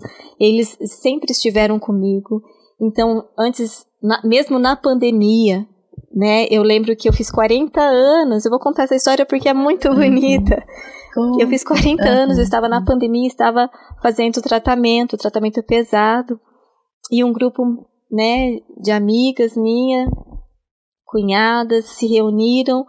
eles 0.41 0.77
sempre 1.03 1.31
estiveram 1.31 1.79
comigo. 1.79 2.43
Então, 2.81 3.25
antes, 3.39 3.87
na, 4.03 4.21
mesmo 4.25 4.59
na 4.59 4.75
pandemia, 4.75 5.67
né? 6.15 6.47
Eu 6.51 6.63
lembro 6.63 6.97
que 6.97 7.09
eu 7.09 7.13
fiz 7.13 7.31
40 7.31 7.81
anos. 7.81 8.45
Eu 8.45 8.51
vou 8.51 8.61
contar 8.61 8.85
essa 8.85 8.95
história 8.95 9.27
porque 9.27 9.49
é 9.49 9.55
muito 9.55 9.89
uhum. 9.89 9.97
bonita. 9.97 10.65
Uhum. 11.17 11.41
Eu 11.41 11.49
fiz 11.49 11.65
40 11.65 12.03
uhum. 12.03 12.09
anos, 12.11 12.37
eu 12.37 12.45
estava 12.45 12.69
na 12.69 12.85
pandemia, 12.85 13.27
estava 13.27 13.71
fazendo 14.03 14.43
tratamento, 14.43 15.17
tratamento 15.17 15.63
pesado. 15.63 16.39
E 17.11 17.25
um 17.25 17.33
grupo, 17.33 17.63
né, 18.11 18.59
de 18.83 18.91
amigas 18.91 19.57
minha, 19.57 20.07
cunhadas, 21.07 21.87
se 21.87 22.07
reuniram 22.07 22.85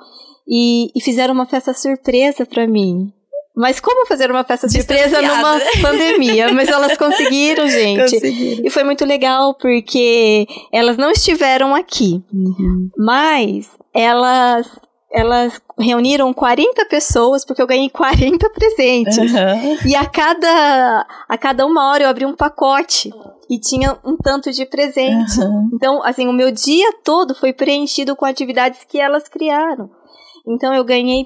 e, 0.47 0.91
e 0.95 1.01
fizeram 1.01 1.33
uma 1.33 1.45
festa 1.45 1.73
surpresa 1.73 2.45
para 2.45 2.67
mim. 2.67 3.13
Mas 3.57 3.79
como 3.79 4.05
fazer 4.05 4.29
uma 4.29 4.43
festa 4.43 4.69
surpresa 4.69 5.19
numa 5.19 5.59
pandemia? 5.81 6.53
Mas 6.53 6.69
elas 6.69 6.95
conseguiram, 6.95 7.67
gente. 7.67 8.01
Conseguiram. 8.01 8.63
E 8.63 8.69
foi 8.69 8.83
muito 8.83 9.03
legal 9.03 9.55
porque 9.55 10.45
elas 10.71 10.95
não 10.95 11.09
estiveram 11.09 11.73
aqui. 11.73 12.23
Uhum. 12.31 12.89
Mas 12.95 13.67
elas 13.95 14.67
elas 15.11 15.59
reuniram 15.79 16.31
40 16.33 16.85
pessoas 16.85 17.43
porque 17.43 17.61
eu 17.61 17.65
ganhei 17.65 17.89
40 17.89 18.47
presentes. 18.51 19.17
Uhum. 19.17 19.77
E 19.87 19.95
a 19.95 20.05
cada 20.05 21.07
a 21.27 21.37
cada 21.37 21.65
uma 21.65 21.89
hora 21.89 22.03
eu 22.03 22.09
abri 22.09 22.27
um 22.27 22.35
pacote 22.35 23.11
e 23.49 23.59
tinha 23.59 23.97
um 24.05 24.15
tanto 24.17 24.51
de 24.51 24.67
presente. 24.67 25.39
Uhum. 25.39 25.71
Então, 25.73 26.03
assim, 26.03 26.27
o 26.27 26.33
meu 26.33 26.51
dia 26.51 26.93
todo 27.03 27.33
foi 27.33 27.53
preenchido 27.53 28.15
com 28.15 28.25
atividades 28.25 28.81
que 28.87 28.99
elas 28.99 29.27
criaram. 29.27 29.89
Então 30.47 30.73
eu 30.73 30.83
ganhei 30.83 31.25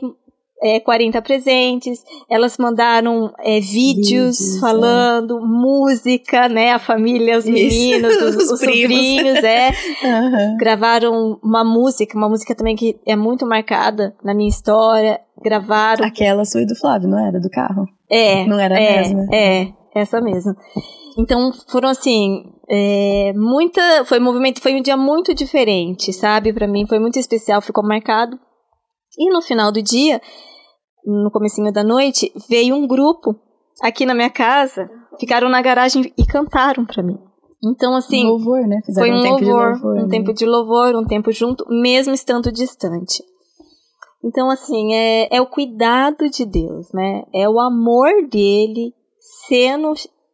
é, 0.61 0.79
40 0.79 1.21
presentes, 1.21 2.03
elas 2.29 2.57
mandaram 2.57 3.33
é, 3.39 3.59
vídeos, 3.59 4.37
vídeos, 4.37 4.59
falando, 4.59 5.39
é. 5.39 5.41
música, 5.41 6.47
né? 6.47 6.73
A 6.73 6.79
família, 6.79 7.37
os 7.37 7.45
meninos, 7.45 8.15
os, 8.21 8.35
os, 8.35 8.51
os 8.51 8.59
sobrinhos, 8.59 9.43
é. 9.43 9.71
Uhum. 10.01 10.57
Gravaram 10.57 11.39
uma 11.43 11.63
música, 11.63 12.17
uma 12.17 12.27
música 12.27 12.55
também 12.55 12.75
que 12.75 12.99
é 13.05 13.15
muito 13.15 13.45
marcada 13.45 14.15
na 14.23 14.33
minha 14.33 14.49
história. 14.49 15.19
Gravaram. 15.41 16.05
Aquela 16.05 16.43
sua 16.43 16.61
e 16.61 16.65
do 16.65 16.75
Flávio, 16.75 17.07
não 17.07 17.19
era? 17.19 17.39
Do 17.39 17.49
carro? 17.49 17.87
É. 18.09 18.45
Não 18.45 18.59
era 18.59 18.79
é, 18.79 18.97
a 18.97 19.01
mesma? 19.01 19.27
É, 19.31 19.67
essa 19.95 20.19
mesmo. 20.21 20.53
Então 21.17 21.51
foram 21.67 21.89
assim, 21.89 22.43
é, 22.69 23.33
muita, 23.35 24.05
foi 24.05 24.19
um 24.19 24.23
movimento, 24.23 24.61
foi 24.61 24.75
um 24.75 24.81
dia 24.81 24.97
muito 24.97 25.33
diferente, 25.33 26.11
sabe? 26.13 26.53
Para 26.53 26.67
mim 26.67 26.85
foi 26.87 26.99
muito 26.99 27.19
especial, 27.19 27.61
ficou 27.61 27.83
marcado. 27.83 28.39
E 29.17 29.29
no 29.31 29.41
final 29.41 29.71
do 29.71 29.81
dia, 29.81 30.21
no 31.05 31.31
comecinho 31.31 31.71
da 31.71 31.83
noite, 31.83 32.31
veio 32.49 32.75
um 32.75 32.87
grupo 32.87 33.35
aqui 33.81 34.05
na 34.05 34.13
minha 34.13 34.29
casa, 34.29 34.89
ficaram 35.19 35.49
na 35.49 35.61
garagem 35.61 36.13
e 36.17 36.25
cantaram 36.25 36.85
para 36.85 37.03
mim. 37.03 37.17
Então, 37.63 37.95
assim. 37.95 38.25
Um 38.25 38.29
louvor, 38.29 38.67
né? 38.67 38.81
Fizeram 38.85 39.07
foi 39.07 39.15
um, 39.15 39.19
um 39.19 39.23
tempo 39.23 39.45
louvor, 39.45 39.71
louvor, 39.71 39.91
um 39.91 40.01
né? 40.03 40.07
tempo 40.09 40.33
de 40.33 40.45
louvor, 40.45 40.95
um 40.95 41.05
tempo 41.05 41.31
junto, 41.31 41.65
mesmo 41.69 42.13
estando 42.13 42.51
distante. 42.51 43.23
Então, 44.23 44.49
assim, 44.49 44.93
é, 44.93 45.35
é 45.35 45.41
o 45.41 45.47
cuidado 45.47 46.29
de 46.29 46.45
Deus, 46.45 46.91
né? 46.93 47.23
É 47.33 47.47
o 47.47 47.59
amor 47.59 48.27
dele 48.29 48.93
sendo 49.47 49.93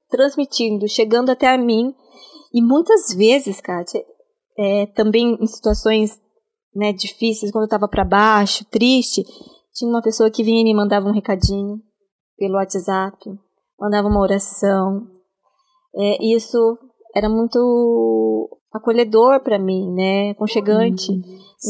transmitindo, 0.09 0.88
chegando 0.88 1.30
até 1.30 1.47
a 1.47 1.57
mim. 1.57 1.93
E 2.53 2.61
muitas 2.61 3.13
vezes, 3.13 3.59
Kátia, 3.59 4.01
é, 4.57 4.86
também 4.88 5.38
em 5.39 5.47
situações 5.47 6.20
né, 6.76 6.93
difíceis, 6.93 7.51
quando 7.51 7.63
eu 7.63 7.68
estava 7.68 7.88
para 7.88 8.05
baixo, 8.05 8.65
triste, 8.65 9.24
tinha 9.78 9.90
uma 9.92 10.02
pessoa 10.02 10.32
que 10.32 10.44
vinha 10.44 10.62
e 10.62 10.64
me 10.64 10.74
mandava 10.74 11.08
um 11.08 11.14
recadinho 11.14 11.80
pelo 12.36 12.56
WhatsApp, 12.56 13.18
mandava 13.80 14.08
uma 14.08 14.20
oração. 14.20 15.06
É, 15.96 16.36
isso 16.36 16.58
era 17.16 17.30
muito 17.30 18.50
acolhedor 18.74 19.40
para 19.44 19.60
mim, 19.60 19.94
né? 19.94 20.32
Aconchegante. 20.32 21.12
Uhum, 21.12 21.22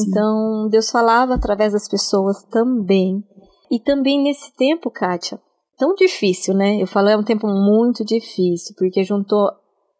então, 0.08 0.70
Deus 0.70 0.89
falava 0.89 1.36
através 1.36 1.74
das 1.74 1.88
pessoas 1.89 2.43
também. 2.45 3.22
E 3.70 3.78
também 3.82 4.24
nesse 4.24 4.55
tempo, 4.55 4.89
Kátia, 4.89 5.38
tão 5.78 5.93
difícil, 5.93 6.53
né? 6.53 6.82
Eu 6.82 6.88
falo, 6.88 7.10
é 7.10 7.18
um 7.18 7.24
tempo 7.24 7.45
muito 7.45 8.05
difícil, 8.05 8.74
porque 8.78 9.03
juntou 9.03 9.49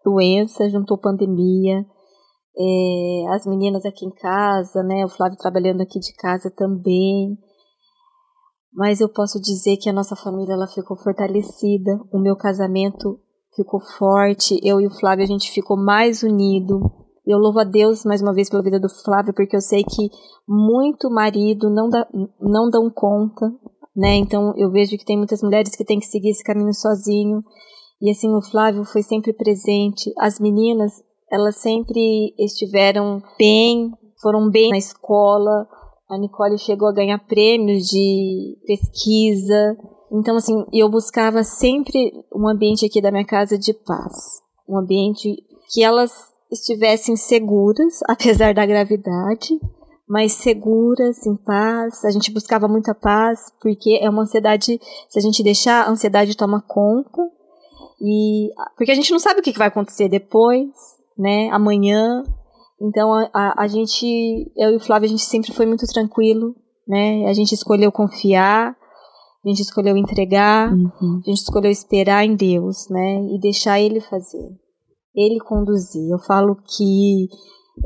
doença, 0.06 0.70
juntou 0.70 0.98
pandemia, 0.98 1.86
é, 2.58 3.28
as 3.34 3.46
meninas 3.46 3.86
aqui 3.86 4.06
em 4.06 4.12
casa, 4.12 4.82
né? 4.82 5.04
O 5.04 5.10
Flávio 5.10 5.38
trabalhando 5.38 5.82
aqui 5.82 6.00
de 6.00 6.14
casa 6.16 6.50
também 6.50 7.38
mas 8.78 9.02
eu 9.02 9.10
posso 9.10 9.42
dizer 9.42 9.78
que 9.78 9.90
a 9.90 9.94
nossa 9.94 10.16
família 10.16 10.54
ela 10.54 10.68
ficou 10.68 10.96
fortalecida, 10.96 12.00
o 12.14 12.20
meu 12.20 12.36
casamento 12.36 13.20
ficou 13.56 13.80
forte, 13.98 14.60
eu 14.62 14.80
e 14.80 14.86
o 14.86 14.92
Flávio 14.92 15.24
a 15.24 15.28
gente 15.28 15.52
ficou 15.52 15.76
mais 15.76 16.22
unido. 16.22 16.80
Eu 17.26 17.40
louvo 17.40 17.60
a 17.60 17.64
Deus 17.64 18.06
mais 18.06 18.22
uma 18.22 18.36
vez 18.36 18.52
pela 18.52 18.62
vida 18.62 18.80
do 18.80 18.88
Flávio, 18.88 19.34
porque 19.34 19.56
eu 19.56 19.62
sei 19.62 19.84
que 19.84 20.12
muito 20.48 21.10
marido 21.10 21.72
não, 21.72 21.90
dá, 21.90 22.08
não 22.40 22.70
dão 22.70 22.88
conta, 22.94 23.52
né? 23.96 24.16
Então 24.16 24.54
eu 24.56 24.70
vejo 24.70 24.96
que 24.96 25.04
tem 25.04 25.18
muitas 25.18 25.42
mulheres 25.42 25.76
que 25.76 25.84
têm 25.84 26.00
que 26.00 26.06
seguir 26.06 26.30
esse 26.30 26.44
caminho 26.44 26.72
sozinho. 26.72 27.42
E 28.00 28.12
assim, 28.12 28.30
o 28.30 28.44
Flávio 28.44 28.86
foi 28.86 29.02
sempre 29.02 29.34
presente. 29.34 30.14
As 30.20 30.40
meninas, 30.40 31.02
elas 31.32 31.56
sempre 31.56 32.32
estiveram 32.38 33.24
bem, 33.40 33.92
foram 34.22 34.52
bem 34.52 34.70
na 34.70 34.78
escola, 34.78 35.68
a 36.10 36.18
Nicole 36.18 36.58
chegou 36.58 36.88
a 36.88 36.94
ganhar 36.94 37.20
prêmios 37.20 37.88
de 37.88 38.58
pesquisa. 38.66 39.78
Então, 40.12 40.38
assim, 40.38 40.66
eu 40.72 40.90
buscava 40.90 41.44
sempre 41.44 42.14
um 42.34 42.48
ambiente 42.48 42.86
aqui 42.86 43.02
da 43.02 43.12
minha 43.12 43.26
casa 43.26 43.58
de 43.58 43.74
paz. 43.74 44.42
Um 44.68 44.78
ambiente 44.78 45.44
que 45.72 45.84
elas 45.84 46.12
estivessem 46.52 47.16
seguras, 47.18 48.00
apesar 48.08 48.54
da 48.54 48.66
gravidade, 48.66 49.60
mas 50.08 50.32
seguras, 50.32 51.26
em 51.26 51.36
paz. 51.36 52.06
A 52.06 52.12
gente 52.12 52.32
buscava 52.32 52.68
muita 52.68 52.96
paz, 52.96 53.52
porque 53.62 54.00
é 54.02 54.10
uma 54.10 54.22
ansiedade, 54.22 54.80
se 55.10 55.20
a 55.20 55.22
gente 55.22 55.44
deixar, 55.44 55.84
a 55.84 55.90
ansiedade 55.90 56.38
toma 56.38 56.62
conta. 56.62 57.22
E 58.00 58.50
porque 58.78 58.92
a 58.92 58.96
gente 58.96 59.12
não 59.12 59.20
sabe 59.20 59.42
o 59.42 59.44
que 59.44 59.58
vai 59.58 59.68
acontecer 59.68 60.08
depois, 60.08 60.70
né? 61.18 61.50
Amanhã, 61.50 62.24
então 62.82 63.12
a, 63.14 63.30
a, 63.34 63.64
a, 63.64 63.68
gente, 63.68 64.52
eu 64.56 64.72
e 64.72 64.76
o 64.76 64.80
Flávio, 64.80 65.08
a 65.08 65.10
gente 65.10 65.24
sempre 65.24 65.52
foi 65.52 65.66
muito 65.66 65.86
tranquilo, 65.88 66.56
né? 66.88 67.26
A 67.28 67.34
gente 67.34 67.54
escolheu 67.54 67.92
confiar, 67.92 68.76
a 69.46 69.50
gente 69.50 69.62
escolheu 69.62 69.98
entregar, 69.98 70.72
uhum. 70.74 71.22
a 71.26 71.30
gente 71.30 71.42
escolheu 71.42 71.72
esperar 71.72 72.26
em 72.26 72.36
Deus, 72.36 72.88
né? 72.90 73.22
E 73.34 73.40
deixar 73.40 73.80
Ele 73.80 74.00
fazer, 74.00 74.48
Ele 75.16 75.40
conduzir. 75.40 76.10
Eu 76.12 76.20
falo 76.20 76.56
que 76.56 77.28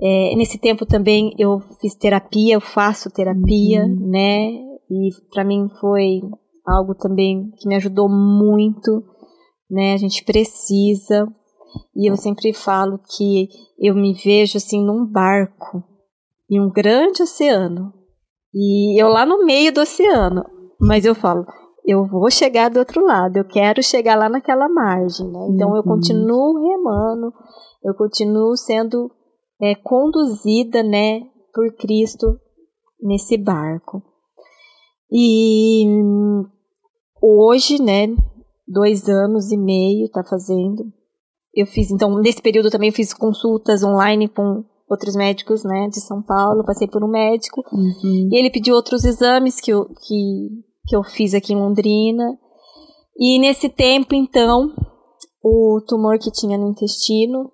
é, 0.02 0.36
nesse 0.36 0.58
tempo 0.58 0.86
também 0.86 1.34
eu 1.38 1.60
fiz 1.80 1.96
terapia, 1.96 2.56
eu 2.56 2.62
faço 2.62 3.10
terapia, 3.10 3.84
uhum. 3.84 4.10
né? 4.10 4.52
E 4.90 5.10
para 5.34 5.44
mim 5.44 5.68
foi 5.80 6.22
algo 6.68 6.96
também 6.96 7.50
que 7.58 7.68
me 7.68 7.76
ajudou 7.76 8.10
muito, 8.10 9.04
né? 9.70 9.94
A 9.94 9.98
gente 9.98 10.24
precisa 10.24 11.28
e 11.96 12.10
eu 12.10 12.16
sempre 12.16 12.54
falo 12.54 13.00
que 13.00 13.48
eu 13.80 13.96
me 13.96 14.14
vejo 14.14 14.58
assim 14.58 14.84
num 14.84 15.06
barco 15.06 15.84
em 16.50 16.60
um 16.60 16.70
grande 16.70 17.24
oceano. 17.24 17.94
E 18.54 19.02
eu 19.02 19.08
lá 19.08 19.26
no 19.26 19.46
meio 19.46 19.72
do 19.74 19.82
oceano. 19.82 20.44
Mas 20.80 21.06
eu 21.06 21.16
falo, 21.16 21.46
eu 21.86 22.06
vou 22.06 22.30
chegar 22.30 22.70
do 22.70 22.80
outro 22.80 23.06
lado, 23.06 23.38
eu 23.38 23.46
quero 23.46 23.82
chegar 23.82 24.16
lá 24.16 24.30
naquela 24.30 24.68
margem, 24.68 25.28
né? 25.28 25.48
Então 25.50 25.70
uhum. 25.70 25.78
eu 25.78 25.84
continuo 25.84 26.60
remando, 26.60 27.34
eu 27.84 27.94
continuo 27.96 28.56
sendo 28.56 29.10
é, 29.62 29.76
conduzida, 29.76 30.84
né, 30.84 31.22
por 31.54 31.72
Cristo 31.76 32.40
nesse 33.00 33.38
barco. 33.38 34.02
E 35.12 35.86
hoje, 37.22 37.82
né, 37.82 38.08
dois 38.68 39.08
anos 39.10 39.52
e 39.52 39.58
meio 39.58 40.10
tá 40.10 40.24
fazendo, 40.24 40.86
eu 41.54 41.66
fiz, 41.66 41.92
então, 41.92 42.18
nesse 42.20 42.42
período 42.42 42.70
também 42.70 42.90
eu 42.90 42.96
fiz 42.96 43.14
consultas 43.14 43.84
online 43.84 44.28
com 44.28 44.64
outros 44.90 45.16
médicos, 45.16 45.64
né, 45.64 45.88
de 45.90 46.02
São 46.02 46.22
Paulo, 46.22 46.66
passei 46.66 46.88
por 46.88 47.04
um 47.04 47.08
médico, 47.08 47.64
uhum. 47.72 48.30
e 48.32 48.38
ele 48.38 48.50
pediu 48.50 48.76
outros 48.76 49.06
exames 49.06 49.60
que 49.60 49.72
eu, 49.72 49.86
que, 49.86 50.50
que 50.86 50.96
eu 50.96 51.04
fiz 51.04 51.34
aqui 51.34 51.54
em 51.54 51.58
Londrina, 51.58 52.38
e 53.18 53.40
nesse 53.40 53.70
tempo, 53.70 54.14
então, 54.16 54.74
o 55.44 55.82
tumor 55.88 56.18
que 56.18 56.32
tinha 56.32 56.58
no 56.58 56.70
intestino, 56.70 57.52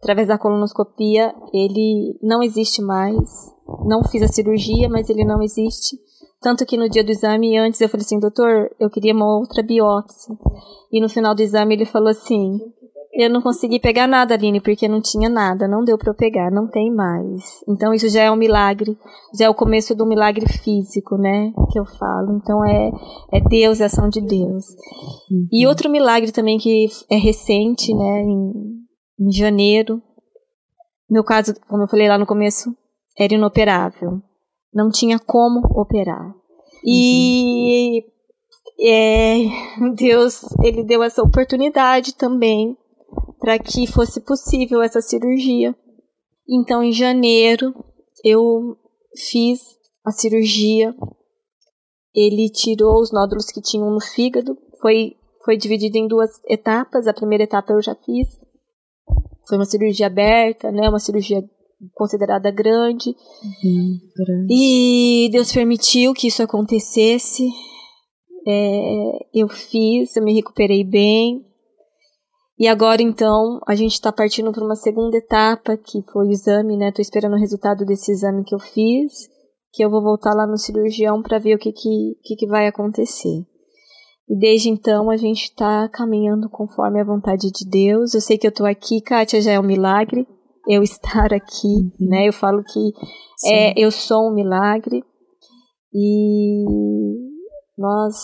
através 0.00 0.28
da 0.28 0.38
colonoscopia, 0.38 1.34
ele 1.52 2.18
não 2.22 2.42
existe 2.42 2.80
mais, 2.80 3.52
não 3.84 4.02
fiz 4.04 4.22
a 4.22 4.28
cirurgia, 4.28 4.88
mas 4.88 5.10
ele 5.10 5.24
não 5.24 5.42
existe. 5.42 5.96
Tanto 6.40 6.64
que 6.64 6.76
no 6.76 6.88
dia 6.88 7.02
do 7.02 7.10
exame, 7.10 7.58
antes 7.58 7.80
eu 7.80 7.88
falei 7.88 8.04
assim, 8.04 8.20
doutor, 8.20 8.70
eu 8.78 8.88
queria 8.88 9.12
uma 9.12 9.38
outra 9.38 9.62
biópsia. 9.62 10.36
E 10.92 11.00
no 11.00 11.08
final 11.08 11.34
do 11.34 11.42
exame 11.42 11.74
ele 11.74 11.84
falou 11.84 12.08
assim, 12.08 12.58
eu 13.18 13.28
não 13.28 13.42
consegui 13.42 13.80
pegar 13.80 14.06
nada, 14.06 14.34
Aline, 14.34 14.60
porque 14.60 14.86
não 14.86 15.00
tinha 15.00 15.28
nada, 15.28 15.66
não 15.66 15.82
deu 15.82 15.98
para 15.98 16.12
eu 16.12 16.14
pegar, 16.14 16.52
não 16.52 16.68
tem 16.68 16.88
mais. 16.94 17.42
Então 17.68 17.92
isso 17.92 18.08
já 18.08 18.22
é 18.22 18.30
um 18.30 18.36
milagre, 18.36 18.96
já 19.36 19.46
é 19.46 19.50
o 19.50 19.54
começo 19.54 19.92
do 19.92 20.06
milagre 20.06 20.46
físico, 20.46 21.18
né, 21.18 21.52
que 21.72 21.80
eu 21.80 21.84
falo. 21.84 22.36
Então 22.36 22.64
é, 22.64 22.92
é 23.32 23.40
Deus, 23.40 23.80
é 23.80 23.86
ação 23.86 24.08
de 24.08 24.20
Deus. 24.20 24.66
Uhum. 25.28 25.48
E 25.50 25.66
outro 25.66 25.90
milagre 25.90 26.30
também 26.30 26.58
que 26.58 26.86
é 27.10 27.16
recente, 27.16 27.92
né, 27.92 28.22
em, 28.22 28.52
em 29.26 29.32
janeiro, 29.32 30.00
meu 31.10 31.24
caso, 31.24 31.54
como 31.68 31.82
eu 31.82 31.88
falei 31.88 32.08
lá 32.08 32.18
no 32.18 32.26
começo, 32.26 32.72
era 33.18 33.34
inoperável. 33.34 34.22
Não 34.72 34.90
tinha 34.90 35.18
como 35.18 35.58
operar. 35.74 36.32
E 36.86 38.00
uhum. 38.78 38.86
é, 38.86 39.38
Deus, 39.96 40.42
ele 40.62 40.84
deu 40.84 41.02
essa 41.02 41.20
oportunidade 41.20 42.14
também 42.14 42.76
para 43.38 43.58
que 43.58 43.86
fosse 43.86 44.20
possível 44.20 44.82
essa 44.82 45.00
cirurgia. 45.00 45.74
Então, 46.48 46.82
em 46.82 46.92
janeiro, 46.92 47.74
eu 48.24 48.76
fiz 49.30 49.60
a 50.04 50.10
cirurgia. 50.10 50.94
Ele 52.14 52.48
tirou 52.48 53.00
os 53.00 53.12
nódulos 53.12 53.46
que 53.46 53.60
tinham 53.60 53.90
no 53.90 54.00
fígado. 54.00 54.56
Foi, 54.80 55.14
foi 55.44 55.56
dividido 55.56 55.98
em 55.98 56.08
duas 56.08 56.30
etapas. 56.48 57.06
A 57.06 57.14
primeira 57.14 57.44
etapa 57.44 57.72
eu 57.72 57.82
já 57.82 57.94
fiz. 57.94 58.28
Foi 59.46 59.56
uma 59.56 59.64
cirurgia 59.64 60.06
aberta, 60.06 60.70
né? 60.72 60.88
Uma 60.88 60.98
cirurgia 60.98 61.42
considerada 61.94 62.50
grande. 62.50 63.10
Uhum, 63.64 63.98
grande. 64.16 64.46
E 64.50 65.28
Deus 65.30 65.52
permitiu 65.52 66.12
que 66.12 66.26
isso 66.26 66.42
acontecesse. 66.42 67.48
É, 68.46 69.26
eu 69.34 69.48
fiz, 69.48 70.16
eu 70.16 70.24
me 70.24 70.34
recuperei 70.34 70.82
bem. 70.82 71.47
E 72.58 72.66
agora, 72.66 73.00
então, 73.00 73.60
a 73.68 73.74
gente 73.76 73.92
está 73.92 74.12
partindo 74.12 74.50
para 74.50 74.64
uma 74.64 74.74
segunda 74.74 75.16
etapa, 75.16 75.76
que 75.76 76.02
foi 76.12 76.26
o 76.26 76.30
exame, 76.30 76.76
né? 76.76 76.88
Estou 76.88 77.02
esperando 77.02 77.34
o 77.34 77.38
resultado 77.38 77.84
desse 77.84 78.10
exame 78.10 78.44
que 78.44 78.54
eu 78.54 78.58
fiz, 78.58 79.12
que 79.72 79.84
eu 79.84 79.90
vou 79.90 80.02
voltar 80.02 80.34
lá 80.34 80.46
no 80.46 80.58
cirurgião 80.58 81.22
para 81.22 81.38
ver 81.38 81.54
o 81.54 81.58
que, 81.58 81.72
que, 81.72 82.16
que, 82.24 82.36
que 82.36 82.46
vai 82.48 82.66
acontecer. 82.66 83.46
E 84.28 84.36
desde 84.36 84.68
então 84.68 85.08
a 85.08 85.16
gente 85.16 85.44
está 85.44 85.88
caminhando 85.88 86.50
conforme 86.50 87.00
a 87.00 87.04
vontade 87.04 87.50
de 87.50 87.64
Deus. 87.64 88.12
Eu 88.12 88.20
sei 88.20 88.36
que 88.36 88.46
eu 88.46 88.50
estou 88.50 88.66
aqui, 88.66 89.00
Kátia, 89.00 89.40
já 89.40 89.52
é 89.52 89.60
um 89.60 89.66
milagre 89.66 90.26
eu 90.68 90.82
estar 90.82 91.32
aqui, 91.32 91.66
uhum. 91.66 92.08
né? 92.08 92.28
Eu 92.28 92.32
falo 92.32 92.62
que 92.62 92.92
é, 93.46 93.72
eu 93.76 93.90
sou 93.90 94.28
um 94.28 94.34
milagre 94.34 95.02
e 95.94 96.64
nós 97.76 98.14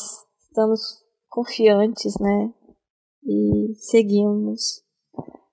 estamos 0.43 0.81
confiantes, 1.31 2.19
né? 2.21 2.53
E 3.25 3.75
seguimos 3.77 4.83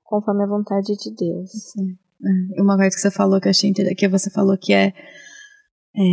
conforme 0.04 0.44
a 0.44 0.48
vontade 0.48 0.96
de 0.98 1.16
Deus. 1.16 1.50
Sim. 1.52 1.98
É. 2.56 2.62
Uma 2.62 2.78
coisa 2.78 2.96
que 2.96 3.02
você 3.02 3.12
falou 3.12 3.40
que 3.40 3.48
eu 3.48 3.52
achei 3.52 3.70
interessante, 3.70 3.98
que 3.98 4.08
você 4.08 4.30
falou 4.30 4.58
que 4.58 4.74
é, 4.74 4.88
é, 4.88 6.04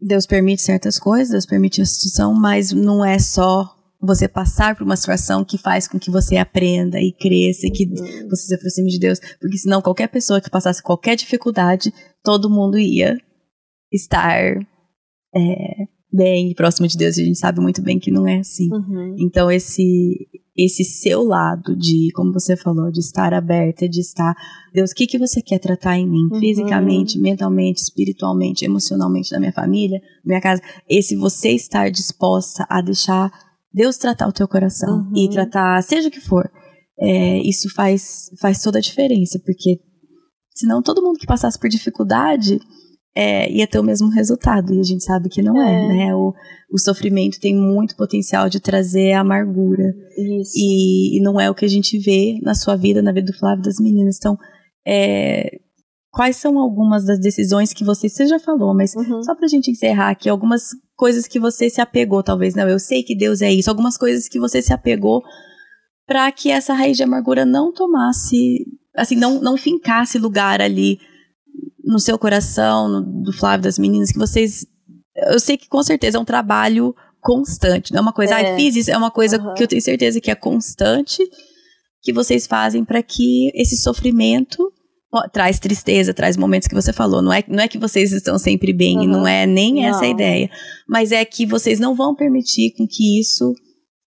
Deus 0.00 0.26
permite 0.26 0.62
certas 0.62 0.98
coisas, 0.98 1.30
Deus 1.30 1.46
permite 1.46 1.82
a 1.82 1.86
situação, 1.86 2.32
mas 2.32 2.72
não 2.72 3.04
é 3.04 3.18
só 3.18 3.74
você 4.00 4.28
passar 4.28 4.76
por 4.76 4.84
uma 4.84 4.96
situação 4.96 5.44
que 5.44 5.58
faz 5.58 5.88
com 5.88 5.98
que 5.98 6.10
você 6.10 6.36
aprenda 6.36 7.00
e 7.00 7.12
cresça 7.12 7.66
e 7.66 7.70
que 7.70 7.84
uhum. 7.84 8.28
você 8.28 8.46
se 8.46 8.54
aproxime 8.54 8.90
de 8.90 8.98
Deus, 8.98 9.18
porque 9.40 9.58
senão 9.58 9.82
qualquer 9.82 10.08
pessoa 10.08 10.40
que 10.40 10.48
passasse 10.48 10.82
qualquer 10.82 11.16
dificuldade, 11.16 11.92
todo 12.22 12.48
mundo 12.48 12.78
ia 12.78 13.18
estar 13.92 14.40
é, 15.34 15.88
bem 16.12 16.54
próximo 16.54 16.86
de 16.86 16.96
Deus, 16.96 17.16
e 17.16 17.22
a 17.22 17.24
gente 17.24 17.38
sabe 17.38 17.60
muito 17.60 17.82
bem 17.82 17.98
que 17.98 18.10
não 18.10 18.26
é 18.26 18.38
assim. 18.38 18.72
Uhum. 18.72 19.16
Então 19.18 19.50
esse 19.50 20.27
esse 20.58 20.82
seu 20.82 21.22
lado 21.22 21.76
de, 21.76 22.10
como 22.14 22.32
você 22.32 22.56
falou, 22.56 22.90
de 22.90 22.98
estar 22.98 23.32
aberta, 23.32 23.88
de 23.88 24.00
estar, 24.00 24.34
Deus, 24.74 24.90
o 24.90 24.94
que 24.94 25.06
que 25.06 25.18
você 25.18 25.40
quer 25.40 25.60
tratar 25.60 25.96
em 25.96 26.08
mim, 26.08 26.28
uhum. 26.32 26.40
fisicamente, 26.40 27.16
mentalmente, 27.16 27.80
espiritualmente, 27.80 28.64
emocionalmente, 28.64 29.30
na 29.30 29.38
minha 29.38 29.52
família, 29.52 30.00
na 30.24 30.30
minha 30.30 30.40
casa, 30.40 30.60
esse 30.88 31.14
você 31.14 31.50
estar 31.50 31.90
disposta 31.90 32.66
a 32.68 32.80
deixar 32.80 33.30
Deus 33.72 33.96
tratar 33.96 34.26
o 34.26 34.32
teu 34.32 34.48
coração 34.48 35.06
uhum. 35.06 35.12
e 35.16 35.30
tratar, 35.30 35.80
seja 35.82 36.08
o 36.08 36.10
que 36.10 36.20
for, 36.20 36.50
é, 36.98 37.38
isso 37.38 37.72
faz 37.72 38.30
faz 38.40 38.60
toda 38.60 38.78
a 38.78 38.82
diferença, 38.82 39.40
porque 39.44 39.78
senão 40.54 40.82
todo 40.82 41.02
mundo 41.02 41.18
que 41.18 41.26
passasse 41.26 41.56
por 41.56 41.68
dificuldade 41.68 42.58
é, 43.20 43.50
ia 43.50 43.66
ter 43.66 43.80
o 43.80 43.82
mesmo 43.82 44.08
resultado. 44.10 44.72
E 44.72 44.78
a 44.78 44.82
gente 44.84 45.02
sabe 45.02 45.28
que 45.28 45.42
não 45.42 45.60
é, 45.60 45.74
é 45.74 45.88
né? 45.88 46.14
O, 46.14 46.32
o 46.72 46.78
sofrimento 46.78 47.40
tem 47.40 47.52
muito 47.52 47.96
potencial 47.96 48.48
de 48.48 48.60
trazer 48.60 49.10
amargura. 49.10 49.92
Isso. 50.16 50.52
E, 50.54 51.18
e, 51.18 51.20
não 51.20 51.40
é 51.40 51.50
o 51.50 51.54
que 51.54 51.64
a 51.64 51.68
gente 51.68 51.98
vê 51.98 52.38
na 52.44 52.54
sua 52.54 52.76
vida, 52.76 53.02
na 53.02 53.10
vida 53.10 53.32
do 53.32 53.36
Flávio 53.36 53.64
das 53.64 53.80
meninas. 53.80 54.18
Então, 54.18 54.38
é, 54.86 55.50
quais 56.12 56.36
são 56.36 56.60
algumas 56.60 57.04
das 57.06 57.18
decisões 57.18 57.72
que 57.72 57.82
você, 57.82 58.08
você 58.08 58.24
já 58.24 58.38
falou, 58.38 58.72
mas 58.72 58.94
uhum. 58.94 59.20
só 59.24 59.34
pra 59.34 59.48
gente 59.48 59.68
encerrar 59.68 60.10
aqui, 60.10 60.28
algumas 60.28 60.68
coisas 60.96 61.26
que 61.26 61.40
você 61.40 61.68
se 61.68 61.80
apegou, 61.80 62.22
talvez, 62.22 62.54
não, 62.54 62.68
eu 62.68 62.78
sei 62.78 63.02
que 63.02 63.16
Deus 63.16 63.42
é 63.42 63.52
isso, 63.52 63.68
algumas 63.68 63.96
coisas 63.96 64.28
que 64.28 64.38
você 64.38 64.62
se 64.62 64.72
apegou 64.72 65.22
para 66.06 66.30
que 66.30 66.52
essa 66.52 66.72
raiz 66.72 66.96
de 66.96 67.02
amargura 67.02 67.44
não 67.44 67.72
tomasse, 67.72 68.64
assim, 68.96 69.16
não, 69.16 69.40
não 69.40 69.56
fincasse 69.56 70.18
lugar 70.18 70.60
ali 70.60 70.98
no 71.88 71.98
seu 71.98 72.18
coração, 72.18 72.86
no, 72.86 73.22
do 73.22 73.32
Flávio, 73.32 73.64
das 73.64 73.78
meninas, 73.78 74.12
que 74.12 74.18
vocês. 74.18 74.66
Eu 75.30 75.40
sei 75.40 75.56
que 75.56 75.68
com 75.68 75.82
certeza 75.82 76.18
é 76.18 76.20
um 76.20 76.24
trabalho 76.24 76.94
constante, 77.20 77.92
não 77.92 77.98
é 77.98 78.02
uma 78.02 78.12
coisa, 78.12 78.38
é. 78.38 78.52
ah, 78.52 78.56
fiz 78.56 78.76
isso, 78.76 78.90
é 78.90 78.96
uma 78.96 79.10
coisa 79.10 79.42
uhum. 79.42 79.54
que 79.54 79.62
eu 79.62 79.66
tenho 79.66 79.82
certeza 79.82 80.20
que 80.20 80.30
é 80.30 80.34
constante, 80.34 81.18
que 82.02 82.12
vocês 82.12 82.46
fazem 82.46 82.84
para 82.84 83.02
que 83.02 83.50
esse 83.54 83.76
sofrimento 83.76 84.72
traz 85.32 85.58
tristeza, 85.58 86.12
traz 86.12 86.36
momentos 86.36 86.68
que 86.68 86.74
você 86.74 86.92
falou. 86.92 87.22
Não 87.22 87.32
é, 87.32 87.42
não 87.48 87.64
é 87.64 87.66
que 87.66 87.78
vocês 87.78 88.12
estão 88.12 88.38
sempre 88.38 88.72
bem, 88.72 88.98
uhum. 88.98 89.06
não 89.06 89.26
é 89.26 89.46
nem 89.46 89.76
não. 89.76 89.84
essa 89.84 90.04
a 90.04 90.08
ideia. 90.08 90.50
Mas 90.86 91.10
é 91.10 91.24
que 91.24 91.46
vocês 91.46 91.80
não 91.80 91.94
vão 91.94 92.14
permitir 92.14 92.74
com 92.76 92.86
que 92.86 93.18
isso 93.18 93.52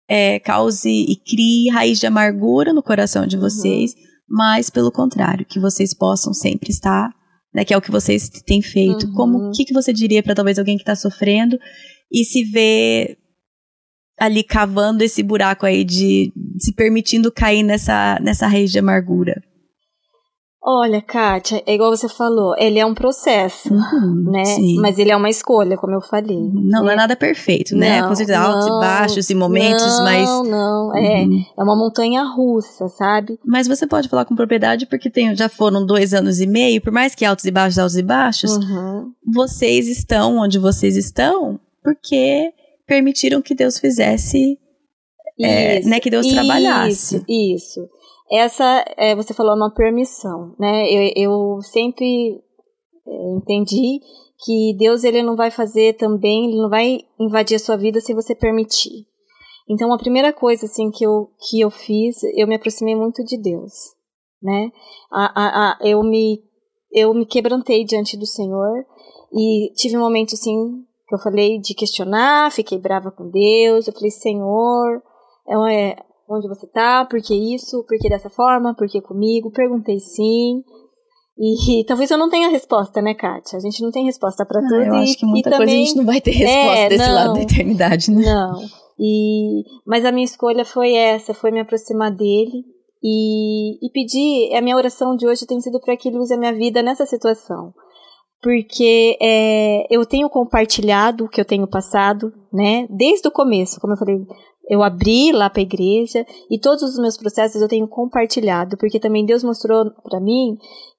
é, 0.08 0.38
cause 0.38 0.88
e 0.88 1.16
crie 1.16 1.70
raiz 1.70 1.98
de 1.98 2.06
amargura 2.06 2.72
no 2.72 2.82
coração 2.82 3.26
de 3.26 3.36
vocês, 3.36 3.92
uhum. 3.92 3.98
mas 4.28 4.70
pelo 4.70 4.92
contrário, 4.92 5.44
que 5.44 5.58
vocês 5.58 5.92
possam 5.92 6.32
sempre 6.32 6.70
estar 6.70 7.10
né, 7.54 7.64
que 7.64 7.72
é 7.72 7.76
o 7.76 7.80
que 7.80 7.90
vocês 7.90 8.28
têm 8.28 8.60
feito. 8.60 9.06
Uhum. 9.06 9.14
Como 9.14 9.38
o 9.38 9.52
que, 9.52 9.64
que 9.64 9.72
você 9.72 9.92
diria 9.92 10.22
para 10.22 10.34
talvez 10.34 10.58
alguém 10.58 10.76
que 10.76 10.82
está 10.82 10.96
sofrendo 10.96 11.58
e 12.12 12.24
se 12.24 12.42
vê 12.42 13.16
ali 14.18 14.42
cavando 14.42 15.04
esse 15.04 15.22
buraco 15.22 15.64
aí 15.64 15.84
de 15.84 16.32
se 16.58 16.72
permitindo 16.74 17.32
cair 17.32 17.62
nessa 17.62 18.18
nessa 18.20 18.46
raiz 18.46 18.72
de 18.72 18.78
amargura? 18.78 19.42
Olha, 20.66 21.02
Kátia, 21.02 21.62
é 21.66 21.74
igual 21.74 21.94
você 21.94 22.08
falou, 22.08 22.54
ele 22.56 22.78
é 22.78 22.86
um 22.86 22.94
processo, 22.94 23.68
uhum, 23.70 24.30
né? 24.30 24.46
Sim. 24.46 24.80
Mas 24.80 24.98
ele 24.98 25.10
é 25.10 25.16
uma 25.16 25.28
escolha, 25.28 25.76
como 25.76 25.92
eu 25.92 26.00
falei. 26.00 26.38
Não, 26.38 26.62
né? 26.62 26.70
não 26.70 26.90
é 26.90 26.96
nada 26.96 27.14
perfeito, 27.14 27.76
né? 27.76 28.00
Não, 28.00 28.08
Com 28.08 28.14
certeza, 28.14 28.38
altos 28.38 28.66
e 28.66 28.70
baixos 28.70 29.28
e 29.28 29.34
momentos, 29.34 29.84
não, 29.84 30.04
mas. 30.04 30.26
Não, 30.26 30.42
não, 30.42 30.96
é, 30.96 31.22
uhum. 31.22 31.44
é 31.58 31.62
uma 31.62 31.76
montanha 31.76 32.22
russa, 32.22 32.88
sabe? 32.88 33.38
Mas 33.44 33.68
você 33.68 33.86
pode 33.86 34.08
falar 34.08 34.24
com 34.24 34.34
propriedade 34.34 34.86
porque 34.86 35.10
tem, 35.10 35.36
já 35.36 35.50
foram 35.50 35.84
dois 35.84 36.14
anos 36.14 36.40
e 36.40 36.46
meio, 36.46 36.80
por 36.80 36.94
mais 36.94 37.14
que 37.14 37.26
altos 37.26 37.44
e 37.44 37.50
baixos, 37.50 37.78
altos 37.78 37.98
e 37.98 38.02
baixos, 38.02 38.56
uhum. 38.56 39.12
vocês 39.34 39.86
estão 39.86 40.38
onde 40.38 40.58
vocês 40.58 40.96
estão 40.96 41.60
porque 41.82 42.54
permitiram 42.86 43.42
que 43.42 43.54
Deus 43.54 43.78
fizesse, 43.78 44.58
é, 45.38 45.82
né? 45.82 46.00
Que 46.00 46.08
Deus 46.08 46.24
isso, 46.24 46.34
trabalhasse. 46.34 47.16
Isso, 47.16 47.24
isso 47.28 47.93
essa, 48.36 48.84
é, 48.96 49.14
você 49.14 49.34
falou, 49.34 49.52
é 49.52 49.56
uma 49.56 49.74
permissão, 49.74 50.54
né? 50.58 50.86
Eu, 50.90 51.12
eu 51.16 51.62
sempre 51.62 52.42
é, 53.06 53.36
entendi 53.36 54.00
que 54.44 54.74
Deus 54.78 55.04
ele 55.04 55.22
não 55.22 55.36
vai 55.36 55.50
fazer 55.50 55.94
também, 55.94 56.46
ele 56.46 56.60
não 56.60 56.68
vai 56.68 57.00
invadir 57.18 57.56
a 57.56 57.58
sua 57.58 57.76
vida 57.76 58.00
se 58.00 58.14
você 58.14 58.34
permitir. 58.34 59.06
Então, 59.68 59.92
a 59.92 59.98
primeira 59.98 60.32
coisa 60.32 60.66
assim 60.66 60.90
que 60.90 61.04
eu 61.04 61.30
que 61.48 61.60
eu 61.60 61.70
fiz, 61.70 62.22
eu 62.36 62.46
me 62.46 62.54
aproximei 62.54 62.94
muito 62.94 63.24
de 63.24 63.40
Deus, 63.40 63.72
né? 64.42 64.70
A, 65.10 65.24
a, 65.24 65.70
a, 65.70 65.78
eu 65.82 66.02
me 66.02 66.42
eu 66.92 67.12
me 67.14 67.26
quebrantei 67.26 67.84
diante 67.84 68.16
do 68.16 68.26
Senhor 68.26 68.84
e 69.32 69.72
tive 69.74 69.96
um 69.96 70.00
momento 70.00 70.34
assim 70.34 70.84
que 71.08 71.14
eu 71.14 71.18
falei 71.18 71.58
de 71.58 71.74
questionar, 71.74 72.52
fiquei 72.52 72.78
brava 72.78 73.10
com 73.10 73.28
Deus, 73.30 73.86
eu 73.86 73.92
falei 73.92 74.10
Senhor, 74.10 75.02
é, 75.48 75.90
é 75.90 75.96
onde 76.28 76.48
você 76.48 76.66
tá, 76.66 77.04
por 77.04 77.20
que 77.20 77.34
isso, 77.54 77.84
por 77.86 77.98
que 77.98 78.08
dessa 78.08 78.30
forma, 78.30 78.74
por 78.74 78.88
que 78.88 79.00
comigo, 79.00 79.50
perguntei 79.50 79.98
sim. 79.98 80.62
E, 81.36 81.80
e, 81.80 81.84
talvez 81.84 82.10
eu 82.10 82.18
não 82.18 82.30
tenha 82.30 82.48
resposta, 82.48 83.02
né, 83.02 83.12
Kátia? 83.12 83.56
A 83.56 83.60
gente 83.60 83.82
não 83.82 83.90
tem 83.90 84.04
resposta 84.04 84.46
para 84.46 84.60
tudo. 84.60 84.74
Eu 84.74 84.94
acho 84.94 85.18
que 85.18 85.26
muita 85.26 85.50
coisa 85.50 85.64
também, 85.64 85.82
a 85.82 85.86
gente 85.86 85.96
não 85.96 86.04
vai 86.04 86.20
ter 86.20 86.30
resposta 86.30 86.78
é, 86.78 86.88
desse 86.88 87.06
não, 87.08 87.14
lado 87.14 87.34
da 87.34 87.42
eternidade, 87.42 88.10
né? 88.10 88.22
Não. 88.24 88.60
E, 88.98 89.64
mas 89.84 90.04
a 90.04 90.12
minha 90.12 90.24
escolha 90.24 90.64
foi 90.64 90.94
essa, 90.94 91.34
foi 91.34 91.50
me 91.50 91.58
aproximar 91.60 92.12
dele 92.12 92.64
e, 93.02 93.84
e 93.84 93.90
pedir, 93.90 94.54
a 94.56 94.62
minha 94.62 94.76
oração 94.76 95.16
de 95.16 95.26
hoje 95.26 95.44
tem 95.46 95.60
sido 95.60 95.80
para 95.80 95.96
que 95.96 96.08
ele 96.08 96.18
use 96.18 96.32
a 96.32 96.38
minha 96.38 96.54
vida 96.54 96.82
nessa 96.82 97.04
situação. 97.04 97.74
porque 98.40 99.16
é, 99.20 99.86
eu 99.90 100.04
tenho 100.06 100.28
compartilhado 100.28 101.24
o 101.24 101.28
que 101.28 101.40
eu 101.40 101.44
tenho 101.44 101.66
passado, 101.66 102.32
né? 102.52 102.86
Desde 102.90 103.26
o 103.26 103.32
começo, 103.32 103.80
como 103.80 103.94
eu 103.94 103.96
falei, 103.96 104.16
eu 104.68 104.82
abri 104.82 105.32
lá 105.32 105.50
para 105.50 105.60
a 105.60 105.64
igreja 105.64 106.24
e 106.50 106.58
todos 106.58 106.82
os 106.82 106.98
meus 106.98 107.16
processos 107.16 107.60
eu 107.60 107.68
tenho 107.68 107.86
compartilhado, 107.86 108.76
porque 108.78 108.98
também 108.98 109.26
Deus 109.26 109.44
mostrou 109.44 109.90
para 110.02 110.20
mim 110.20 110.56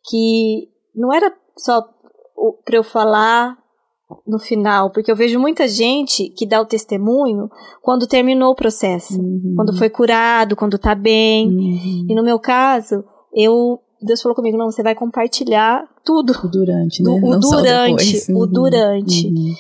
que 0.10 0.68
não 0.96 1.14
era 1.14 1.34
só 1.58 1.82
para 2.64 2.78
eu 2.78 2.84
falar 2.84 3.58
no 4.28 4.38
final, 4.38 4.92
porque 4.92 5.12
eu 5.12 5.16
vejo 5.16 5.40
muita 5.40 5.68
gente 5.68 6.30
que 6.30 6.46
dá 6.46 6.62
o 6.62 6.66
testemunho 6.66 7.50
quando 7.82 8.08
terminou 8.08 8.52
o 8.52 8.56
processo, 8.56 9.20
uhum. 9.20 9.54
quando 9.56 9.76
foi 9.78 9.90
curado, 9.90 10.56
quando 10.56 10.78
tá 10.78 10.94
bem. 10.94 11.48
Uhum. 11.48 12.06
E 12.08 12.16
no 12.16 12.24
meu 12.24 12.40
caso, 12.40 13.04
eu 13.34 13.80
Deus 14.02 14.22
falou 14.22 14.36
comigo, 14.36 14.58
não, 14.58 14.70
você 14.70 14.84
vai 14.84 14.94
compartilhar 14.94 15.84
tudo. 16.04 16.34
O 16.44 16.48
durante, 16.48 17.02
né? 17.02 17.10
O, 17.10 17.16
o 17.16 17.40
durante, 17.40 18.32
uhum. 18.32 18.40
o 18.40 18.46
durante. 18.46 19.28
Uhum. 19.28 19.54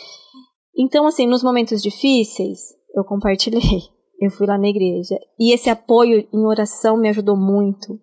Então, 0.78 1.08
assim, 1.08 1.26
nos 1.26 1.42
momentos 1.42 1.82
difíceis, 1.82 2.60
eu 2.96 3.04
compartilhei. 3.04 3.95
Eu 4.22 4.32
fui 4.32 4.48
lá 4.48 4.58
na 4.58 4.68
igreja. 4.68 5.20
E 5.40 5.54
esse 5.54 5.70
apoio 5.70 6.28
em 6.34 6.46
oração 6.46 6.98
me 6.98 7.10
ajudou 7.10 7.36
muito, 7.36 8.00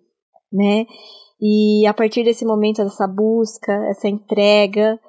né? 0.51 0.85
E 1.41 1.85
a 1.87 1.93
partir 1.93 2.23
desse 2.23 2.45
momento, 2.45 2.83
dessa 2.83 3.07
busca, 3.07 3.73
essa 3.89 4.07
entrega, 4.07 4.99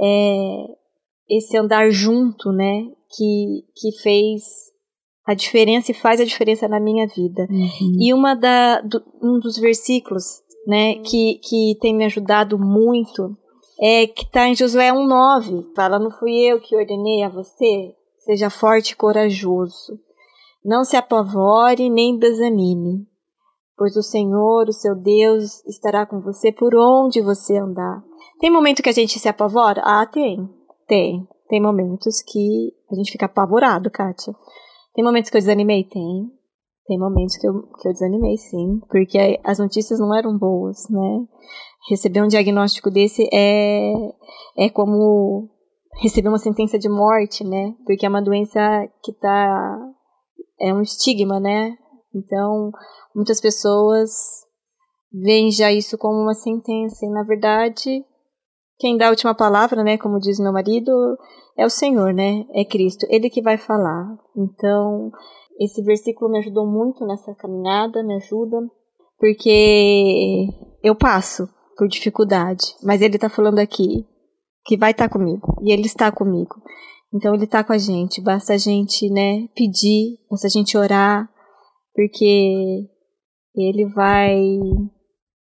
é, 0.00 0.64
esse 1.28 1.56
andar 1.56 1.90
junto, 1.90 2.50
né? 2.52 2.84
Que, 3.16 3.64
que 3.74 3.92
fez 4.02 4.42
a 5.26 5.34
diferença 5.34 5.90
e 5.90 5.94
faz 5.94 6.20
a 6.20 6.24
diferença 6.24 6.68
na 6.68 6.78
minha 6.78 7.06
vida. 7.06 7.46
Uhum. 7.50 7.96
E 8.00 8.14
uma 8.14 8.34
da, 8.34 8.80
do, 8.80 9.02
um 9.20 9.40
dos 9.40 9.58
versículos, 9.58 10.24
né, 10.66 10.96
que, 10.96 11.40
que 11.42 11.76
tem 11.80 11.94
me 11.94 12.04
ajudado 12.04 12.58
muito 12.58 13.36
é 13.80 14.06
que 14.06 14.22
está 14.22 14.48
em 14.48 14.54
Josué 14.54 14.90
1,9. 14.92 15.74
Fala, 15.74 15.98
não 15.98 16.10
fui 16.10 16.32
eu 16.32 16.60
que 16.60 16.76
ordenei 16.76 17.22
a 17.24 17.28
você? 17.28 17.94
Seja 18.20 18.48
forte 18.48 18.90
e 18.90 18.96
corajoso. 18.96 19.98
Não 20.66 20.82
se 20.82 20.96
apavore 20.96 21.88
nem 21.88 22.18
desanime, 22.18 23.06
pois 23.78 23.94
o 23.94 24.02
Senhor, 24.02 24.68
o 24.68 24.72
seu 24.72 24.96
Deus, 24.96 25.64
estará 25.64 26.04
com 26.04 26.20
você 26.20 26.50
por 26.50 26.74
onde 26.74 27.22
você 27.22 27.56
andar. 27.56 28.02
Tem 28.40 28.50
momento 28.50 28.82
que 28.82 28.88
a 28.88 28.92
gente 28.92 29.16
se 29.20 29.28
apavora? 29.28 29.80
Ah, 29.84 30.04
tem. 30.04 30.50
Tem. 30.88 31.24
Tem 31.48 31.62
momentos 31.62 32.20
que 32.20 32.74
a 32.90 32.96
gente 32.96 33.12
fica 33.12 33.26
apavorado, 33.26 33.88
Kátia. 33.92 34.34
Tem 34.92 35.04
momentos 35.04 35.30
que 35.30 35.36
eu 35.36 35.40
desanimei? 35.40 35.84
Tem. 35.84 36.32
Tem 36.88 36.98
momentos 36.98 37.36
que 37.36 37.46
eu, 37.46 37.62
que 37.80 37.86
eu 37.86 37.92
desanimei, 37.92 38.36
sim. 38.36 38.80
Porque 38.90 39.38
as 39.44 39.60
notícias 39.60 40.00
não 40.00 40.12
eram 40.12 40.36
boas, 40.36 40.88
né? 40.90 41.24
Receber 41.88 42.22
um 42.24 42.28
diagnóstico 42.28 42.90
desse 42.90 43.28
é, 43.32 43.92
é 44.58 44.68
como 44.68 45.48
receber 46.02 46.28
uma 46.28 46.38
sentença 46.38 46.76
de 46.76 46.88
morte, 46.88 47.44
né? 47.44 47.72
Porque 47.86 48.04
é 48.04 48.08
uma 48.08 48.20
doença 48.20 48.60
que 49.00 49.12
tá 49.12 49.94
é 50.60 50.72
um 50.72 50.82
estigma, 50.82 51.40
né? 51.40 51.76
Então, 52.14 52.70
muitas 53.14 53.40
pessoas 53.40 54.10
veem 55.12 55.50
já 55.50 55.72
isso 55.72 55.96
como 55.96 56.20
uma 56.20 56.34
sentença 56.34 57.04
e 57.04 57.10
na 57.10 57.22
verdade, 57.22 58.04
quem 58.78 58.96
dá 58.96 59.06
a 59.06 59.10
última 59.10 59.34
palavra, 59.34 59.82
né, 59.82 59.96
como 59.96 60.18
diz 60.18 60.38
meu 60.38 60.52
marido, 60.52 60.92
é 61.56 61.64
o 61.64 61.70
Senhor, 61.70 62.12
né? 62.12 62.44
É 62.52 62.64
Cristo, 62.64 63.06
ele 63.08 63.30
que 63.30 63.42
vai 63.42 63.56
falar. 63.56 64.06
Então, 64.36 65.10
esse 65.58 65.82
versículo 65.82 66.30
me 66.30 66.38
ajudou 66.38 66.66
muito 66.66 67.06
nessa 67.06 67.34
caminhada, 67.34 68.02
me 68.02 68.16
ajuda, 68.16 68.58
porque 69.18 70.48
eu 70.82 70.94
passo 70.94 71.48
por 71.76 71.88
dificuldade, 71.88 72.74
mas 72.82 73.00
ele 73.00 73.16
está 73.16 73.28
falando 73.28 73.58
aqui 73.58 74.06
que 74.64 74.76
vai 74.76 74.90
estar 74.90 75.08
tá 75.08 75.12
comigo, 75.12 75.56
e 75.62 75.72
ele 75.72 75.86
está 75.86 76.10
comigo. 76.10 76.56
Então 77.14 77.34
ele 77.34 77.44
está 77.44 77.62
com 77.62 77.72
a 77.72 77.78
gente, 77.78 78.20
basta 78.20 78.54
a 78.54 78.58
gente, 78.58 79.08
né, 79.10 79.46
pedir, 79.54 80.18
basta 80.30 80.46
a 80.46 80.50
gente 80.50 80.76
orar, 80.76 81.28
porque 81.94 82.88
ele 83.54 83.86
vai 83.86 84.36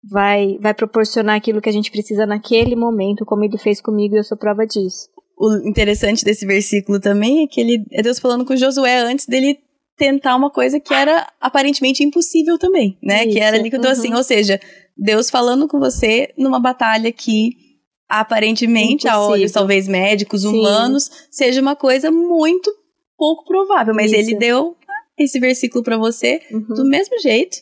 vai 0.08 0.58
vai 0.60 0.74
proporcionar 0.74 1.36
aquilo 1.36 1.60
que 1.60 1.68
a 1.68 1.72
gente 1.72 1.90
precisa 1.90 2.26
naquele 2.26 2.76
momento, 2.76 3.24
como 3.24 3.44
ele 3.44 3.58
fez 3.58 3.80
comigo 3.80 4.14
e 4.14 4.18
eu 4.18 4.24
sou 4.24 4.36
prova 4.36 4.66
disso. 4.66 5.08
O 5.38 5.68
interessante 5.68 6.24
desse 6.24 6.46
versículo 6.46 7.00
também 7.00 7.42
é 7.42 7.46
que 7.46 7.60
ele 7.60 7.84
é 7.92 8.02
Deus 8.02 8.18
falando 8.18 8.44
com 8.44 8.56
Josué 8.56 9.00
antes 9.00 9.26
dele 9.26 9.58
tentar 9.96 10.36
uma 10.36 10.50
coisa 10.50 10.78
que 10.78 10.92
era 10.92 11.26
aparentemente 11.40 12.04
impossível 12.04 12.58
também, 12.58 12.98
né? 13.02 13.24
Isso, 13.24 13.32
que 13.32 13.40
era 13.40 13.58
tô 13.58 13.66
assim, 13.66 13.78
uhum. 13.78 13.88
assim, 13.88 14.14
ou 14.14 14.22
seja, 14.22 14.60
Deus 14.96 15.30
falando 15.30 15.66
com 15.66 15.78
você 15.78 16.32
numa 16.38 16.60
batalha 16.60 17.10
que 17.10 17.65
aparentemente, 18.08 19.06
Impossível. 19.06 19.20
a 19.20 19.28
olhos 19.28 19.52
talvez 19.52 19.88
médicos, 19.88 20.42
Sim. 20.42 20.48
humanos, 20.48 21.10
seja 21.30 21.60
uma 21.60 21.76
coisa 21.76 22.10
muito 22.10 22.70
pouco 23.16 23.44
provável. 23.44 23.94
Mas 23.94 24.12
Isso. 24.12 24.20
ele 24.20 24.36
deu 24.36 24.76
esse 25.18 25.40
versículo 25.40 25.82
para 25.82 25.96
você 25.96 26.40
uhum. 26.50 26.74
do 26.74 26.84
mesmo 26.84 27.18
jeito. 27.20 27.58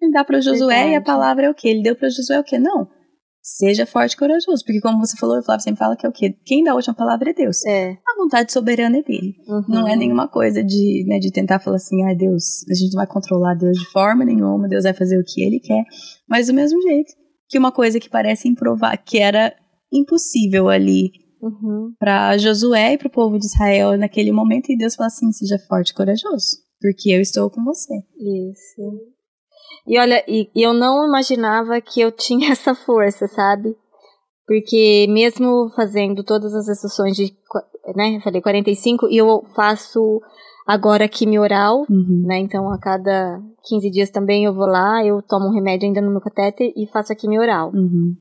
Ele 0.00 0.12
dá 0.12 0.24
para 0.24 0.40
Josué 0.40 0.74
Verdade. 0.74 0.92
e 0.92 0.96
a 0.96 1.02
palavra 1.02 1.46
é 1.46 1.50
o 1.50 1.54
que? 1.54 1.68
Ele 1.68 1.82
deu 1.82 1.96
para 1.96 2.08
Josué 2.08 2.38
o 2.38 2.44
que? 2.44 2.58
Não. 2.58 2.88
Seja 3.42 3.86
forte 3.86 4.12
e 4.12 4.16
corajoso. 4.16 4.62
Porque, 4.64 4.80
como 4.80 4.98
você 4.98 5.16
falou, 5.16 5.38
o 5.38 5.42
Flávio 5.42 5.64
sempre 5.64 5.78
fala 5.78 5.96
que 5.96 6.06
é 6.06 6.08
o 6.08 6.12
quê? 6.12 6.36
Quem 6.44 6.62
dá 6.62 6.72
a 6.72 6.74
última 6.74 6.94
palavra 6.94 7.30
é 7.30 7.32
Deus. 7.32 7.64
É. 7.66 7.92
A 7.92 8.16
vontade 8.16 8.52
soberana 8.52 8.98
é 8.98 9.02
dele. 9.02 9.34
Uhum. 9.48 9.64
Não 9.68 9.88
é 9.88 9.96
nenhuma 9.96 10.28
coisa 10.28 10.62
de, 10.62 11.04
né, 11.08 11.18
de 11.18 11.32
tentar 11.32 11.58
falar 11.58 11.76
assim, 11.76 12.04
ai 12.04 12.12
ah, 12.12 12.16
Deus, 12.16 12.62
a 12.70 12.74
gente 12.74 12.92
não 12.92 12.98
vai 12.98 13.06
controlar 13.06 13.54
Deus 13.54 13.78
de 13.78 13.86
forma 13.90 14.24
nenhuma, 14.24 14.68
Deus 14.68 14.84
vai 14.84 14.92
fazer 14.92 15.18
o 15.18 15.24
que 15.24 15.42
ele 15.42 15.60
quer. 15.60 15.82
Mas 16.28 16.48
do 16.48 16.54
mesmo 16.54 16.80
jeito 16.82 17.12
que 17.48 17.58
uma 17.58 17.72
coisa 17.72 17.98
que 17.98 18.10
parece 18.10 18.46
improvável, 18.46 18.98
que 19.04 19.18
era 19.18 19.54
impossível 19.92 20.68
ali 20.68 21.10
uhum. 21.40 21.92
para 21.98 22.36
Josué 22.38 22.94
e 22.94 22.98
para 22.98 23.08
o 23.08 23.12
povo 23.12 23.38
de 23.38 23.46
Israel 23.46 23.96
naquele 23.96 24.32
momento. 24.32 24.70
E 24.70 24.76
Deus 24.76 24.94
fala 24.94 25.08
assim: 25.08 25.32
seja 25.32 25.58
forte 25.58 25.90
e 25.90 25.94
corajoso, 25.94 26.56
porque 26.80 27.10
eu 27.10 27.20
estou 27.20 27.50
com 27.50 27.64
você. 27.64 27.94
Isso. 28.16 28.82
E 29.86 29.98
olha, 29.98 30.22
e, 30.28 30.50
e 30.54 30.62
eu 30.62 30.72
não 30.72 31.06
imaginava 31.06 31.80
que 31.80 32.00
eu 32.00 32.12
tinha 32.12 32.52
essa 32.52 32.74
força, 32.74 33.26
sabe? 33.26 33.74
Porque 34.46 35.06
mesmo 35.10 35.70
fazendo 35.76 36.24
todas 36.24 36.54
as 36.54 36.80
sessões 36.80 37.14
de, 37.14 37.34
né, 37.94 38.16
eu 38.16 38.20
falei 38.22 38.40
45, 38.40 39.08
e 39.10 39.18
eu 39.18 39.44
faço 39.54 40.22
agora 40.66 41.06
quimio 41.06 41.42
oral, 41.42 41.84
uhum. 41.88 42.22
né, 42.26 42.38
então 42.38 42.70
a 42.72 42.78
cada 42.78 43.42
15 43.64 43.90
dias 43.90 44.10
também 44.10 44.46
eu 44.46 44.54
vou 44.54 44.66
lá, 44.66 45.04
eu 45.04 45.20
tomo 45.20 45.48
um 45.48 45.52
remédio 45.52 45.86
ainda 45.86 46.00
no 46.00 46.10
meu 46.10 46.20
catéter 46.20 46.72
e 46.74 46.86
faço 46.86 47.12
a 47.12 47.16
quimio 47.16 47.42
oral. 47.42 47.70
Uhum. 47.74 48.16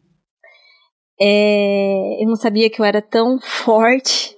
É, 1.19 2.23
eu 2.23 2.27
não 2.27 2.35
sabia 2.35 2.69
que 2.69 2.81
eu 2.81 2.85
era 2.85 3.01
tão 3.01 3.39
forte 3.39 4.35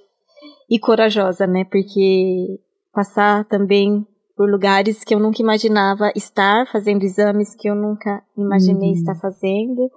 e 0.68 0.78
corajosa, 0.78 1.46
né? 1.46 1.64
Porque 1.64 2.58
passar 2.92 3.44
também 3.46 4.06
por 4.36 4.50
lugares 4.50 5.04
que 5.04 5.14
eu 5.14 5.20
nunca 5.20 5.42
imaginava 5.42 6.10
estar, 6.16 6.66
fazendo 6.72 7.02
exames 7.02 7.54
que 7.54 7.68
eu 7.68 7.74
nunca 7.74 8.22
imaginei 8.36 8.90
uhum. 8.90 8.94
estar 8.94 9.14
fazendo, 9.16 9.90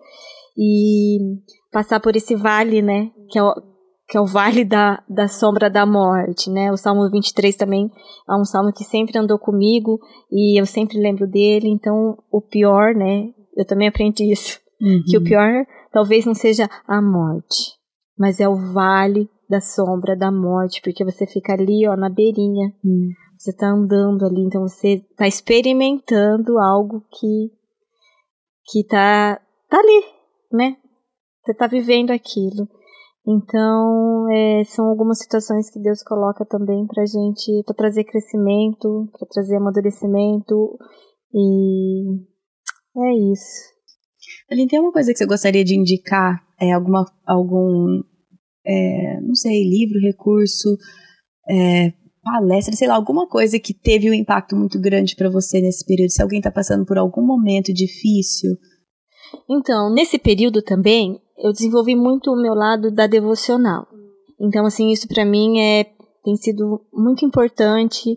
e 0.58 1.18
passar 1.72 2.00
por 2.00 2.16
esse 2.16 2.36
vale, 2.36 2.82
né? 2.82 3.10
Que 3.30 3.40
é 3.40 3.44
o, 3.44 3.54
que 4.08 4.18
é 4.18 4.22
o 4.22 4.26
vale 4.26 4.66
da, 4.66 5.02
da 5.08 5.28
sombra 5.28 5.70
da 5.70 5.86
morte, 5.86 6.50
né? 6.50 6.72
O 6.72 6.78
Salmo 6.78 7.10
23 7.10 7.56
também 7.56 7.90
é 8.30 8.34
um 8.36 8.44
salmo 8.44 8.74
que 8.74 8.84
sempre 8.84 9.18
andou 9.18 9.40
comigo 9.40 10.00
e 10.32 10.60
eu 10.60 10.66
sempre 10.66 11.00
lembro 11.00 11.26
dele, 11.26 11.70
então 11.70 12.18
o 12.32 12.42
pior, 12.42 12.94
né? 12.94 13.30
Eu 13.56 13.66
também 13.66 13.88
aprendi 13.88 14.32
isso, 14.32 14.60
uhum. 14.82 15.04
que 15.08 15.18
o 15.18 15.24
pior 15.24 15.66
talvez 15.94 16.26
não 16.26 16.34
seja 16.34 16.70
a 16.86 17.02
morte, 17.02 17.78
mas 18.18 18.42
é 18.42 18.50
o 18.50 18.74
vale 18.74 19.30
da 19.50 19.62
sombra 19.62 20.18
da 20.18 20.32
morte, 20.32 20.82
porque 20.82 21.06
você 21.06 21.26
fica 21.28 21.54
ali, 21.54 21.88
ó, 21.88 21.96
na 21.96 22.10
beirinha. 22.10 22.74
Hum. 22.84 23.12
Você 23.38 23.52
está 23.52 23.68
andando 23.68 24.26
ali, 24.26 24.42
então 24.42 24.62
você 24.62 25.06
está 25.10 25.28
experimentando 25.28 26.60
algo 26.60 27.06
que 27.12 27.52
que 28.66 28.84
tá 28.86 29.40
tá 29.70 29.78
ali, 29.78 30.04
né? 30.52 30.78
Você 31.44 31.52
está 31.52 31.68
vivendo 31.68 32.12
aquilo. 32.12 32.68
Então, 33.26 34.30
é, 34.32 34.64
são 34.66 34.88
algumas 34.88 35.20
situações 35.20 35.70
que 35.70 35.80
Deus 35.80 36.04
coloca 36.04 36.46
também 36.46 36.86
pra 36.88 37.06
gente, 37.06 37.64
para 37.66 37.76
trazer 37.76 38.04
crescimento, 38.04 39.10
para 39.18 39.28
trazer 39.30 39.58
amadurecimento, 39.58 40.78
e 41.34 42.20
é 42.98 43.14
isso. 43.32 43.73
Aline, 44.54 44.68
tem 44.68 44.78
alguma 44.78 44.94
coisa 44.94 45.12
que 45.12 45.18
você 45.18 45.26
gostaria 45.26 45.64
de 45.64 45.76
indicar? 45.76 46.42
É, 46.60 46.72
alguma, 46.72 47.06
algum, 47.26 48.02
é, 48.66 49.20
não 49.22 49.36
sei, 49.36 49.64
livro, 49.64 50.00
recurso, 50.00 50.78
é, 51.50 51.92
palestra, 52.24 52.76
sei 52.76 52.88
lá, 52.88 52.96
alguma 52.96 53.28
coisa 53.28 53.60
que 53.60 53.74
teve 53.74 54.10
um 54.10 54.14
impacto 54.14 54.56
muito 54.56 54.80
grande 54.80 55.16
para 55.16 55.30
você 55.30 55.60
nesse 55.60 55.86
período? 55.86 56.12
Se 56.12 56.22
alguém 56.22 56.40
está 56.40 56.52
passando 56.52 56.86
por 56.86 56.98
algum 56.98 57.26
momento 57.26 57.74
difícil? 57.74 58.52
Então, 59.50 59.94
nesse 59.94 60.18
período 60.18 60.62
também, 60.62 61.20
eu 61.38 61.52
desenvolvi 61.52 61.96
muito 61.96 62.32
o 62.32 62.42
meu 62.42 62.54
lado 62.54 62.92
da 62.92 63.08
devocional. 63.08 63.88
Então, 64.40 64.66
assim, 64.66 64.92
isso 64.92 65.08
para 65.08 65.26
mim 65.26 65.60
é, 65.60 65.86
tem 66.24 66.36
sido 66.36 66.82
muito 66.94 67.26
importante, 67.26 68.16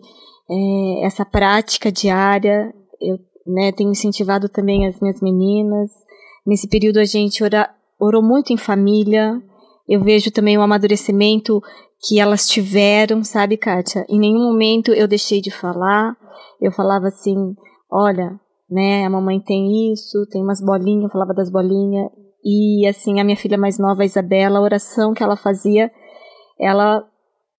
é, 0.49 1.05
essa 1.05 1.25
prática 1.25 1.91
diária. 1.91 2.73
Eu 3.01 3.17
né, 3.45 3.71
tenho 3.71 3.91
incentivado 3.91 4.47
também 4.47 4.87
as 4.87 4.99
minhas 4.99 5.21
meninas 5.21 5.91
Nesse 6.47 6.69
período 6.69 6.97
a 6.97 7.03
gente 7.03 7.43
ora, 7.43 7.69
orou 7.99 8.23
muito 8.23 8.53
em 8.53 8.57
família. 8.57 9.41
eu 9.87 10.01
vejo 10.01 10.31
também 10.31 10.57
o 10.57 10.61
amadurecimento 10.61 11.61
que 12.07 12.19
elas 12.21 12.47
tiveram, 12.47 13.21
sabe, 13.21 13.57
Kátia? 13.57 14.05
Em 14.07 14.17
nenhum 14.17 14.43
momento 14.43 14.93
eu 14.93 15.09
deixei 15.09 15.41
de 15.41 15.51
falar. 15.51 16.15
Eu 16.61 16.71
falava 16.71 17.07
assim, 17.07 17.35
olha, 17.91 18.39
né, 18.69 19.05
a 19.05 19.09
mamãe 19.09 19.41
tem 19.41 19.91
isso, 19.91 20.25
tem 20.31 20.41
umas 20.41 20.61
bolinhas, 20.61 21.03
eu 21.03 21.09
falava 21.09 21.33
das 21.33 21.51
bolinhas. 21.51 22.09
E 22.45 22.87
assim, 22.87 23.19
a 23.19 23.25
minha 23.25 23.35
filha 23.35 23.57
mais 23.57 23.77
nova, 23.77 24.03
a 24.03 24.05
Isabela, 24.05 24.59
a 24.59 24.61
oração 24.61 25.13
que 25.13 25.21
ela 25.21 25.35
fazia, 25.35 25.91
ela 26.57 27.05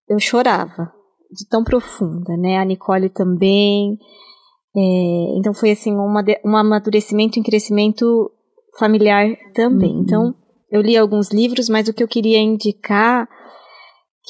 eu 0.09 0.19
chorava 0.19 0.91
de 1.31 1.47
tão 1.47 1.63
profunda, 1.63 2.35
né? 2.35 2.57
A 2.57 2.65
Nicole 2.65 3.09
também. 3.09 3.99
É, 4.75 5.37
então 5.37 5.53
foi 5.53 5.71
assim 5.71 5.93
uma, 5.93 6.23
um 6.43 6.55
amadurecimento 6.55 7.39
em 7.39 7.43
crescimento 7.43 8.31
familiar 8.79 9.27
também. 9.53 9.91
Uhum. 9.91 10.01
Então 10.01 10.35
eu 10.71 10.81
li 10.81 10.97
alguns 10.97 11.31
livros, 11.31 11.69
mas 11.69 11.87
o 11.87 11.93
que 11.93 12.03
eu 12.03 12.07
queria 12.07 12.39
indicar 12.39 13.27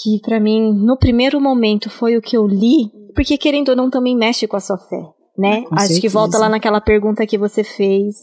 que 0.02 0.20
para 0.22 0.40
mim 0.40 0.74
no 0.74 0.98
primeiro 0.98 1.40
momento 1.40 1.90
foi 1.90 2.18
o 2.18 2.22
que 2.22 2.36
eu 2.36 2.48
li, 2.48 2.92
porque 3.14 3.38
querendo 3.38 3.70
ou 3.70 3.76
não 3.76 3.90
também 3.90 4.16
mexe 4.16 4.48
com 4.48 4.58
a 4.58 4.62
sua 4.62 4.78
fé, 4.78 5.02
né? 5.38 5.62
Com 5.64 5.76
Acho 5.76 5.88
certeza. 5.88 6.02
que 6.02 6.10
volta 6.10 6.38
lá 6.38 6.50
naquela 6.50 6.82
pergunta 6.82 7.28
que 7.28 7.38
você 7.38 7.64
fez 7.64 8.16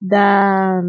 da 0.00 0.82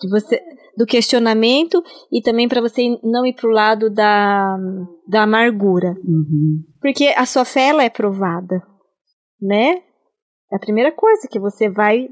de 0.00 0.08
você 0.08 0.40
do 0.76 0.86
questionamento 0.86 1.82
e 2.10 2.22
também 2.22 2.48
para 2.48 2.60
você 2.60 2.98
não 3.02 3.26
ir 3.26 3.34
para 3.34 3.48
o 3.48 3.52
lado 3.52 3.90
da, 3.90 4.56
da 5.06 5.22
amargura. 5.22 5.94
Uhum. 6.04 6.62
Porque 6.80 7.08
a 7.16 7.26
sua 7.26 7.44
fé 7.44 7.68
ela 7.68 7.84
é 7.84 7.90
provada, 7.90 8.62
né? 9.40 9.82
É 10.50 10.56
a 10.56 10.58
primeira 10.58 10.90
coisa 10.90 11.28
que 11.30 11.38
você 11.38 11.68
vai 11.68 12.08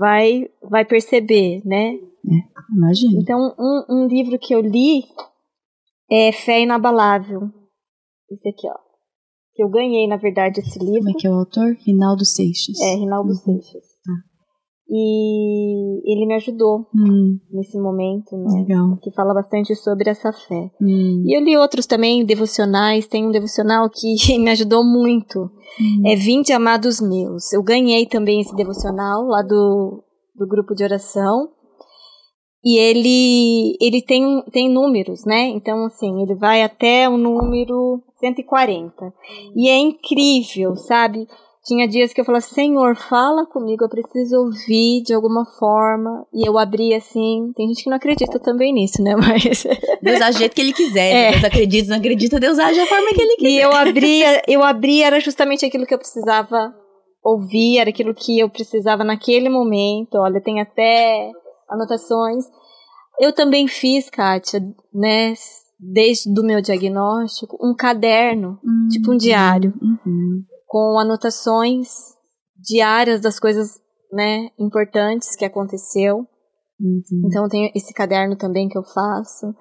vai 0.00 0.48
vai 0.62 0.84
perceber, 0.84 1.60
né? 1.64 1.94
É, 1.94 2.74
imagina. 2.74 3.20
Então, 3.20 3.54
um, 3.58 3.84
um 3.90 4.06
livro 4.06 4.38
que 4.38 4.54
eu 4.54 4.60
li 4.60 5.04
é 6.10 6.32
Fé 6.32 6.62
Inabalável. 6.62 7.50
Esse 8.30 8.48
aqui, 8.48 8.66
ó. 8.66 8.78
Que 9.54 9.62
eu 9.62 9.68
ganhei, 9.68 10.06
na 10.08 10.16
verdade, 10.16 10.60
esse 10.60 10.78
livro. 10.78 11.00
Como 11.00 11.10
é 11.10 11.20
que 11.20 11.26
é 11.26 11.30
o 11.30 11.34
autor? 11.34 11.76
Rinaldo 11.86 12.24
Seixas. 12.24 12.80
É, 12.80 12.94
Rinaldo 12.94 13.30
uhum. 13.30 13.36
Seixas. 13.36 13.89
E 14.92 16.12
ele 16.12 16.26
me 16.26 16.34
ajudou 16.34 16.84
hum. 16.92 17.38
nesse 17.52 17.78
momento, 17.78 18.36
né? 18.36 18.60
Legal. 18.60 18.96
Que 19.00 19.12
fala 19.12 19.32
bastante 19.32 19.72
sobre 19.76 20.10
essa 20.10 20.32
fé. 20.32 20.68
Hum. 20.82 21.22
E 21.24 21.36
eu 21.36 21.40
li 21.40 21.56
outros 21.56 21.86
também, 21.86 22.24
devocionais. 22.24 23.06
Tem 23.06 23.24
um 23.24 23.30
devocional 23.30 23.88
que 23.88 24.16
me 24.38 24.50
ajudou 24.50 24.84
muito. 24.84 25.42
Hum. 25.80 26.02
É 26.04 26.16
Vinte 26.16 26.52
Amados 26.52 27.00
Meus. 27.00 27.52
Eu 27.52 27.62
ganhei 27.62 28.04
também 28.04 28.40
esse 28.40 28.54
devocional 28.56 29.26
lá 29.26 29.42
do, 29.42 30.02
do 30.34 30.44
grupo 30.48 30.74
de 30.74 30.82
oração. 30.82 31.48
E 32.64 32.76
ele, 32.76 33.76
ele 33.80 34.02
tem, 34.02 34.42
tem 34.52 34.68
números, 34.68 35.24
né? 35.24 35.46
Então, 35.46 35.86
assim, 35.86 36.20
ele 36.20 36.34
vai 36.34 36.62
até 36.62 37.08
o 37.08 37.16
número 37.16 38.02
140. 38.18 39.14
E 39.54 39.68
é 39.68 39.78
incrível, 39.78 40.74
sabe? 40.74 41.28
Tinha 41.62 41.86
dias 41.86 42.12
que 42.12 42.20
eu 42.20 42.24
falava, 42.24 42.40
Senhor, 42.40 42.96
fala 42.96 43.44
comigo, 43.44 43.84
eu 43.84 43.88
preciso 43.88 44.36
ouvir 44.36 45.02
de 45.02 45.12
alguma 45.12 45.44
forma. 45.58 46.26
E 46.32 46.48
eu 46.48 46.58
abri 46.58 46.94
assim. 46.94 47.52
Tem 47.54 47.68
gente 47.68 47.84
que 47.84 47.90
não 47.90 47.98
acredita 47.98 48.38
também 48.38 48.72
nisso, 48.72 49.02
né? 49.02 49.14
Mas. 49.20 49.64
Deus 50.00 50.20
age 50.22 50.32
do 50.32 50.38
jeito 50.38 50.54
que 50.54 50.60
ele 50.62 50.72
quiser. 50.72 51.12
É. 51.12 51.30
Deus 51.32 51.44
acredita, 51.44 51.90
não 51.90 51.96
acredita, 51.98 52.40
Deus 52.40 52.58
age 52.58 52.80
da 52.80 52.86
forma 52.86 53.10
que 53.10 53.20
ele 53.20 53.36
quiser. 53.36 53.50
E 53.50 53.60
eu 53.60 53.72
abria, 53.72 54.42
eu 54.48 54.62
abria, 54.64 55.06
era 55.06 55.20
justamente 55.20 55.66
aquilo 55.66 55.84
que 55.84 55.92
eu 55.92 55.98
precisava 55.98 56.74
ouvir, 57.22 57.78
era 57.78 57.90
aquilo 57.90 58.14
que 58.14 58.38
eu 58.38 58.48
precisava 58.48 59.04
naquele 59.04 59.50
momento. 59.50 60.14
Olha, 60.14 60.40
tem 60.40 60.62
até 60.62 61.30
anotações. 61.68 62.46
Eu 63.20 63.34
também 63.34 63.68
fiz, 63.68 64.08
Kátia, 64.08 64.60
né? 64.94 65.34
Desde 65.78 66.28
o 66.38 66.42
meu 66.42 66.62
diagnóstico, 66.62 67.58
um 67.62 67.74
caderno, 67.74 68.58
uhum. 68.64 68.88
tipo 68.90 69.12
um 69.12 69.16
diário. 69.16 69.74
Uhum 69.80 70.42
com 70.70 71.00
anotações 71.00 71.88
diárias 72.56 73.20
das 73.20 73.40
coisas 73.40 73.80
né, 74.12 74.50
importantes 74.56 75.34
que 75.34 75.44
aconteceu. 75.44 76.18
Uhum. 76.78 77.02
Então 77.26 77.48
tem 77.48 77.72
esse 77.74 77.92
caderno 77.92 78.36
também 78.36 78.68
que 78.68 78.78
eu 78.78 78.84
faço. 78.84 79.52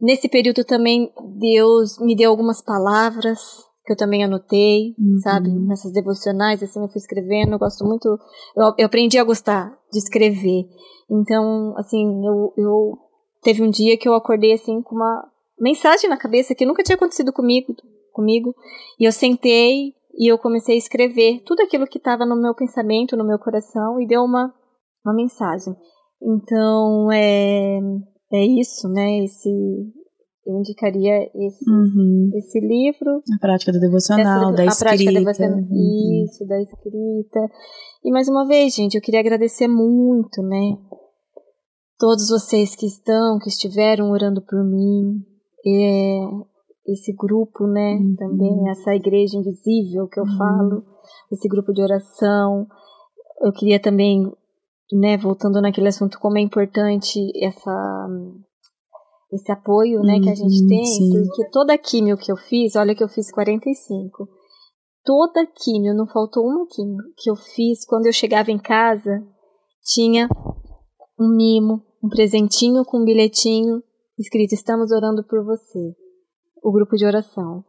Nesse 0.00 0.28
período 0.28 0.64
também 0.64 1.12
Deus 1.38 1.96
me 2.00 2.16
deu 2.16 2.30
algumas 2.30 2.60
palavras 2.60 3.38
que 3.84 3.92
eu 3.92 3.96
também 3.96 4.24
anotei, 4.24 4.96
uhum. 4.98 5.18
sabe? 5.22 5.48
Nessas 5.48 5.92
devocionais, 5.92 6.60
assim, 6.60 6.80
eu 6.80 6.88
fui 6.88 6.98
escrevendo, 6.98 7.52
eu 7.52 7.58
gosto 7.60 7.84
muito, 7.84 8.08
eu, 8.56 8.74
eu, 8.78 8.86
aprendi 8.86 9.18
a 9.18 9.24
gostar 9.24 9.72
de 9.92 9.98
escrever. 9.98 10.64
Então, 11.08 11.72
assim, 11.76 12.04
eu, 12.26 12.52
eu 12.56 12.98
teve 13.44 13.62
um 13.62 13.70
dia 13.70 13.96
que 13.96 14.08
eu 14.08 14.14
acordei 14.14 14.54
assim 14.54 14.82
com 14.82 14.96
uma 14.96 15.24
mensagem 15.60 16.10
na 16.10 16.16
cabeça 16.16 16.52
que 16.52 16.66
nunca 16.66 16.82
tinha 16.82 16.96
acontecido 16.96 17.32
comigo, 17.32 17.76
comigo, 18.12 18.52
e 18.98 19.04
eu 19.04 19.12
sentei 19.12 19.94
e 20.14 20.30
eu 20.30 20.38
comecei 20.38 20.74
a 20.74 20.78
escrever 20.78 21.42
tudo 21.44 21.62
aquilo 21.62 21.86
que 21.86 21.98
estava 21.98 22.26
no 22.26 22.40
meu 22.40 22.54
pensamento, 22.54 23.16
no 23.16 23.26
meu 23.26 23.38
coração, 23.38 24.00
e 24.00 24.06
deu 24.06 24.22
uma, 24.22 24.52
uma 25.04 25.14
mensagem. 25.14 25.74
Então, 26.22 27.10
é, 27.12 27.78
é 28.32 28.44
isso, 28.44 28.88
né? 28.88 29.24
Esse, 29.24 29.48
eu 30.46 30.58
indicaria 30.58 31.24
esse, 31.34 31.70
uhum. 31.70 32.30
esse 32.34 32.60
livro. 32.60 33.22
A 33.34 33.38
prática 33.40 33.72
do 33.72 33.80
devocional, 33.80 34.52
da 34.54 34.64
escrita. 34.64 34.84
A 34.84 34.88
prática 34.88 35.12
devocional, 35.12 35.58
uhum. 35.58 36.24
isso, 36.24 36.46
da 36.46 36.60
escrita. 36.60 37.40
E 38.04 38.10
mais 38.10 38.28
uma 38.28 38.46
vez, 38.46 38.74
gente, 38.74 38.94
eu 38.96 39.02
queria 39.02 39.20
agradecer 39.20 39.68
muito, 39.68 40.42
né? 40.42 40.76
Todos 41.98 42.28
vocês 42.28 42.74
que 42.74 42.86
estão, 42.86 43.38
que 43.38 43.48
estiveram 43.48 44.10
orando 44.10 44.42
por 44.42 44.64
mim. 44.64 45.24
É, 45.64 46.51
esse 46.86 47.12
grupo, 47.14 47.66
né? 47.66 47.94
Uhum. 47.94 48.14
Também 48.16 48.70
essa 48.70 48.94
igreja 48.94 49.36
invisível 49.36 50.08
que 50.08 50.18
eu 50.18 50.24
uhum. 50.24 50.36
falo, 50.36 50.84
esse 51.30 51.48
grupo 51.48 51.72
de 51.72 51.82
oração. 51.82 52.66
Eu 53.40 53.52
queria 53.52 53.80
também, 53.80 54.30
né, 54.92 55.16
voltando 55.16 55.60
naquele 55.60 55.88
assunto, 55.88 56.18
como 56.18 56.38
é 56.38 56.40
importante 56.40 57.18
essa 57.42 58.08
esse 59.32 59.50
apoio, 59.50 60.02
né, 60.02 60.20
que 60.20 60.28
a 60.28 60.34
gente 60.34 60.62
uhum, 60.62 60.68
tem, 60.68 60.84
sim. 60.84 61.10
porque 61.10 61.48
toda 61.50 61.72
a 61.72 61.78
químio 61.78 62.18
que 62.18 62.30
eu 62.30 62.36
fiz, 62.36 62.76
olha 62.76 62.94
que 62.94 63.02
eu 63.02 63.08
fiz 63.08 63.32
45. 63.32 64.28
Toda 65.02 65.46
químio, 65.46 65.94
não 65.94 66.06
faltou 66.06 66.44
uma 66.44 66.66
químio 66.66 66.98
que 67.16 67.30
eu 67.30 67.34
fiz 67.34 67.86
quando 67.86 68.04
eu 68.04 68.12
chegava 68.12 68.50
em 68.50 68.58
casa, 68.58 69.26
tinha 69.82 70.28
um 71.18 71.34
mimo, 71.34 71.82
um 72.04 72.10
presentinho 72.10 72.84
com 72.84 72.98
um 72.98 73.04
bilhetinho 73.04 73.82
escrito: 74.18 74.52
"Estamos 74.52 74.92
orando 74.92 75.24
por 75.24 75.42
você" 75.42 75.94
o 76.62 76.72
grupo 76.72 76.96
de 76.96 77.04
oração. 77.04 77.64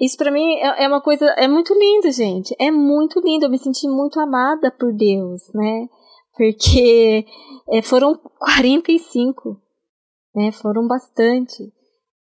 Isso 0.00 0.16
para 0.16 0.30
mim 0.30 0.54
é, 0.56 0.84
é, 0.84 0.88
uma 0.88 1.00
coisa, 1.00 1.26
é 1.38 1.46
muito 1.46 1.72
lindo, 1.74 2.10
gente. 2.10 2.54
É 2.58 2.70
muito 2.70 3.20
lindo. 3.20 3.46
Eu 3.46 3.50
me 3.50 3.58
senti 3.58 3.86
muito 3.88 4.18
amada 4.18 4.70
por 4.70 4.92
Deus, 4.92 5.42
né? 5.54 5.88
Porque 6.36 7.24
é, 7.70 7.82
foram 7.82 8.18
45, 8.38 9.60
né? 10.34 10.50
Foram 10.52 10.86
bastante. 10.86 11.72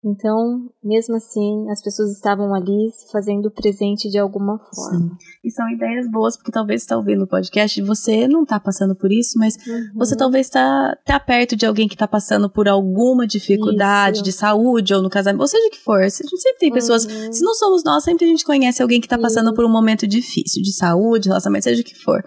Então, 0.02 0.70
mesmo 0.82 1.16
assim, 1.16 1.70
as 1.70 1.82
pessoas 1.82 2.10
estavam 2.12 2.54
ali 2.54 2.90
fazendo 3.12 3.50
presente 3.50 4.08
de 4.08 4.16
alguma 4.16 4.58
forma. 4.58 4.98
Sim. 4.98 5.10
E 5.44 5.50
são 5.50 5.68
ideias 5.68 6.10
boas, 6.10 6.38
porque 6.38 6.50
talvez 6.50 6.80
você 6.80 6.84
está 6.86 6.96
ouvindo 6.96 7.24
o 7.24 7.26
podcast 7.26 7.78
e 7.78 7.84
você 7.84 8.26
não 8.26 8.44
está 8.44 8.58
passando 8.58 8.96
por 8.96 9.12
isso, 9.12 9.38
mas 9.38 9.56
uhum. 9.56 9.90
você 9.96 10.16
talvez 10.16 10.46
está 10.46 10.96
tá 11.04 11.20
perto 11.20 11.54
de 11.54 11.66
alguém 11.66 11.86
que 11.86 11.94
está 11.94 12.08
passando 12.08 12.48
por 12.48 12.66
alguma 12.66 13.26
dificuldade 13.26 14.16
isso. 14.16 14.24
de 14.24 14.32
saúde 14.32 14.94
ou 14.94 15.02
no 15.02 15.10
casamento, 15.10 15.42
ou 15.42 15.48
seja 15.48 15.68
o 15.68 15.70
que 15.70 15.84
for. 15.84 16.00
A 16.00 16.08
gente 16.08 16.40
sempre 16.40 16.58
tem 16.58 16.72
pessoas, 16.72 17.04
uhum. 17.04 17.32
se 17.32 17.44
não 17.44 17.52
somos 17.52 17.84
nós, 17.84 18.02
sempre 18.02 18.24
a 18.24 18.28
gente 18.28 18.44
conhece 18.44 18.80
alguém 18.80 19.00
que 19.00 19.06
está 19.06 19.18
passando 19.18 19.52
por 19.52 19.66
um 19.66 19.70
momento 19.70 20.06
difícil 20.06 20.62
de 20.62 20.72
saúde, 20.72 21.28
relacionamento, 21.28 21.64
seja 21.64 21.82
o 21.82 21.84
que 21.84 21.94
for. 21.94 22.24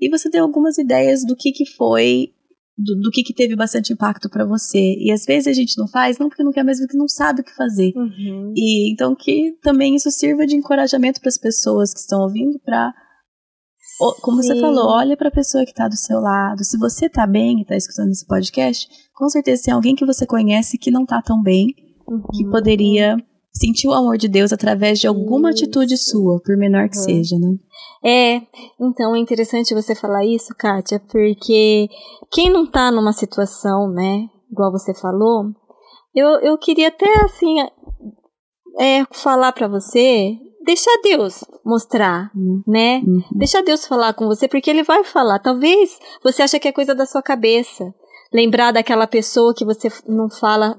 E 0.00 0.08
você 0.08 0.30
tem 0.30 0.40
algumas 0.40 0.78
ideias 0.78 1.22
do 1.26 1.36
que, 1.36 1.52
que 1.52 1.66
foi 1.76 2.32
do, 2.82 3.00
do 3.00 3.10
que, 3.10 3.22
que 3.22 3.34
teve 3.34 3.54
bastante 3.54 3.92
impacto 3.92 4.28
para 4.28 4.44
você. 4.44 4.96
E 4.98 5.10
às 5.12 5.24
vezes 5.24 5.46
a 5.46 5.52
gente 5.52 5.76
não 5.78 5.86
faz, 5.86 6.18
não 6.18 6.28
porque 6.28 6.42
não 6.42 6.52
quer, 6.52 6.64
mas 6.64 6.78
porque 6.78 6.96
não 6.96 7.08
sabe 7.08 7.40
o 7.40 7.44
que 7.44 7.54
fazer. 7.54 7.92
Uhum. 7.94 8.52
E 8.56 8.92
então 8.92 9.14
que 9.14 9.52
também 9.62 9.94
isso 9.94 10.10
sirva 10.10 10.46
de 10.46 10.56
encorajamento 10.56 11.20
para 11.20 11.28
as 11.28 11.38
pessoas 11.38 11.92
que 11.92 12.00
estão 12.00 12.22
ouvindo 12.22 12.58
para 12.64 12.92
como 14.22 14.42
Sim. 14.42 14.48
você 14.48 14.60
falou, 14.60 14.88
olha 14.88 15.14
para 15.14 15.28
a 15.28 15.32
pessoa 15.32 15.64
que 15.64 15.72
está 15.72 15.86
do 15.86 15.96
seu 15.96 16.18
lado. 16.20 16.64
Se 16.64 16.78
você 16.78 17.06
está 17.06 17.26
bem 17.26 17.58
e 17.58 17.62
está 17.62 17.76
escutando 17.76 18.10
esse 18.10 18.26
podcast, 18.26 18.88
com 19.14 19.28
certeza 19.28 19.64
tem 19.64 19.74
alguém 19.74 19.94
que 19.94 20.06
você 20.06 20.26
conhece 20.26 20.78
que 20.78 20.90
não 20.90 21.02
está 21.02 21.20
tão 21.20 21.42
bem, 21.42 21.66
uhum. 22.08 22.22
que 22.32 22.48
poderia 22.50 23.16
sentir 23.60 23.88
o 23.88 23.92
amor 23.92 24.16
de 24.16 24.26
Deus 24.26 24.52
através 24.52 24.98
de 24.98 25.06
alguma 25.06 25.50
isso. 25.50 25.64
atitude 25.64 25.96
sua, 25.98 26.40
por 26.40 26.56
menor 26.56 26.88
que 26.88 26.96
uhum. 26.96 27.04
seja, 27.04 27.36
né? 27.38 27.56
É, 28.02 28.40
então 28.80 29.14
é 29.14 29.18
interessante 29.18 29.74
você 29.74 29.94
falar 29.94 30.24
isso, 30.24 30.54
Kátia, 30.56 31.00
porque 31.12 31.88
quem 32.32 32.50
não 32.50 32.66
tá 32.66 32.90
numa 32.90 33.12
situação, 33.12 33.90
né, 33.90 34.26
igual 34.50 34.72
você 34.72 34.94
falou, 34.94 35.44
eu, 36.14 36.40
eu 36.40 36.56
queria 36.56 36.88
até, 36.88 37.12
assim, 37.22 37.60
é, 38.78 39.04
falar 39.12 39.52
para 39.52 39.68
você, 39.68 40.38
deixar 40.64 40.98
Deus 41.02 41.44
mostrar, 41.64 42.30
uhum. 42.34 42.62
né? 42.66 43.02
Uhum. 43.06 43.22
Deixar 43.32 43.62
Deus 43.62 43.86
falar 43.86 44.14
com 44.14 44.26
você, 44.26 44.48
porque 44.48 44.70
Ele 44.70 44.82
vai 44.82 45.04
falar. 45.04 45.38
Talvez 45.38 45.98
você 46.22 46.42
ache 46.42 46.58
que 46.58 46.68
é 46.68 46.72
coisa 46.72 46.94
da 46.94 47.06
sua 47.06 47.22
cabeça. 47.22 47.94
lembrar 48.32 48.72
daquela 48.72 49.08
pessoa 49.08 49.52
que 49.52 49.64
você 49.64 49.88
não 50.06 50.30
fala 50.30 50.78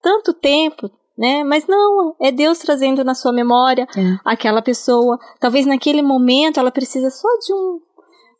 tanto 0.00 0.32
tempo, 0.32 0.88
né? 1.16 1.42
Mas 1.44 1.66
não, 1.66 2.14
é 2.20 2.30
Deus 2.30 2.58
trazendo 2.58 3.04
na 3.04 3.14
sua 3.14 3.32
memória 3.32 3.86
é. 3.96 4.18
aquela 4.24 4.62
pessoa. 4.62 5.18
Talvez 5.40 5.66
naquele 5.66 6.02
momento 6.02 6.60
ela 6.60 6.70
precisa 6.70 7.10
só 7.10 7.28
de 7.44 7.52
um, 7.52 7.80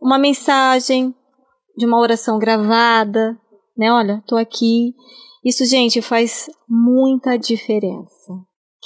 uma 0.00 0.18
mensagem, 0.18 1.14
de 1.76 1.86
uma 1.86 1.98
oração 1.98 2.38
gravada, 2.38 3.38
né? 3.76 3.92
Olha, 3.92 4.22
tô 4.26 4.36
aqui. 4.36 4.94
Isso, 5.44 5.64
gente, 5.64 6.02
faz 6.02 6.50
muita 6.68 7.36
diferença 7.36 8.32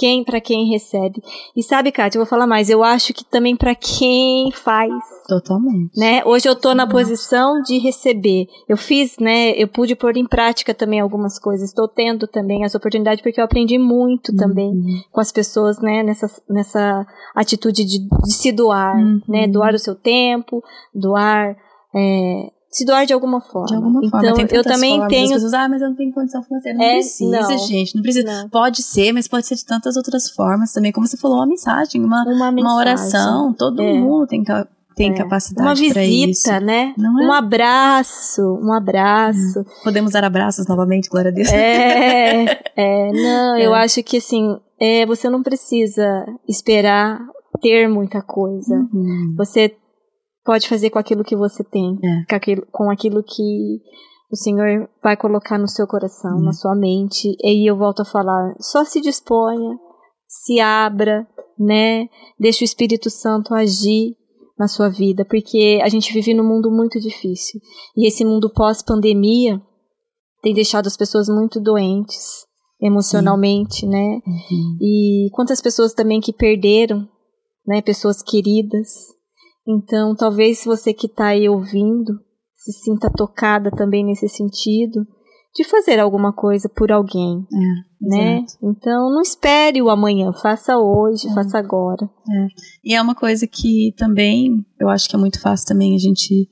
quem 0.01 0.25
para 0.25 0.41
quem 0.41 0.71
recebe. 0.71 1.23
E 1.55 1.63
sabe, 1.63 1.93
Kátia, 1.93 2.17
eu 2.17 2.25
vou 2.25 2.29
falar 2.29 2.47
mais, 2.47 2.71
eu 2.71 2.83
acho 2.83 3.13
que 3.13 3.23
também 3.23 3.55
para 3.55 3.75
quem 3.75 4.51
faz. 4.51 4.91
Totalmente. 5.29 5.91
Né? 5.95 6.23
Hoje 6.25 6.49
eu 6.49 6.57
tô 6.57 6.75
na 6.75 6.87
posição 6.87 7.61
de 7.61 7.77
receber. 7.77 8.47
Eu 8.67 8.79
fiz, 8.79 9.19
né, 9.19 9.51
eu 9.51 9.69
pude 9.69 9.95
pôr 9.95 10.17
em 10.17 10.27
prática 10.27 10.73
também 10.73 11.01
algumas 11.01 11.39
coisas. 11.39 11.69
Estou 11.69 11.87
tendo 11.87 12.27
também 12.27 12.65
as 12.65 12.75
oportunidades 12.75 13.23
porque 13.23 13.39
eu 13.39 13.45
aprendi 13.45 13.77
muito 13.77 14.31
uhum. 14.31 14.39
também 14.39 14.73
com 15.13 15.21
as 15.21 15.31
pessoas, 15.31 15.79
né, 15.81 16.03
nessa, 16.03 16.31
nessa 16.49 17.07
atitude 17.37 17.85
de, 17.85 17.99
de 17.99 18.33
se 18.33 18.51
doar, 18.53 18.97
uhum. 18.97 19.21
né, 19.29 19.47
doar 19.47 19.75
o 19.75 19.79
seu 19.79 19.95
tempo, 19.95 20.65
doar 20.95 21.55
é, 21.95 22.51
se 22.71 22.85
doar 22.85 23.05
de 23.05 23.13
alguma 23.13 23.41
forma. 23.41 23.67
De 23.67 23.75
alguma 23.75 24.01
então, 24.05 24.11
forma. 24.11 24.49
eu 24.51 24.63
também 24.63 24.93
formas. 24.93 25.09
tenho. 25.09 25.31
Pessoas, 25.31 25.55
ah, 25.55 25.69
mas 25.69 25.83
eu 25.83 25.89
não 25.89 25.97
tenho 25.97 26.13
condição 26.13 26.43
financeira. 26.43 26.79
Não 26.79 26.85
é, 26.85 26.95
precisa, 26.95 27.41
não, 27.41 27.59
gente. 27.59 27.97
Não 27.97 28.03
precisa. 28.03 28.27
Não. 28.27 28.49
Pode 28.49 28.83
ser, 28.83 29.13
mas 29.13 29.27
pode 29.27 29.47
ser 29.47 29.57
de 29.57 29.65
tantas 29.65 29.97
outras 29.97 30.31
formas 30.31 30.73
também. 30.73 30.93
Como 30.93 31.07
você 31.07 31.17
falou, 31.17 31.39
uma 31.39 31.47
mensagem, 31.47 32.03
uma, 32.03 32.23
uma, 32.23 32.53
mensagem. 32.53 32.61
uma 32.61 32.77
oração. 32.77 33.53
Todo 33.53 33.83
é. 33.83 33.93
mundo 33.93 34.27
tem, 34.29 34.45
tem 34.95 35.11
é. 35.11 35.15
capacidade. 35.15 35.67
Uma 35.67 35.75
visita, 35.75 36.61
né? 36.61 36.95
Não 36.97 37.21
é? 37.21 37.27
Um 37.27 37.33
abraço. 37.33 38.43
Um 38.63 38.73
abraço. 38.73 39.61
Hum. 39.61 39.65
Podemos 39.83 40.13
dar 40.13 40.23
abraços 40.23 40.69
novamente, 40.69 41.09
glória 41.09 41.33
a 41.33 41.35
Deus. 41.35 41.49
É, 41.49 42.45
é 42.77 43.13
não, 43.13 43.59
eu 43.59 43.75
é. 43.75 43.83
acho 43.83 44.01
que 44.05 44.19
assim, 44.19 44.57
é, 44.79 45.05
você 45.07 45.29
não 45.29 45.43
precisa 45.43 46.25
esperar 46.49 47.21
ter 47.61 47.89
muita 47.89 48.23
coisa. 48.23 48.75
Uhum. 48.93 49.35
Você 49.37 49.75
pode 50.51 50.69
fazer 50.69 50.91
com 50.91 50.99
aquilo 50.99 51.23
que 51.23 51.37
você 51.37 51.63
tem, 51.63 51.97
é. 52.03 52.25
com, 52.29 52.35
aquilo, 52.35 52.67
com 52.73 52.91
aquilo 52.91 53.23
que 53.23 53.81
o 54.33 54.37
Senhor 54.37 54.91
vai 55.01 55.17
colocar 55.17 55.57
no 55.57 55.69
seu 55.69 55.87
coração, 55.87 56.39
uhum. 56.39 56.45
na 56.45 56.53
sua 56.53 56.75
mente. 56.75 57.37
E 57.41 57.49
aí 57.49 57.67
eu 57.67 57.77
volto 57.77 58.03
a 58.03 58.05
falar, 58.05 58.57
só 58.59 58.85
se 58.85 59.01
disponha, 59.01 59.79
se 60.27 60.59
abra, 60.59 61.25
né? 61.57 62.09
Deixa 62.37 62.63
o 62.63 62.65
Espírito 62.65 63.09
Santo 63.09 63.55
agir 63.55 64.17
na 64.59 64.67
sua 64.67 64.89
vida, 64.89 65.25
porque 65.25 65.79
a 65.85 65.89
gente 65.89 66.13
vive 66.13 66.35
num 66.35 66.43
mundo 66.43 66.69
muito 66.69 66.99
difícil. 66.99 67.61
E 67.97 68.09
esse 68.09 68.25
mundo 68.25 68.51
pós-pandemia 68.53 69.63
tem 70.43 70.53
deixado 70.53 70.89
as 70.89 70.97
pessoas 70.97 71.29
muito 71.29 71.61
doentes 71.61 72.45
emocionalmente, 72.83 73.83
Sim. 73.83 73.89
né? 73.89 74.21
Uhum. 74.27 74.79
E 74.81 75.31
quantas 75.33 75.61
pessoas 75.61 75.95
também 75.95 76.21
que 76.21 76.33
perderam, 76.33 77.09
né, 77.65 77.81
pessoas 77.81 78.21
queridas, 78.21 78.89
então, 79.67 80.15
talvez 80.17 80.65
você 80.65 80.93
que 80.93 81.07
está 81.07 81.29
aí 81.29 81.49
ouvindo 81.49 82.13
se 82.55 82.73
sinta 82.73 83.11
tocada 83.11 83.71
também 83.71 84.05
nesse 84.05 84.29
sentido 84.29 85.07
de 85.55 85.65
fazer 85.65 85.99
alguma 85.99 86.33
coisa 86.33 86.69
por 86.69 86.93
alguém, 86.93 87.45
é, 87.53 88.17
né? 88.17 88.45
Então, 88.63 89.11
não 89.11 89.21
espere 89.21 89.83
o 89.83 89.91
amanhã, 89.91 90.33
faça 90.33 90.77
hoje, 90.79 91.27
é. 91.29 91.35
faça 91.35 91.59
agora. 91.59 92.05
É. 92.05 92.47
E 92.85 92.95
é 92.95 93.03
uma 93.03 93.15
coisa 93.15 93.47
que 93.47 93.93
também, 93.97 94.65
eu 94.81 94.89
acho 94.89 95.09
que 95.09 95.17
é 95.17 95.19
muito 95.19 95.41
fácil 95.41 95.67
também 95.67 95.95
a 95.95 95.99
gente 95.99 96.49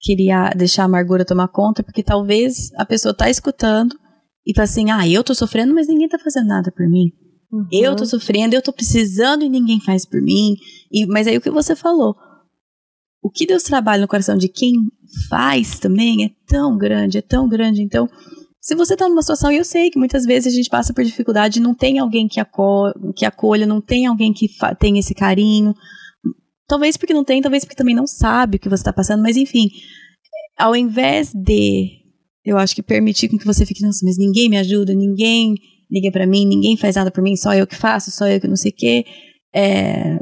queria 0.00 0.50
deixar 0.50 0.82
a 0.82 0.86
amargura 0.86 1.24
tomar 1.24 1.48
conta, 1.48 1.82
porque 1.82 2.02
talvez 2.02 2.70
a 2.76 2.86
pessoa 2.86 3.12
está 3.12 3.28
escutando 3.28 3.94
e 4.46 4.52
tá 4.52 4.62
assim, 4.62 4.90
ah, 4.90 5.06
eu 5.08 5.24
tô 5.24 5.34
sofrendo, 5.34 5.74
mas 5.74 5.88
ninguém 5.88 6.08
tá 6.08 6.18
fazendo 6.18 6.46
nada 6.46 6.70
por 6.70 6.88
mim. 6.88 7.10
Uhum. 7.54 7.68
Eu 7.70 7.94
tô 7.94 8.04
sofrendo, 8.04 8.54
eu 8.54 8.62
tô 8.62 8.72
precisando 8.72 9.44
e 9.44 9.48
ninguém 9.48 9.80
faz 9.80 10.04
por 10.04 10.20
mim. 10.20 10.56
E, 10.90 11.06
mas 11.06 11.28
aí 11.28 11.36
o 11.36 11.40
que 11.40 11.50
você 11.50 11.76
falou, 11.76 12.16
o 13.22 13.30
que 13.30 13.46
Deus 13.46 13.62
trabalha 13.62 14.02
no 14.02 14.08
coração 14.08 14.36
de 14.36 14.48
quem 14.48 14.72
faz 15.28 15.78
também 15.78 16.24
é 16.24 16.30
tão 16.48 16.76
grande, 16.76 17.18
é 17.18 17.22
tão 17.22 17.48
grande. 17.48 17.80
Então, 17.80 18.08
se 18.60 18.74
você 18.74 18.94
está 18.94 19.08
numa 19.08 19.22
situação, 19.22 19.52
e 19.52 19.56
eu 19.56 19.64
sei 19.64 19.88
que 19.88 19.98
muitas 19.98 20.24
vezes 20.24 20.52
a 20.52 20.56
gente 20.56 20.68
passa 20.68 20.92
por 20.92 21.04
dificuldade, 21.04 21.60
não 21.60 21.74
tem 21.74 22.00
alguém 22.00 22.26
que, 22.26 22.40
aco 22.40 22.92
que 23.14 23.24
acolha, 23.24 23.66
não 23.66 23.80
tem 23.80 24.06
alguém 24.06 24.32
que 24.32 24.48
tem 24.80 24.98
esse 24.98 25.14
carinho. 25.14 25.76
Talvez 26.66 26.96
porque 26.96 27.14
não 27.14 27.22
tem, 27.22 27.40
talvez 27.40 27.64
porque 27.64 27.76
também 27.76 27.94
não 27.94 28.06
sabe 28.06 28.56
o 28.56 28.60
que 28.60 28.68
você 28.68 28.80
está 28.80 28.92
passando, 28.92 29.22
mas 29.22 29.36
enfim, 29.36 29.68
ao 30.58 30.74
invés 30.74 31.30
de, 31.32 32.00
eu 32.44 32.58
acho 32.58 32.74
que 32.74 32.82
permitir 32.82 33.28
com 33.28 33.38
que 33.38 33.46
você 33.46 33.64
fique, 33.64 33.82
nossa, 33.82 34.00
mas 34.04 34.18
ninguém 34.18 34.48
me 34.48 34.56
ajuda, 34.56 34.92
ninguém 34.92 35.54
liga 35.94 36.10
para 36.10 36.26
mim, 36.26 36.44
ninguém 36.44 36.76
faz 36.76 36.96
nada 36.96 37.10
por 37.10 37.22
mim, 37.22 37.36
só 37.36 37.54
eu 37.54 37.66
que 37.66 37.76
faço, 37.76 38.10
só 38.10 38.26
eu 38.26 38.40
que 38.40 38.48
não 38.48 38.56
sei 38.56 38.72
o 38.72 38.74
quê. 38.74 39.06
É, 39.54 40.18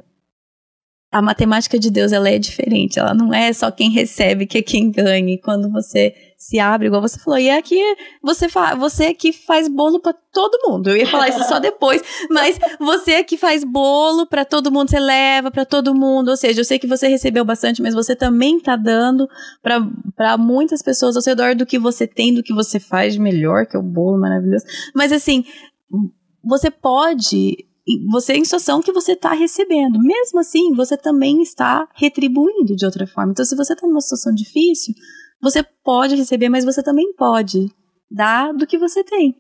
a 1.10 1.20
matemática 1.20 1.78
de 1.78 1.90
Deus 1.90 2.12
ela 2.12 2.28
é 2.28 2.38
diferente, 2.38 2.98
ela 2.98 3.14
não 3.14 3.32
é 3.32 3.52
só 3.52 3.70
quem 3.70 3.90
recebe 3.90 4.46
que 4.46 4.58
é 4.58 4.62
quem 4.62 4.90
ganha. 4.90 5.34
E 5.34 5.38
quando 5.38 5.70
você 5.70 6.14
se 6.42 6.58
abre, 6.58 6.88
igual 6.88 7.00
você 7.00 7.20
falou, 7.20 7.38
e 7.38 7.48
é 7.48 7.62
que 7.62 7.80
você, 8.20 8.48
fa 8.48 8.74
você 8.74 9.14
que 9.14 9.32
faz 9.32 9.68
bolo 9.68 10.00
para 10.00 10.12
todo 10.12 10.58
mundo. 10.68 10.90
Eu 10.90 10.96
ia 10.96 11.06
falar 11.06 11.28
isso 11.28 11.44
só 11.44 11.60
depois, 11.60 12.02
mas 12.28 12.58
você 12.80 13.22
que 13.22 13.36
faz 13.36 13.62
bolo 13.62 14.26
para 14.26 14.44
todo 14.44 14.68
mundo, 14.68 14.90
você 14.90 14.98
leva 14.98 15.52
para 15.52 15.64
todo 15.64 15.94
mundo. 15.94 16.30
Ou 16.30 16.36
seja, 16.36 16.60
eu 16.60 16.64
sei 16.64 16.80
que 16.80 16.86
você 16.88 17.06
recebeu 17.06 17.44
bastante, 17.44 17.80
mas 17.80 17.94
você 17.94 18.16
também 18.16 18.58
tá 18.58 18.74
dando 18.74 19.28
para 19.62 20.36
muitas 20.36 20.82
pessoas 20.82 21.14
ao 21.14 21.22
seu 21.22 21.30
redor 21.30 21.54
do 21.54 21.64
que 21.64 21.78
você 21.78 22.08
tem, 22.08 22.34
do 22.34 22.42
que 22.42 22.52
você 22.52 22.80
faz 22.80 23.16
melhor, 23.16 23.64
que 23.64 23.76
é 23.76 23.78
o 23.78 23.82
bolo 23.82 24.18
maravilhoso. 24.18 24.64
Mas 24.96 25.12
assim, 25.12 25.44
você 26.44 26.72
pode 26.72 27.68
você 28.10 28.32
é 28.32 28.36
em 28.36 28.44
situação 28.44 28.80
que 28.80 28.92
você 28.92 29.12
está 29.12 29.32
recebendo. 29.32 29.98
Mesmo 30.00 30.40
assim, 30.40 30.74
você 30.74 30.96
também 30.96 31.40
está 31.40 31.88
retribuindo 31.94 32.76
de 32.76 32.84
outra 32.84 33.06
forma. 33.06 33.32
Então, 33.32 33.44
se 33.44 33.56
você 33.56 33.72
está 33.72 33.86
numa 33.86 34.00
situação 34.00 34.32
difícil, 34.32 34.94
você 35.42 35.62
pode 35.84 36.14
receber, 36.14 36.48
mas 36.48 36.64
você 36.64 36.82
também 36.82 37.12
pode 37.14 37.70
dar 38.10 38.52
do 38.52 38.66
que 38.66 38.78
você 38.78 39.02
tem. 39.02 39.34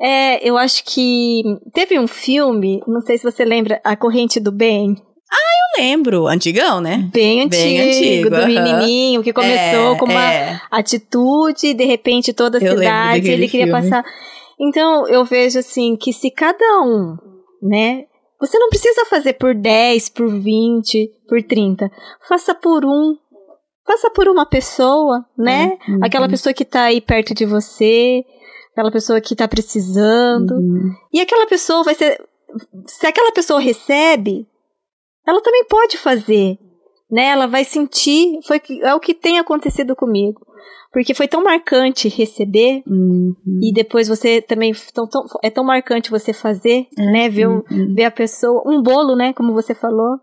É, 0.00 0.48
eu 0.48 0.56
acho 0.56 0.82
que 0.84 1.42
teve 1.72 1.98
um 1.98 2.08
filme, 2.08 2.82
não 2.88 3.00
sei 3.00 3.18
se 3.18 3.22
você 3.22 3.44
lembra, 3.44 3.80
A 3.84 3.94
Corrente 3.94 4.40
do 4.40 4.50
Bem. 4.50 4.96
Ah, 5.30 5.78
eu 5.78 5.84
lembro. 5.84 6.26
Antigão, 6.26 6.80
né? 6.80 7.08
Bem 7.12 7.42
antigo. 7.42 7.50
Bem 7.50 7.80
antigo 7.80 8.30
do 8.30 8.36
uhum. 8.36 8.46
menininho 8.46 9.22
que 9.22 9.32
começou 9.32 9.94
é, 9.94 9.98
com 9.98 10.06
uma 10.06 10.32
é. 10.32 10.60
atitude 10.70 11.68
e 11.68 11.74
de 11.74 11.84
repente 11.84 12.32
toda 12.32 12.58
a 12.58 12.60
eu 12.60 12.76
cidade 12.76 13.30
ele 13.30 13.48
queria 13.48 13.66
filme. 13.66 13.80
passar 13.80 14.04
então 14.62 15.08
eu 15.08 15.24
vejo 15.24 15.58
assim 15.58 15.96
que 15.96 16.12
se 16.12 16.30
cada 16.30 16.80
um, 16.82 17.16
né? 17.60 18.04
Você 18.40 18.58
não 18.58 18.68
precisa 18.68 19.04
fazer 19.06 19.34
por 19.34 19.54
10, 19.54 20.08
por 20.10 20.28
20, 20.28 21.10
por 21.28 21.42
30. 21.42 21.90
Faça 22.28 22.54
por 22.54 22.84
um. 22.84 23.16
Faça 23.86 24.10
por 24.10 24.28
uma 24.28 24.46
pessoa, 24.46 25.24
né? 25.36 25.76
Uhum. 25.88 26.00
Aquela 26.02 26.28
pessoa 26.28 26.52
que 26.52 26.64
tá 26.64 26.84
aí 26.84 27.00
perto 27.00 27.34
de 27.34 27.44
você, 27.44 28.24
aquela 28.72 28.90
pessoa 28.90 29.20
que 29.20 29.34
tá 29.34 29.48
precisando. 29.48 30.54
Uhum. 30.54 30.94
E 31.12 31.20
aquela 31.20 31.46
pessoa 31.46 31.82
vai 31.82 31.94
ser. 31.94 32.20
Se 32.86 33.06
aquela 33.06 33.32
pessoa 33.32 33.60
recebe, 33.60 34.46
ela 35.26 35.40
também 35.40 35.64
pode 35.64 35.98
fazer. 35.98 36.58
Né? 37.10 37.26
Ela 37.26 37.46
vai 37.46 37.64
sentir. 37.64 38.38
Foi, 38.46 38.60
é 38.82 38.94
o 38.94 39.00
que 39.00 39.14
tem 39.14 39.38
acontecido 39.38 39.96
comigo. 39.96 40.40
Porque 40.92 41.14
foi 41.14 41.26
tão 41.26 41.42
marcante 41.42 42.06
receber 42.06 42.82
uhum. 42.86 43.34
e 43.62 43.72
depois 43.72 44.08
você 44.08 44.42
também 44.42 44.74
tão, 44.92 45.08
tão, 45.08 45.24
é 45.42 45.48
tão 45.48 45.64
marcante 45.64 46.10
você 46.10 46.34
fazer, 46.34 46.86
é. 46.98 47.04
né? 47.12 47.28
Ver, 47.30 47.48
uhum. 47.48 47.94
ver 47.94 48.04
a 48.04 48.10
pessoa, 48.10 48.62
um 48.66 48.82
bolo, 48.82 49.16
né? 49.16 49.32
Como 49.32 49.54
você 49.54 49.74
falou. 49.74 50.18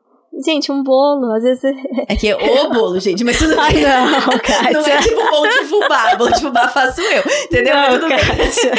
Gente, 0.46 0.72
um 0.72 0.84
bolo, 0.84 1.34
às 1.34 1.44
vezes. 1.44 1.64
É 2.08 2.16
que 2.16 2.30
é 2.30 2.36
o 2.36 2.70
bolo, 2.70 3.00
gente, 3.00 3.24
mas 3.24 3.38
tudo 3.38 3.56
Ai, 3.60 3.74
não, 3.74 4.40
Kátia. 4.40 4.72
Não 4.72 4.86
é 4.86 4.98
tipo 5.02 5.30
bolo 5.30 5.48
de 5.48 5.66
fubá. 5.66 6.16
Bolo 6.16 6.32
de 6.32 6.42
fubá 6.42 6.68
faço 6.68 7.02
eu. 7.02 7.24
Entendeu? 7.46 7.76
Não, 7.76 7.90
tudo 7.90 8.08
Kátia. 8.08 8.72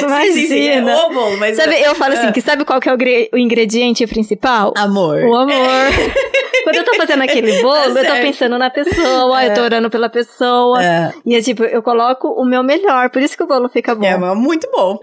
Imagina. 0.00 0.22
Sim, 0.32 0.32
sim, 0.32 0.46
sim, 0.48 0.68
é 0.68 0.80
o 0.80 1.10
bolo, 1.10 1.36
mas. 1.36 1.56
Sabe, 1.56 1.80
eu 1.80 1.94
falo 1.94 2.14
assim, 2.14 2.26
ah. 2.28 2.32
que 2.32 2.40
sabe 2.40 2.64
qual 2.64 2.80
que 2.80 2.88
é 2.88 3.28
o, 3.32 3.38
ingrediente 3.38 4.06
principal? 4.06 4.72
Amor. 4.76 5.18
O 5.24 5.34
amor. 5.34 5.52
Quando 6.64 6.76
eu 6.76 6.84
tô 6.84 6.94
fazendo 6.94 7.22
aquele 7.22 7.60
bolo, 7.60 7.98
é 7.98 8.02
eu 8.02 8.06
tô 8.06 8.12
pensando 8.20 8.56
na 8.56 8.70
pessoa, 8.70 9.42
é. 9.42 9.48
eu 9.48 9.54
tô 9.54 9.62
orando 9.62 9.90
pela 9.90 10.08
pessoa. 10.08 10.82
É. 10.82 11.12
E 11.26 11.34
é 11.34 11.42
tipo, 11.42 11.64
eu 11.64 11.82
coloco 11.82 12.28
o 12.28 12.44
meu 12.44 12.62
melhor, 12.62 13.10
por 13.10 13.20
isso 13.20 13.36
que 13.36 13.42
o 13.42 13.46
bolo 13.46 13.68
fica 13.68 13.94
bom. 13.94 14.04
É, 14.04 14.16
muito 14.34 14.68
bom. 14.70 14.98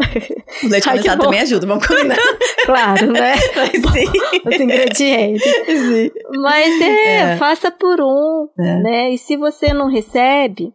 O 0.63 0.67
leite 0.67 0.87
Ai, 0.87 0.97
condensado 0.97 1.23
também 1.23 1.41
ajuda, 1.41 1.67
vamos 1.67 1.85
combinar. 1.85 2.17
claro, 2.65 3.11
né? 3.11 3.35
Mas, 3.55 3.71
sim. 3.71 4.11
Os 4.45 4.55
ingredientes. 4.55 5.43
Sim. 5.77 6.11
Mas 6.41 6.81
é, 6.81 7.15
é, 7.15 7.37
faça 7.37 7.71
por 7.71 7.99
um, 8.01 8.47
é. 8.59 8.81
né? 8.81 9.13
E 9.13 9.17
se 9.17 9.37
você 9.37 9.73
não 9.73 9.87
recebe, 9.87 10.73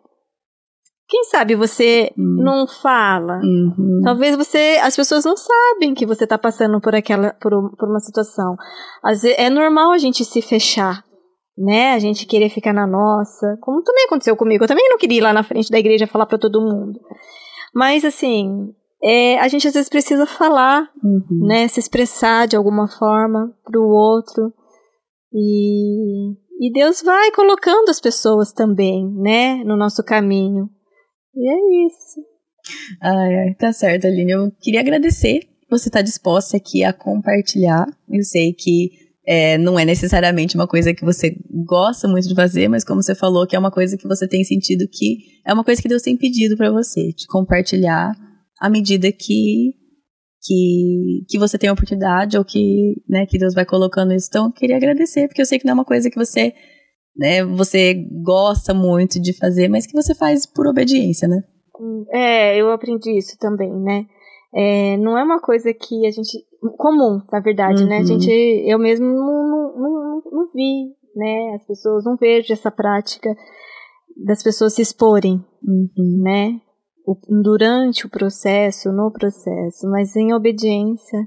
quem 1.07 1.25
sabe 1.25 1.55
você 1.55 2.11
hum. 2.19 2.43
não 2.43 2.67
fala? 2.67 3.39
Uhum. 3.43 4.01
Talvez 4.03 4.37
você, 4.37 4.81
as 4.83 4.97
pessoas 4.97 5.25
não 5.25 5.37
sabem 5.37 5.95
que 5.95 6.07
você 6.07 6.25
está 6.25 6.39
passando 6.39 6.81
por 6.81 6.95
aquela, 6.95 7.35
por, 7.35 7.53
por 7.77 7.89
uma 7.89 8.01
situação. 8.01 8.57
Às 9.03 9.23
vezes, 9.23 9.39
é 9.39 9.51
normal 9.51 9.93
a 9.93 9.99
gente 9.99 10.25
se 10.25 10.41
fechar, 10.41 11.05
né? 11.57 11.93
A 11.93 11.99
gente 11.99 12.27
querer 12.27 12.49
ficar 12.49 12.73
na 12.73 12.87
nossa, 12.87 13.57
como 13.61 13.83
também 13.83 14.07
aconteceu 14.07 14.35
comigo. 14.35 14.65
Eu 14.65 14.69
também 14.69 14.89
não 14.89 14.99
queria 14.99 15.19
ir 15.19 15.21
lá 15.21 15.33
na 15.33 15.43
frente 15.43 15.71
da 15.71 15.79
igreja 15.79 16.07
falar 16.07 16.27
para 16.27 16.39
todo 16.39 16.61
mundo. 16.61 16.99
Mas 17.75 18.05
assim, 18.05 18.73
é, 19.03 19.39
a 19.41 19.49
gente 19.49 19.69
às 19.69 19.75
vezes 19.75 19.91
precisa 19.91 20.25
falar, 20.25 20.89
uhum. 21.03 21.47
né? 21.47 21.69
Se 21.69 21.81
expressar 21.81 22.49
de 22.49 22.57
alguma 22.57 22.89
forma 22.89 23.53
para 23.63 23.79
o 23.79 23.91
outro. 23.91 24.55
E, 25.35 26.33
e 26.61 26.73
Deus 26.73 27.03
vai 27.03 27.33
colocando 27.33 27.89
as 27.91 28.01
pessoas 28.01 28.53
também, 28.53 29.11
né? 29.17 29.65
No 29.65 29.77
nosso 29.77 30.05
caminho. 30.05 30.71
E 31.35 31.51
é 31.51 31.87
isso. 31.87 32.21
Ai, 33.03 33.35
ai, 33.35 33.55
tá 33.55 33.73
certo, 33.73 34.07
Aline. 34.07 34.33
Eu 34.33 34.53
queria 34.61 34.81
agradecer 34.81 35.41
você 35.69 35.89
estar 35.89 35.99
tá 35.99 36.03
disposta 36.03 36.57
aqui 36.57 36.85
a 36.85 36.93
compartilhar. 36.93 37.85
Eu 38.09 38.23
sei 38.23 38.53
que 38.53 38.91
é, 39.27 39.59
não 39.59 39.79
é 39.79 39.85
necessariamente 39.85 40.55
uma 40.55 40.69
coisa 40.69 40.95
que 40.95 41.05
você 41.05 41.37
gosta 41.67 42.07
muito 42.07 42.29
de 42.29 42.35
fazer, 42.35 42.69
mas 42.69 42.85
como 42.85 43.03
você 43.03 43.15
falou, 43.15 43.47
que 43.47 43.57
é 43.57 43.59
uma 43.59 43.71
coisa 43.71 43.97
que 43.97 44.07
você 44.07 44.29
tem 44.29 44.45
sentido 44.45 44.87
que 44.91 45.19
é 45.45 45.53
uma 45.53 45.65
coisa 45.65 45.81
que 45.81 45.89
Deus 45.89 46.03
tem 46.03 46.17
pedido 46.17 46.57
para 46.57 46.71
você, 46.71 47.13
de 47.13 47.27
compartilhar 47.27 48.13
à 48.61 48.69
medida 48.69 49.11
que 49.11 49.75
que, 50.45 51.25
que 51.29 51.39
você 51.39 51.57
tem 51.57 51.71
a 51.71 51.73
oportunidade 51.73 52.37
ou 52.37 52.45
que, 52.45 53.03
né, 53.09 53.25
que 53.27 53.39
Deus 53.39 53.55
vai 53.55 53.65
colocando 53.65 54.13
isso. 54.13 54.29
Então, 54.29 54.47
eu 54.47 54.53
queria 54.53 54.77
agradecer, 54.77 55.27
porque 55.27 55.41
eu 55.41 55.47
sei 55.47 55.59
que 55.59 55.65
não 55.65 55.73
é 55.73 55.75
uma 55.75 55.85
coisa 55.85 56.11
que 56.11 56.19
você, 56.19 56.53
né, 57.17 57.43
você 57.45 57.95
gosta 58.23 58.75
muito 58.75 59.21
de 59.21 59.33
fazer, 59.37 59.69
mas 59.69 59.87
que 59.87 59.95
você 59.95 60.15
faz 60.15 60.45
por 60.47 60.67
obediência, 60.67 61.27
né? 61.27 61.43
É, 62.13 62.57
eu 62.57 62.71
aprendi 62.71 63.17
isso 63.17 63.37
também, 63.39 63.73
né? 63.73 64.07
É, 64.55 64.97
não 64.99 65.19
é 65.19 65.25
uma 65.25 65.41
coisa 65.41 65.73
que 65.75 66.07
a 66.07 66.11
gente. 66.11 66.39
comum, 66.79 67.21
na 67.33 67.41
verdade, 67.41 67.83
uhum. 67.83 67.89
né? 67.89 67.97
A 67.97 68.01
uhum. 68.01 68.07
gente. 68.07 68.31
Eu 68.31 68.79
mesmo 68.79 69.07
não, 69.07 69.49
não, 69.49 69.75
não, 69.77 70.23
não 70.31 70.47
vi, 70.55 70.95
né? 71.17 71.57
As 71.57 71.67
pessoas. 71.67 72.05
Não 72.05 72.17
vejo 72.17 72.53
essa 72.53 72.71
prática 72.71 73.35
das 74.25 74.45
pessoas 74.45 74.75
se 74.75 74.83
exporem, 74.83 75.45
uhum. 75.67 76.23
né? 76.23 76.61
Durante 77.29 78.07
o 78.07 78.11
processo, 78.11 78.91
no 78.91 79.11
processo, 79.11 79.87
mas 79.91 80.17
em 80.17 80.33
obediência, 80.33 81.19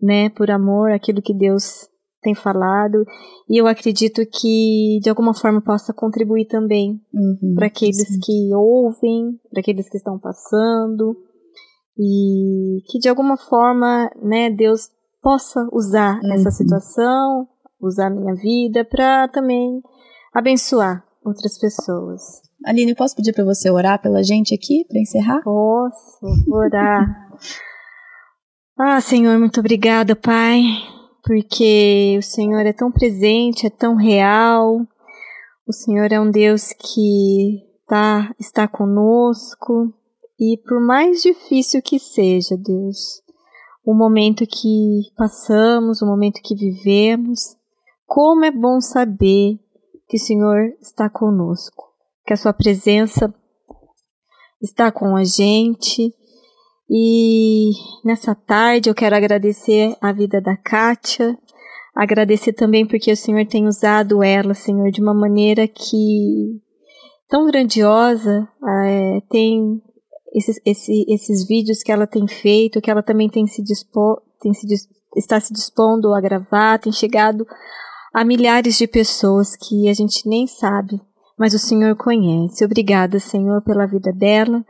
né? 0.00 0.28
Por 0.30 0.50
amor 0.50 0.92
àquilo 0.92 1.22
que 1.22 1.32
Deus 1.32 1.88
tem 2.26 2.34
falado. 2.34 3.04
E 3.48 3.56
eu 3.60 3.66
acredito 3.66 4.20
que 4.26 4.98
de 5.02 5.08
alguma 5.08 5.32
forma 5.32 5.62
possa 5.62 5.94
contribuir 5.94 6.46
também 6.46 7.00
uhum, 7.14 7.54
para 7.54 7.68
aqueles 7.68 8.08
sim. 8.08 8.18
que 8.20 8.54
ouvem, 8.54 9.38
para 9.50 9.60
aqueles 9.60 9.88
que 9.88 9.96
estão 9.96 10.18
passando 10.18 11.16
e 11.98 12.82
que 12.90 12.98
de 12.98 13.08
alguma 13.08 13.36
forma, 13.36 14.10
né, 14.22 14.50
Deus 14.50 14.90
possa 15.22 15.66
usar 15.72 16.20
uhum. 16.22 16.32
essa 16.32 16.50
situação, 16.50 17.48
usar 17.80 18.08
a 18.08 18.10
minha 18.10 18.34
vida 18.34 18.84
para 18.84 19.28
também 19.28 19.80
abençoar 20.34 21.04
outras 21.24 21.58
pessoas. 21.58 22.45
Aline, 22.64 22.94
posso 22.94 23.14
pedir 23.14 23.32
para 23.32 23.44
você 23.44 23.70
orar 23.70 24.00
pela 24.00 24.22
gente 24.22 24.54
aqui 24.54 24.84
para 24.88 25.00
encerrar? 25.00 25.42
Posso 25.42 26.18
orar. 26.50 27.30
ah, 28.78 29.00
Senhor, 29.00 29.38
muito 29.38 29.60
obrigada, 29.60 30.16
Pai, 30.16 30.62
porque 31.24 32.16
o 32.18 32.22
Senhor 32.22 32.66
é 32.66 32.72
tão 32.72 32.90
presente, 32.90 33.66
é 33.66 33.70
tão 33.70 33.94
real. 33.94 34.80
O 35.66 35.72
Senhor 35.72 36.10
é 36.12 36.20
um 36.20 36.30
Deus 36.30 36.72
que 36.72 37.62
tá, 37.86 38.34
está 38.38 38.66
conosco, 38.66 39.92
e 40.38 40.58
por 40.66 40.80
mais 40.80 41.22
difícil 41.22 41.80
que 41.80 41.98
seja, 41.98 42.56
Deus, 42.56 43.22
o 43.84 43.94
momento 43.94 44.46
que 44.46 45.02
passamos, 45.16 46.02
o 46.02 46.06
momento 46.06 46.42
que 46.42 46.54
vivemos, 46.54 47.56
como 48.06 48.44
é 48.44 48.50
bom 48.50 48.80
saber 48.80 49.58
que 50.08 50.16
o 50.16 50.20
Senhor 50.20 50.74
está 50.80 51.08
conosco, 51.08 51.85
que 52.26 52.32
a 52.32 52.36
Sua 52.36 52.52
presença 52.52 53.32
está 54.60 54.90
com 54.90 55.16
a 55.16 55.24
gente. 55.24 56.12
E 56.88 57.72
nessa 58.04 58.34
tarde 58.34 58.90
eu 58.90 58.94
quero 58.94 59.16
agradecer 59.16 59.96
a 60.00 60.12
vida 60.12 60.40
da 60.40 60.56
Kátia, 60.56 61.36
agradecer 61.94 62.52
também 62.52 62.86
porque 62.86 63.10
o 63.10 63.16
Senhor 63.16 63.46
tem 63.46 63.66
usado 63.66 64.22
ela, 64.22 64.54
Senhor, 64.54 64.90
de 64.90 65.00
uma 65.00 65.14
maneira 65.14 65.66
que 65.66 66.60
tão 67.28 67.46
grandiosa, 67.46 68.48
é, 68.84 69.20
tem 69.28 69.82
esses, 70.32 70.60
esse, 70.64 71.04
esses 71.08 71.46
vídeos 71.46 71.82
que 71.82 71.90
ela 71.90 72.06
tem 72.06 72.26
feito, 72.28 72.80
que 72.80 72.90
ela 72.90 73.02
também 73.02 73.28
tem 73.28 73.46
se, 73.46 73.62
dispo, 73.62 74.20
tem 74.40 74.52
se 74.52 74.66
está 75.16 75.40
se 75.40 75.52
dispondo 75.52 76.14
a 76.14 76.20
gravar, 76.20 76.78
tem 76.78 76.92
chegado 76.92 77.46
a 78.14 78.24
milhares 78.24 78.76
de 78.78 78.86
pessoas 78.86 79.56
que 79.56 79.88
a 79.88 79.94
gente 79.94 80.28
nem 80.28 80.46
sabe, 80.46 81.00
mas 81.38 81.54
o 81.54 81.58
Senhor 81.58 81.94
conhece. 81.96 82.64
Obrigada, 82.64 83.18
Senhor, 83.18 83.62
pela 83.62 83.86
vida 83.86 84.12
dela. 84.12 84.64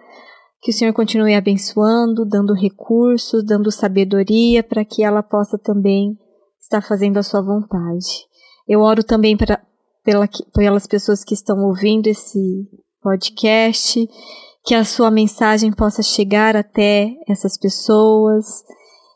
Que 0.60 0.70
o 0.70 0.74
Senhor 0.74 0.92
continue 0.92 1.34
abençoando, 1.34 2.24
dando 2.24 2.54
recursos, 2.54 3.44
dando 3.44 3.70
sabedoria 3.70 4.62
para 4.62 4.84
que 4.84 5.04
ela 5.04 5.22
possa 5.22 5.58
também 5.58 6.18
estar 6.60 6.82
fazendo 6.82 7.18
a 7.18 7.22
sua 7.22 7.40
vontade. 7.40 8.26
Eu 8.68 8.80
oro 8.80 9.04
também 9.04 9.36
para, 9.36 9.62
pela, 10.04 10.28
pelas 10.52 10.86
pessoas 10.86 11.22
que 11.22 11.34
estão 11.34 11.64
ouvindo 11.64 12.08
esse 12.08 12.68
podcast 13.00 14.08
que 14.66 14.74
a 14.74 14.84
sua 14.84 15.12
mensagem 15.12 15.72
possa 15.72 16.02
chegar 16.02 16.56
até 16.56 17.14
essas 17.28 17.56
pessoas 17.56 18.64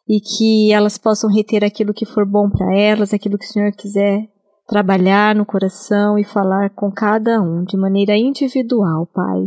e 0.08 0.20
que 0.20 0.72
elas 0.72 0.96
possam 0.96 1.28
reter 1.28 1.64
aquilo 1.64 1.92
que 1.92 2.06
for 2.06 2.24
bom 2.24 2.48
para 2.48 2.72
elas, 2.72 3.12
aquilo 3.12 3.36
que 3.36 3.46
o 3.46 3.48
Senhor 3.48 3.72
quiser 3.72 4.28
trabalhar 4.70 5.34
no 5.34 5.44
coração 5.44 6.16
e 6.16 6.22
falar 6.22 6.70
com 6.70 6.92
cada 6.92 7.42
um 7.42 7.64
de 7.64 7.76
maneira 7.76 8.16
individual, 8.16 9.04
Pai. 9.12 9.46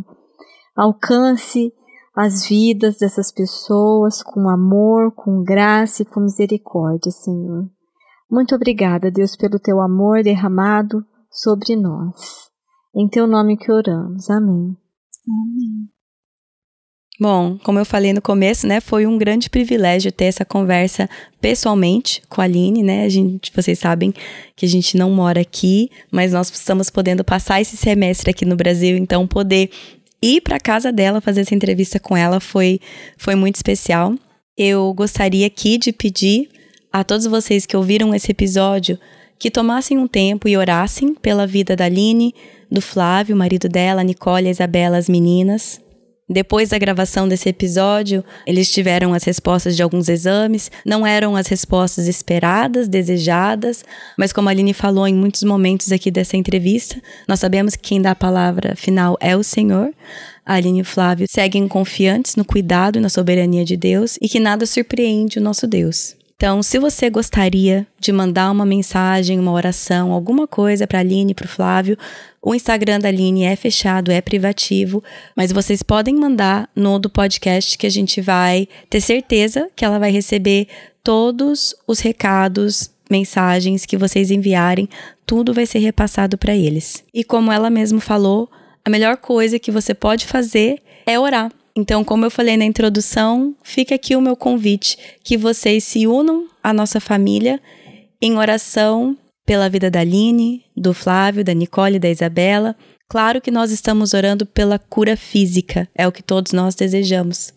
Alcance 0.76 1.74
as 2.14 2.46
vidas 2.46 2.98
dessas 2.98 3.32
pessoas 3.32 4.22
com 4.22 4.50
amor, 4.50 5.14
com 5.14 5.42
graça 5.42 6.02
e 6.02 6.06
com 6.06 6.20
misericórdia, 6.20 7.10
Senhor. 7.10 7.70
Muito 8.30 8.54
obrigada, 8.54 9.10
Deus, 9.10 9.38
pelo 9.38 9.60
teu 9.60 9.80
amor 9.80 10.24
derramado 10.24 11.06
sobre 11.32 11.78
nós. 11.78 12.50
Em 12.94 13.08
teu 13.08 13.26
nome 13.26 13.56
que 13.56 13.72
oramos. 13.72 14.30
Amém. 14.30 14.76
Amém. 15.26 15.93
Bom, 17.20 17.60
como 17.64 17.78
eu 17.78 17.86
falei 17.86 18.12
no 18.12 18.22
começo, 18.22 18.66
né, 18.66 18.82
foi 18.82 19.06
um 19.06 19.20
grande 19.20 19.48
privilégio 19.50 20.12
ter 20.12 20.26
essa 20.26 20.44
conversa 20.44 21.08
pessoalmente 21.40 22.24
com 22.28 22.42
a 22.42 22.46
Aline, 22.46 22.82
né? 22.82 23.06
A 23.06 23.10
gente, 23.10 23.52
vocês 23.56 23.78
sabem 23.78 24.12
que 24.56 24.66
a 24.66 24.70
gente 24.70 24.98
não 24.98 25.12
mora 25.12 25.40
aqui, 25.40 25.92
mas 26.12 26.34
nós 26.34 26.50
estamos 26.50 26.90
podendo 26.90 27.24
passar 27.24 27.62
esse 27.62 27.78
semestre 27.78 28.32
aqui 28.32 28.46
no 28.46 28.56
Brasil, 28.56 28.98
então 28.98 29.28
poder 29.28 29.70
ir 30.22 30.42
para 30.42 30.60
casa 30.60 30.92
dela 30.92 31.22
fazer 31.22 31.42
essa 31.42 31.54
entrevista 31.54 32.00
com 32.00 32.18
ela 32.18 32.40
foi 32.40 32.80
foi 33.16 33.36
muito 33.36 33.56
especial. 33.58 34.16
Eu 34.58 34.92
gostaria 34.94 35.46
aqui 35.46 35.78
de 35.78 35.92
pedir 35.92 36.50
a 36.92 37.04
todos 37.04 37.28
vocês 37.28 37.66
que 37.66 37.78
ouviram 37.78 38.14
esse 38.14 38.32
episódio 38.32 38.98
que 39.38 39.52
tomassem 39.52 39.98
um 39.98 40.08
tempo 40.08 40.48
e 40.48 40.56
orassem 40.56 41.14
pela 41.14 41.46
vida 41.46 41.76
da 41.76 41.86
Aline, 41.86 42.34
do 42.72 42.82
Flávio, 42.82 43.36
marido 43.36 43.68
dela, 43.68 44.04
Nicole, 44.04 44.48
a 44.48 44.52
Isabela, 44.52 44.98
as 44.98 45.10
meninas. 45.10 45.83
Depois 46.30 46.70
da 46.70 46.78
gravação 46.78 47.28
desse 47.28 47.50
episódio, 47.50 48.24
eles 48.48 48.72
tiveram 48.72 49.14
as 49.14 49.26
respostas 49.26 49.76
de 49.76 49.84
alguns 49.84 50.08
exames, 50.08 50.72
não 50.86 51.06
eram 51.06 51.36
as 51.36 51.48
respostas 51.48 52.08
esperadas, 52.08 52.88
desejadas, 52.88 53.84
mas 54.18 54.32
como 54.32 54.48
a 54.48 54.52
Aline 54.52 54.74
falou 54.74 55.06
em 55.06 55.14
muitos 55.14 55.44
momentos 55.44 55.92
aqui 55.92 56.10
dessa 56.10 56.38
entrevista, 56.38 56.96
nós 57.28 57.42
sabemos 57.42 57.76
que 57.76 57.90
quem 57.90 58.02
dá 58.02 58.12
a 58.12 58.16
palavra 58.16 58.74
final 58.76 59.18
é 59.20 59.36
o 59.36 59.44
Senhor. 59.44 59.94
A 60.46 60.56
Aline 60.56 60.80
e 60.80 60.84
Flávio 60.86 61.28
seguem 61.30 61.68
confiantes 61.68 62.38
no 62.38 62.46
cuidado 62.46 62.98
e 62.98 63.02
na 63.02 63.10
soberania 63.10 63.66
de 63.66 63.76
Deus 63.76 64.18
e 64.22 64.30
que 64.30 64.40
nada 64.40 64.66
surpreende 64.66 65.40
o 65.40 65.42
nosso 65.42 65.68
Deus. 65.68 66.16
Então, 66.44 66.62
se 66.62 66.78
você 66.78 67.10
gostaria 67.10 67.88
de 67.98 68.12
mandar 68.12 68.52
uma 68.52 68.66
mensagem, 68.66 69.40
uma 69.40 69.54
oração, 69.54 70.12
alguma 70.12 70.46
coisa 70.46 70.86
para 70.86 70.98
a 70.98 71.00
Aline 71.00 71.34
para 71.34 71.46
o 71.46 71.48
Flávio, 71.48 71.98
o 72.42 72.54
Instagram 72.54 73.00
da 73.00 73.08
Aline 73.08 73.46
é 73.46 73.56
fechado, 73.56 74.12
é 74.12 74.20
privativo, 74.20 75.02
mas 75.38 75.54
vocês 75.54 75.82
podem 75.82 76.14
mandar 76.14 76.70
no 76.76 77.00
do 77.00 77.10
podcast 77.10 77.78
que 77.78 77.88
a 77.88 77.90
gente 77.90 78.20
vai 78.20 78.68
ter 78.90 79.00
certeza 79.00 79.70
que 79.74 79.86
ela 79.86 79.98
vai 79.98 80.12
receber 80.12 80.68
todos 81.02 81.74
os 81.88 82.02
recados, 82.02 82.92
mensagens 83.10 83.86
que 83.86 83.96
vocês 83.96 84.30
enviarem, 84.30 84.90
tudo 85.26 85.54
vai 85.54 85.66
ser 85.66 85.80
repassado 85.80 86.38
para 86.38 86.54
eles. 86.54 87.06
E 87.14 87.24
como 87.24 87.54
ela 87.54 87.70
mesma 87.70 88.02
falou, 88.02 88.52
a 88.84 88.90
melhor 88.90 89.16
coisa 89.16 89.58
que 89.58 89.72
você 89.72 89.94
pode 89.94 90.26
fazer 90.26 90.82
é 91.06 91.18
orar. 91.18 91.50
Então, 91.76 92.04
como 92.04 92.26
eu 92.26 92.32
falei 92.32 92.56
na 92.56 92.66
introdução, 92.66 93.56
fica 93.64 93.96
aqui 93.96 94.16
o 94.16 94.22
meu 94.22 94.36
convite 94.36 94.98
que 95.24 95.38
vocês 95.38 95.84
se 95.84 96.06
unam 96.06 96.48
à 96.62 96.72
nossa 96.72 97.00
família 97.00 97.60
em 98.22 98.38
oração 98.38 99.18
pela 99.46 99.70
vida 99.70 99.90
da 99.90 100.02
Aline, 100.02 100.64
do 100.78 100.94
Flávio, 100.94 101.44
da 101.44 101.54
Nicole, 101.54 102.00
da 102.00 102.10
Isabela. 102.10 102.76
Claro 103.10 103.42
que 103.42 103.52
nós 103.52 103.72
estamos 103.72 104.14
orando 104.14 104.46
pela 104.46 104.78
cura 104.78 105.18
física, 105.18 105.90
é 105.96 106.08
o 106.08 106.12
que 106.12 106.22
todos 106.22 106.52
nós 106.52 106.76
desejamos. 106.76 107.52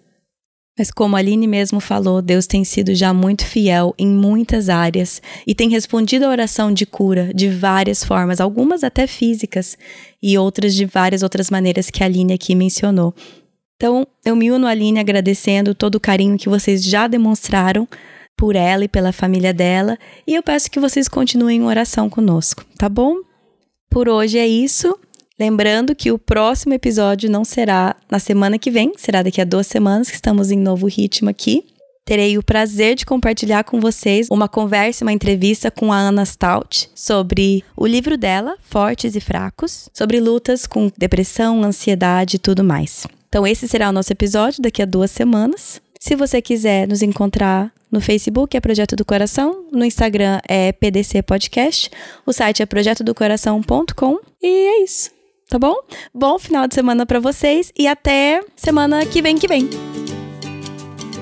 Mas 0.79 0.91
como 0.91 1.17
a 1.17 1.19
Aline 1.19 1.47
mesmo 1.47 1.81
falou, 1.81 2.21
Deus 2.21 2.47
tem 2.47 2.63
sido 2.63 2.95
já 2.95 3.13
muito 3.13 3.47
fiel 3.47 3.95
em 3.99 4.09
muitas 4.09 4.69
áreas 4.69 5.23
e 5.47 5.55
tem 5.55 5.71
respondido 5.71 6.27
a 6.27 6.31
oração 6.31 6.73
de 6.73 6.85
cura 6.85 7.33
de 7.35 7.49
várias 7.49 8.05
formas, 8.05 8.41
algumas 8.41 8.85
até 8.85 9.07
físicas 9.07 9.79
e 10.23 10.37
outras 10.37 10.75
de 10.75 10.85
várias 10.85 11.23
outras 11.23 11.49
maneiras 11.49 11.89
que 11.89 12.03
a 12.03 12.07
Aline 12.07 12.35
aqui 12.35 12.55
mencionou. 12.55 13.15
Então, 13.77 14.07
eu 14.25 14.35
me 14.35 14.51
uno 14.51 14.67
a 14.67 14.71
Aline 14.71 14.99
agradecendo 14.99 15.75
todo 15.75 15.97
o 15.97 16.01
carinho 16.01 16.39
que 16.39 16.49
vocês 16.49 16.83
já 16.83 17.07
demonstraram 17.07 17.87
por 18.37 18.57
ela 18.57 18.85
e 18.85 18.89
pela 18.89 19.13
família 19.13 19.53
dela, 19.53 19.99
e 20.27 20.35
eu 20.35 20.43
peço 20.43 20.71
que 20.71 20.81
vocês 20.81 21.09
continuem 21.09 21.59
em 21.59 21.65
oração 21.65 22.11
conosco, 22.11 22.65
tá 22.77 22.89
bom? 22.89 23.17
Por 23.91 24.09
hoje 24.09 24.39
é 24.39 24.47
isso. 24.47 24.99
Lembrando 25.39 25.95
que 25.95 26.11
o 26.11 26.19
próximo 26.19 26.75
episódio 26.75 27.31
não 27.31 27.45
será 27.45 27.97
na 28.11 28.19
semana 28.19 28.59
que 28.59 28.71
vem, 28.71 28.93
será 28.97 29.23
daqui 29.23 29.41
a 29.41 29.45
duas 29.45 29.67
semanas, 29.67 30.09
que 30.09 30.17
estamos 30.17 30.51
em 30.51 30.59
novo 30.59 30.87
ritmo 30.87 31.29
aqui. 31.29 31.65
Terei 32.05 32.39
o 32.39 32.43
prazer 32.43 32.95
de 32.95 33.05
compartilhar 33.05 33.65
com 33.65 33.81
vocês 33.81 34.29
uma 34.31 34.49
conversa, 34.49 35.05
uma 35.05 35.13
entrevista 35.13 35.71
com 35.71 35.93
a 35.93 35.97
Ana 35.97 36.25
Stout 36.25 36.89
sobre 36.95 37.65
o 37.77 37.87
livro 37.87 38.17
dela, 38.17 38.57
Fortes 38.61 39.17
e 39.17 39.21
Fracos, 39.21 39.91
sobre 39.93 40.21
lutas 40.21 40.67
com 40.67 40.91
depressão, 40.97 41.63
ansiedade 41.65 42.37
e 42.37 42.39
tudo 42.39 42.63
mais. 42.63 43.07
Então, 43.29 43.47
esse 43.47 43.67
será 43.69 43.89
o 43.89 43.93
nosso 43.93 44.13
episódio 44.13 44.63
daqui 44.63 44.83
a 44.83 44.87
duas 44.87 45.11
semanas. 45.11 45.81
Se 45.99 46.15
você 46.15 46.41
quiser 46.41 46.87
nos 46.87 47.03
encontrar 47.03 47.73
no 47.91 48.01
Facebook 48.01 48.57
é 48.57 48.61
Projeto 48.61 48.97
do 48.97 49.05
Coração, 49.05 49.67
no 49.73 49.85
Instagram 49.85 50.41
é 50.49 50.73
PDC 50.73 51.23
Podcast, 51.23 51.91
o 52.25 52.33
site 52.33 52.63
é 52.63 52.67
projetodocoração.com 52.67 54.19
e 54.43 54.47
é 54.47 54.85
isso 54.85 55.17
tá 55.49 55.59
bom? 55.59 55.77
Bom 56.13 56.39
final 56.39 56.67
de 56.67 56.75
semana 56.75 57.07
para 57.07 57.21
vocês 57.21 57.73
e 57.77 57.87
até 57.87 58.43
semana 58.57 59.05
que 59.07 59.23
vem 59.23 59.37
que 59.37 59.49
vem. 59.49 59.69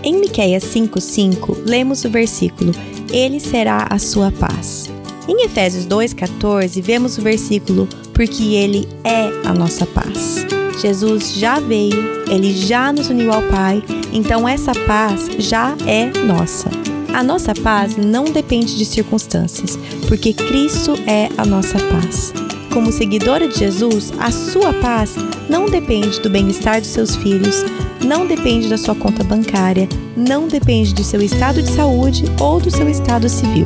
Em 0.02 0.18
Miqueias 0.18 0.64
5:5, 0.64 1.62
lemos 1.64 2.04
o 2.04 2.10
versículo: 2.10 2.72
Ele 3.12 3.40
será 3.40 3.86
a 3.90 3.98
sua 3.98 4.30
paz. 4.30 4.90
Em 5.28 5.44
Efésios 5.44 5.86
2:14, 5.86 6.80
vemos 6.80 7.18
o 7.18 7.22
versículo: 7.22 7.88
Porque 8.12 8.54
ele 8.54 8.88
é 9.02 9.30
a 9.44 9.52
nossa 9.52 9.86
paz. 9.86 10.46
Jesus 10.80 11.34
já 11.34 11.60
veio, 11.60 12.24
ele 12.28 12.52
já 12.52 12.92
nos 12.92 13.08
uniu 13.08 13.32
ao 13.32 13.42
Pai, 13.42 13.82
então 14.12 14.48
essa 14.48 14.72
paz 14.86 15.30
já 15.38 15.74
é 15.86 16.10
nossa. 16.26 16.68
A 17.14 17.22
nossa 17.22 17.54
paz 17.54 17.96
não 17.96 18.24
depende 18.24 18.76
de 18.76 18.84
circunstâncias, 18.84 19.78
porque 20.08 20.32
Cristo 20.32 20.94
é 21.06 21.28
a 21.38 21.46
nossa 21.46 21.78
paz 21.78 22.32
como 22.74 22.90
seguidora 22.90 23.46
de 23.46 23.56
Jesus, 23.56 24.12
a 24.18 24.32
sua 24.32 24.72
paz 24.72 25.14
não 25.48 25.66
depende 25.66 26.20
do 26.20 26.28
bem-estar 26.28 26.80
dos 26.80 26.90
seus 26.90 27.14
filhos, 27.14 27.64
não 28.04 28.26
depende 28.26 28.68
da 28.68 28.76
sua 28.76 28.96
conta 28.96 29.22
bancária, 29.22 29.88
não 30.16 30.48
depende 30.48 30.92
do 30.92 31.04
seu 31.04 31.22
estado 31.22 31.62
de 31.62 31.70
saúde 31.70 32.24
ou 32.40 32.60
do 32.60 32.72
seu 32.72 32.88
estado 32.88 33.28
civil. 33.28 33.64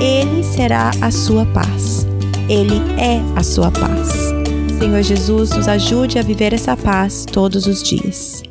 Ele 0.00 0.42
será 0.42 0.90
a 1.02 1.10
sua 1.10 1.46
paz. 1.46 2.06
Ele 2.48 2.76
é 3.00 3.18
a 3.38 3.42
sua 3.42 3.70
paz. 3.70 4.12
Senhor 4.78 5.02
Jesus, 5.02 5.50
nos 5.50 5.66
ajude 5.66 6.18
a 6.18 6.22
viver 6.22 6.52
essa 6.52 6.76
paz 6.76 7.24
todos 7.24 7.66
os 7.66 7.82
dias. 7.82 8.42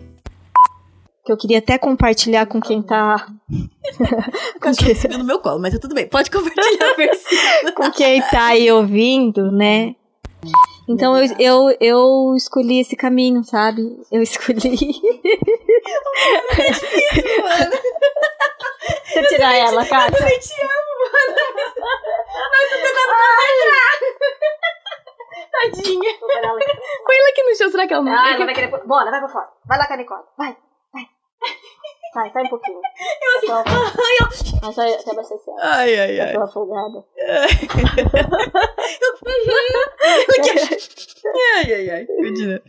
Que 1.23 1.31
eu 1.31 1.37
queria 1.37 1.59
até 1.59 1.77
compartilhar 1.77 2.47
com 2.47 2.59
quem 2.59 2.81
tá. 2.81 3.27
com 4.59 4.71
quem... 4.73 5.17
no 5.17 5.23
meu 5.23 5.39
colo, 5.39 5.59
mas 5.59 5.77
tudo 5.79 5.93
bem. 5.93 6.07
Pode 6.07 6.31
compartilhar 6.31 6.89
a 6.91 6.95
versículo. 6.95 7.73
com 7.73 7.91
quem 7.91 8.21
tá 8.21 8.47
aí 8.47 8.71
ouvindo, 8.71 9.51
né? 9.51 9.95
Então 10.87 11.17
eu, 11.17 11.35
eu, 11.39 11.77
eu 11.79 12.33
escolhi 12.35 12.79
esse 12.79 12.95
caminho, 12.95 13.43
sabe? 13.43 13.81
Eu 14.11 14.21
escolhi. 14.21 14.55
é 16.57 16.71
difícil, 16.71 17.43
mano. 17.43 17.71
Deixa 19.03 19.19
eu 19.19 19.27
tirar 19.29 19.55
ela, 19.55 19.85
cara. 19.85 20.11
Eu 20.11 20.39
te 20.39 20.53
amo, 20.61 20.94
Mas 22.51 22.69
tô 22.69 22.75
tentando 22.75 23.11
concentrar. 23.15 23.93
Tadinha. 25.51 26.11
Põe 26.19 27.17
ela 27.17 27.29
aqui 27.29 27.43
no 27.43 27.55
chão, 27.55 27.69
será 27.71 27.87
que 27.87 27.93
ela 27.93 28.03
não 28.03 28.11
Ah, 28.13 28.33
ela 28.33 28.45
vai 28.45 28.53
querer. 28.53 28.69
Bora, 28.85 29.11
vai 29.11 29.19
pra 29.19 29.29
fora. 29.29 29.49
Vai 29.65 29.77
lá 29.77 29.87
com 29.87 29.93
a 29.93 29.97
Nicole. 29.97 30.23
Vai. 30.37 30.57
Sai, 32.15 32.31
sai 32.31 32.43
um 32.43 32.47
pouquinho. 32.49 32.79
Eu 32.79 33.37
assim, 33.37 33.51
ai, 33.51 34.15
eu... 34.21 34.27
Mas 34.61 34.75
sai 34.75 34.93
até 34.93 35.11
abastecer. 35.11 35.53
Ai, 35.59 35.99
ai, 35.99 36.19
ai. 36.21 36.29
Eu 36.29 36.35
tô 36.35 36.43
afogada. 36.43 37.03
ai, 41.57 41.73
ai, 41.73 41.89
ai. 41.89 42.07
Imagina. 42.09 42.61